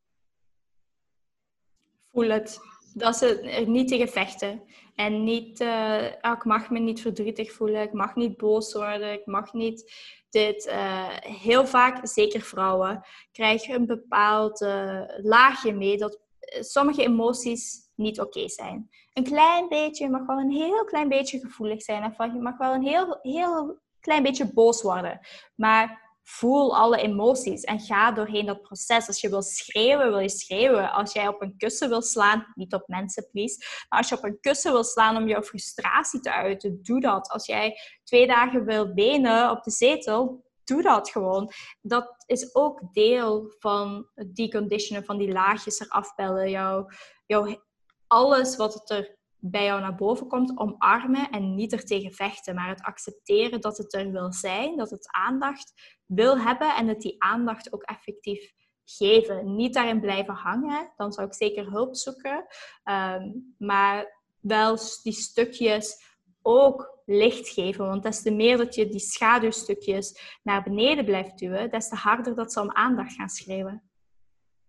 Dat 2.93 3.15
ze 3.15 3.39
er 3.39 3.67
niet 3.67 3.87
tegen 3.87 4.07
vechten. 4.07 4.61
En 4.95 5.23
niet, 5.23 5.61
uh, 5.61 6.05
ik 6.05 6.43
mag 6.43 6.69
me 6.69 6.79
niet 6.79 7.01
verdrietig 7.01 7.51
voelen, 7.51 7.81
ik 7.81 7.93
mag 7.93 8.15
niet 8.15 8.37
boos 8.37 8.73
worden, 8.73 9.13
ik 9.13 9.25
mag 9.25 9.53
niet 9.53 9.93
dit. 10.29 10.67
Uh, 10.67 11.07
heel 11.19 11.67
vaak, 11.67 12.07
zeker 12.07 12.41
vrouwen, 12.41 13.03
krijgen 13.31 13.75
een 13.75 13.85
bepaald 13.85 14.61
uh, 14.61 15.01
laagje 15.17 15.73
mee 15.73 15.97
dat 15.97 16.19
sommige 16.59 17.03
emoties 17.03 17.89
niet 17.95 18.19
oké 18.19 18.49
zijn. 18.49 18.89
Een 19.13 19.23
klein 19.23 19.67
beetje, 19.67 20.03
je 20.03 20.09
mag 20.09 20.25
wel 20.25 20.37
een 20.37 20.51
heel 20.51 20.83
klein 20.85 21.09
beetje 21.09 21.39
gevoelig 21.39 21.81
zijn. 21.81 22.05
Of 22.05 22.17
je 22.17 22.39
mag 22.39 22.57
wel 22.57 22.73
een 22.73 22.83
heel, 22.83 23.19
heel 23.21 23.79
klein 23.99 24.23
beetje 24.23 24.53
boos 24.53 24.81
worden. 24.81 25.19
Maar 25.55 26.08
voel 26.29 26.77
alle 26.77 26.97
emoties 26.97 27.63
en 27.63 27.79
ga 27.79 28.11
doorheen 28.11 28.45
dat 28.45 28.61
proces. 28.61 29.07
Als 29.07 29.21
je 29.21 29.29
wil 29.29 29.41
schreeuwen, 29.41 30.09
wil 30.09 30.19
je 30.19 30.29
schreeuwen. 30.29 30.91
Als 30.91 31.13
jij 31.13 31.27
op 31.27 31.41
een 31.41 31.57
kussen 31.57 31.89
wil 31.89 32.01
slaan, 32.01 32.51
niet 32.55 32.73
op 32.73 32.87
mensen, 32.87 33.29
please. 33.31 33.57
Maar 33.89 33.99
als 33.99 34.09
je 34.09 34.17
op 34.17 34.23
een 34.23 34.39
kussen 34.39 34.71
wil 34.71 34.83
slaan 34.83 35.17
om 35.17 35.27
jouw 35.27 35.41
frustratie 35.41 36.19
te 36.19 36.33
uiten, 36.33 36.79
doe 36.83 36.99
dat. 36.99 37.29
Als 37.29 37.45
jij 37.45 37.79
twee 38.03 38.27
dagen 38.27 38.65
wil 38.65 38.93
benen 38.93 39.51
op 39.51 39.63
de 39.63 39.71
zetel, 39.71 40.43
doe 40.63 40.81
dat 40.81 41.09
gewoon. 41.09 41.51
Dat 41.81 42.23
is 42.25 42.55
ook 42.55 42.93
deel 42.93 43.53
van 43.59 44.07
het 44.15 44.35
deconditionen, 44.35 45.05
van 45.05 45.17
die 45.17 45.31
laagjes 45.31 45.79
eraf 45.79 46.15
bellen. 46.15 46.49
Jouw, 46.49 46.85
jouw, 47.25 47.63
alles 48.07 48.55
wat 48.55 48.89
er 48.89 49.18
bij 49.39 49.63
jou 49.63 49.81
naar 49.81 49.95
boven 49.95 50.27
komt, 50.27 50.57
omarmen 50.57 51.29
en 51.29 51.55
niet 51.55 51.73
er 51.73 51.85
tegen 51.85 52.11
vechten, 52.11 52.55
maar 52.55 52.67
het 52.67 52.81
accepteren 52.81 53.61
dat 53.61 53.77
het 53.77 53.93
er 53.93 54.11
wil 54.11 54.33
zijn, 54.33 54.77
dat 54.77 54.89
het 54.89 55.07
aandacht 55.11 55.73
wil 56.05 56.39
hebben 56.39 56.75
en 56.75 56.87
het 56.87 57.01
die 57.01 57.23
aandacht 57.23 57.73
ook 57.73 57.83
effectief 57.83 58.51
geven. 58.85 59.55
Niet 59.55 59.73
daarin 59.73 59.99
blijven 59.99 60.33
hangen, 60.33 60.93
dan 60.95 61.11
zou 61.11 61.27
ik 61.27 61.33
zeker 61.33 61.71
hulp 61.71 61.95
zoeken, 61.95 62.45
um, 62.83 63.55
maar 63.57 64.17
wel 64.39 64.77
die 65.03 65.13
stukjes 65.13 66.07
ook 66.41 67.01
licht 67.05 67.49
geven. 67.49 67.85
Want 67.85 68.03
des 68.03 68.21
te 68.21 68.31
meer 68.31 68.57
dat 68.57 68.75
je 68.75 68.87
die 68.87 68.99
schaduwstukjes 68.99 70.37
naar 70.43 70.63
beneden 70.63 71.05
blijft 71.05 71.37
duwen, 71.37 71.69
des 71.69 71.89
te 71.89 71.95
harder 71.95 72.35
dat 72.35 72.53
ze 72.53 72.61
om 72.61 72.71
aandacht 72.71 73.13
gaan 73.13 73.29
schreeuwen. 73.29 73.83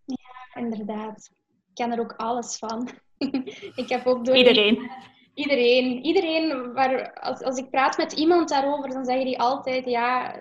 Ja, 0.04 0.60
inderdaad. 0.60 1.30
Ik 1.68 1.74
ken 1.74 1.92
er 1.92 2.00
ook 2.00 2.14
alles 2.16 2.58
van. 2.58 2.88
ik 3.82 3.88
heb 3.88 4.06
ook 4.06 4.24
door... 4.24 4.36
Iedereen. 4.36 4.90
Iedereen. 5.34 6.04
Iedereen, 6.04 6.72
waar, 6.72 7.12
als, 7.12 7.42
als 7.42 7.58
ik 7.58 7.70
praat 7.70 7.96
met 7.96 8.12
iemand 8.12 8.48
daarover, 8.48 8.90
dan 8.90 9.04
zeggen 9.04 9.24
die 9.24 9.38
altijd, 9.38 9.84
ja... 9.84 10.40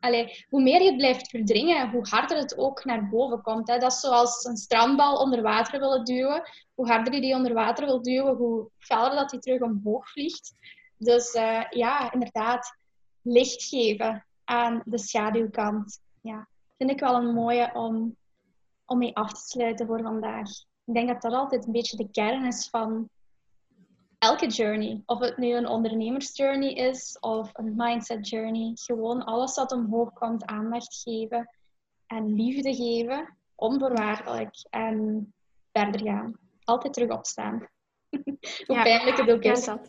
Allee, 0.00 0.44
hoe 0.48 0.62
meer 0.62 0.82
je 0.82 0.88
het 0.88 0.96
blijft 0.96 1.30
verdringen, 1.30 1.90
hoe 1.90 2.08
harder 2.08 2.36
het 2.36 2.58
ook 2.58 2.84
naar 2.84 3.08
boven 3.08 3.42
komt. 3.42 3.68
Hè. 3.68 3.78
Dat 3.78 3.92
is 3.92 4.00
zoals 4.00 4.44
een 4.44 4.56
strandbal 4.56 5.16
onder 5.16 5.42
water 5.42 5.80
willen 5.80 6.04
duwen. 6.04 6.42
Hoe 6.74 6.86
harder 6.86 7.14
je 7.14 7.20
die 7.20 7.34
onder 7.34 7.54
water 7.54 7.86
wil 7.86 8.02
duwen, 8.02 8.36
hoe 8.36 8.70
feller 8.78 9.14
dat 9.14 9.30
die 9.30 9.40
terug 9.40 9.60
omhoog 9.60 10.10
vliegt. 10.10 10.54
Dus 10.98 11.34
uh, 11.34 11.64
ja, 11.70 12.12
inderdaad, 12.12 12.76
licht 13.22 13.62
geven 13.62 14.26
aan 14.44 14.82
de 14.84 14.98
schaduwkant. 14.98 16.00
Ja, 16.20 16.48
vind 16.76 16.90
ik 16.90 17.00
wel 17.00 17.14
een 17.14 17.34
mooie 17.34 17.74
om, 17.74 18.16
om 18.84 18.98
mee 18.98 19.16
af 19.16 19.32
te 19.32 19.40
sluiten 19.40 19.86
voor 19.86 20.02
vandaag 20.02 20.48
ik 20.84 20.94
denk 20.94 21.08
dat 21.08 21.22
dat 21.22 21.32
altijd 21.32 21.66
een 21.66 21.72
beetje 21.72 21.96
de 21.96 22.10
kern 22.10 22.44
is 22.44 22.68
van 22.68 23.08
elke 24.18 24.46
journey. 24.46 25.02
Of 25.06 25.18
het 25.18 25.36
nu 25.36 25.54
een 25.54 25.68
ondernemersjourney 25.68 26.72
is 26.72 27.16
of 27.20 27.50
een 27.52 27.72
mindset 27.76 28.28
journey. 28.28 28.70
Gewoon 28.74 29.24
alles 29.24 29.54
wat 29.54 29.72
omhoog 29.72 30.12
komt, 30.12 30.44
aandacht 30.44 31.02
geven 31.02 31.50
en 32.06 32.34
liefde 32.34 32.74
geven, 32.74 33.36
onvoorwaardelijk 33.54 34.66
en 34.70 35.32
verder 35.72 36.00
gaan. 36.00 36.38
Altijd 36.64 36.92
terug 36.92 37.10
opstaan. 37.10 37.68
Hoe 38.66 38.82
pijnlijk 38.82 39.16
het 39.16 39.30
ook 39.30 39.42
is. 39.42 39.64
Ja, 39.64 39.80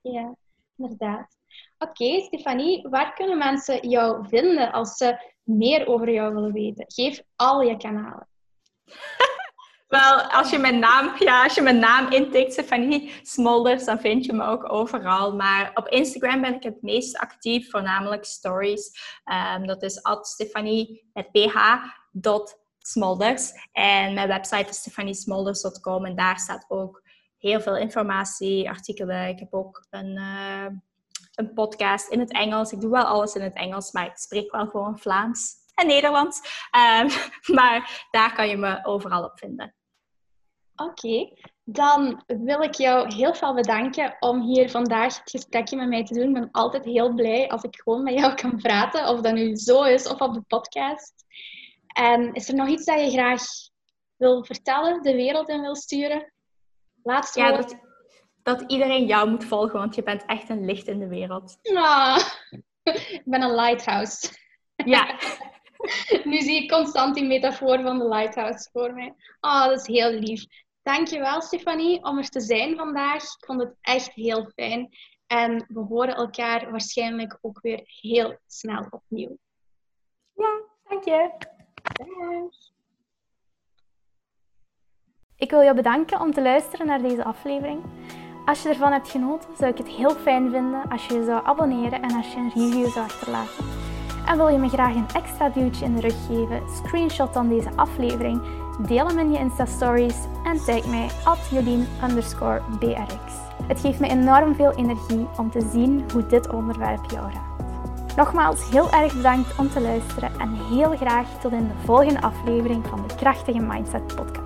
ja 0.00 0.36
inderdaad. 0.76 1.36
Oké, 1.78 2.20
Stefanie, 2.20 2.88
waar 2.88 3.14
kunnen 3.14 3.38
mensen 3.38 3.88
jou 3.88 4.28
vinden 4.28 4.72
als 4.72 4.96
ze 4.96 5.32
meer 5.42 5.86
over 5.86 6.10
jou 6.10 6.34
willen 6.34 6.52
weten? 6.52 6.84
Geef 6.88 7.22
al 7.36 7.62
je 7.62 7.76
kanalen. 7.76 8.28
Wel, 9.92 10.22
als 10.22 10.50
je 10.50 10.58
mijn 10.58 10.78
naam, 10.78 11.14
ja, 11.18 11.42
als 11.42 11.54
je 11.54 11.62
mijn 11.62 11.78
naam 11.78 12.10
intikt, 12.10 12.52
Stefanie 12.52 13.12
Smolders, 13.22 13.84
dan 13.84 14.00
vind 14.00 14.24
je 14.24 14.32
me 14.32 14.44
ook 14.44 14.72
overal. 14.72 15.34
Maar 15.34 15.70
op 15.74 15.88
Instagram 15.88 16.40
ben 16.40 16.54
ik 16.54 16.62
het 16.62 16.82
meest 16.82 17.18
actief, 17.18 17.70
voornamelijk 17.70 18.24
stories. 18.24 18.90
Um, 19.56 19.66
dat 19.66 19.82
is 19.82 20.00
Stefanie 20.20 21.10
met 21.12 21.30
ph. 21.32 21.56
Smolders. 22.78 23.52
En 23.72 24.14
mijn 24.14 24.28
website 24.28 24.68
is 24.68 24.76
stefaniesmolders.com 24.76 26.04
en 26.04 26.16
daar 26.16 26.38
staat 26.38 26.64
ook 26.68 27.02
heel 27.38 27.60
veel 27.60 27.76
informatie, 27.76 28.68
artikelen. 28.68 29.28
Ik 29.28 29.38
heb 29.38 29.54
ook 29.54 29.86
een, 29.90 30.16
uh, 30.16 30.66
een 31.34 31.52
podcast 31.54 32.08
in 32.08 32.20
het 32.20 32.32
Engels. 32.32 32.72
Ik 32.72 32.80
doe 32.80 32.90
wel 32.90 33.04
alles 33.04 33.34
in 33.34 33.42
het 33.42 33.54
Engels, 33.54 33.92
maar 33.92 34.06
ik 34.06 34.16
spreek 34.16 34.52
wel 34.52 34.66
gewoon 34.66 34.98
Vlaams 34.98 35.54
en 35.74 35.86
Nederlands. 35.86 36.40
Um, 37.00 37.08
maar 37.56 38.06
daar 38.10 38.34
kan 38.34 38.48
je 38.48 38.56
me 38.56 38.84
overal 38.84 39.24
op 39.24 39.38
vinden. 39.38 39.74
Oké, 40.82 41.28
dan 41.64 42.22
wil 42.26 42.60
ik 42.62 42.74
jou 42.74 43.14
heel 43.14 43.34
veel 43.34 43.54
bedanken 43.54 44.16
om 44.20 44.40
hier 44.40 44.70
vandaag 44.70 45.18
het 45.18 45.30
gesprekje 45.30 45.76
met 45.76 45.88
mij 45.88 46.04
te 46.04 46.14
doen. 46.14 46.28
Ik 46.28 46.34
ben 46.34 46.48
altijd 46.50 46.84
heel 46.84 47.14
blij 47.14 47.48
als 47.48 47.62
ik 47.62 47.80
gewoon 47.82 48.02
met 48.02 48.14
jou 48.14 48.34
kan 48.34 48.56
praten, 48.56 49.08
of 49.08 49.20
dat 49.20 49.34
nu 49.34 49.56
zo 49.56 49.82
is 49.82 50.08
of 50.08 50.20
op 50.20 50.34
de 50.34 50.40
podcast. 50.40 51.24
En 51.86 52.32
is 52.32 52.48
er 52.48 52.54
nog 52.54 52.68
iets 52.68 52.84
dat 52.84 53.00
je 53.00 53.10
graag 53.10 53.42
wil 54.16 54.44
vertellen, 54.44 55.02
de 55.02 55.14
wereld 55.14 55.48
in 55.48 55.60
wil 55.60 55.76
sturen? 55.76 56.32
Laatste 57.02 57.40
ja, 57.40 57.56
Dat, 57.56 57.76
dat 58.42 58.64
iedereen 58.66 59.06
jou 59.06 59.30
moet 59.30 59.44
volgen, 59.44 59.78
want 59.78 59.94
je 59.94 60.02
bent 60.02 60.24
echt 60.26 60.48
een 60.48 60.64
licht 60.64 60.86
in 60.86 60.98
de 60.98 61.08
wereld. 61.08 61.58
Ah, 61.74 62.18
ik 62.82 63.22
ben 63.24 63.42
een 63.42 63.54
lighthouse. 63.54 64.28
Ja. 64.76 65.18
nu 66.24 66.40
zie 66.40 66.62
ik 66.62 66.70
constant 66.70 67.14
die 67.14 67.24
metafoor 67.24 67.80
van 67.82 67.98
de 67.98 68.08
lighthouse 68.08 68.68
voor 68.72 68.94
mij. 68.94 69.14
Oh, 69.40 69.64
dat 69.64 69.80
is 69.80 69.86
heel 69.86 70.10
lief. 70.10 70.44
Dankjewel, 70.82 71.40
Stefanie, 71.40 72.04
om 72.04 72.18
er 72.18 72.28
te 72.28 72.40
zijn 72.40 72.76
vandaag. 72.76 73.22
Ik 73.22 73.44
vond 73.44 73.60
het 73.60 73.76
echt 73.80 74.12
heel 74.12 74.50
fijn. 74.54 74.88
En 75.26 75.64
we 75.68 75.80
horen 75.80 76.14
elkaar 76.14 76.70
waarschijnlijk 76.70 77.38
ook 77.40 77.60
weer 77.60 77.82
heel 77.84 78.38
snel 78.46 78.86
opnieuw. 78.90 79.38
Ja, 80.34 80.60
dank 80.88 81.04
je. 81.04 81.30
Ik 85.36 85.50
wil 85.50 85.60
je 85.60 85.74
bedanken 85.74 86.20
om 86.20 86.32
te 86.32 86.42
luisteren 86.42 86.86
naar 86.86 87.02
deze 87.02 87.24
aflevering. 87.24 87.82
Als 88.44 88.62
je 88.62 88.68
ervan 88.68 88.92
hebt 88.92 89.10
genoten, 89.10 89.56
zou 89.56 89.70
ik 89.70 89.78
het 89.78 89.88
heel 89.88 90.14
fijn 90.14 90.50
vinden 90.50 90.88
als 90.88 91.06
je 91.06 91.14
je 91.14 91.24
zou 91.24 91.46
abonneren 91.46 92.02
en 92.02 92.14
als 92.14 92.32
je 92.32 92.38
een 92.38 92.52
review 92.54 92.88
zou 92.88 93.04
achterlaten. 93.04 93.64
En 94.26 94.36
wil 94.36 94.48
je 94.48 94.58
me 94.58 94.68
graag 94.68 94.94
een 94.94 95.08
extra 95.14 95.48
duwtje 95.48 95.84
in 95.84 95.94
de 95.94 96.00
rug 96.00 96.26
geven? 96.26 96.68
Screenshot 96.68 97.32
dan 97.32 97.48
deze 97.48 97.70
aflevering, 97.76 98.40
deel 98.86 99.06
hem 99.06 99.18
in 99.18 99.32
je 99.32 99.38
Insta-stories 99.38 100.16
en 100.44 100.64
tag 100.64 100.86
mij 100.86 101.08
at 101.24 101.38
brx. 102.78 103.16
Het 103.66 103.80
geeft 103.80 104.00
me 104.00 104.08
enorm 104.08 104.54
veel 104.54 104.72
energie 104.72 105.26
om 105.36 105.50
te 105.50 105.68
zien 105.72 106.04
hoe 106.12 106.26
dit 106.26 106.52
onderwerp 106.52 107.10
jou 107.10 107.32
raakt. 107.32 108.16
Nogmaals 108.16 108.70
heel 108.70 108.90
erg 108.90 109.16
bedankt 109.16 109.58
om 109.58 109.70
te 109.70 109.80
luisteren 109.80 110.40
en 110.40 110.54
heel 110.54 110.96
graag 110.96 111.26
tot 111.40 111.52
in 111.52 111.68
de 111.68 111.84
volgende 111.84 112.20
aflevering 112.20 112.86
van 112.86 113.04
de 113.08 113.14
Krachtige 113.14 113.60
Mindset 113.60 114.06
Podcast. 114.06 114.41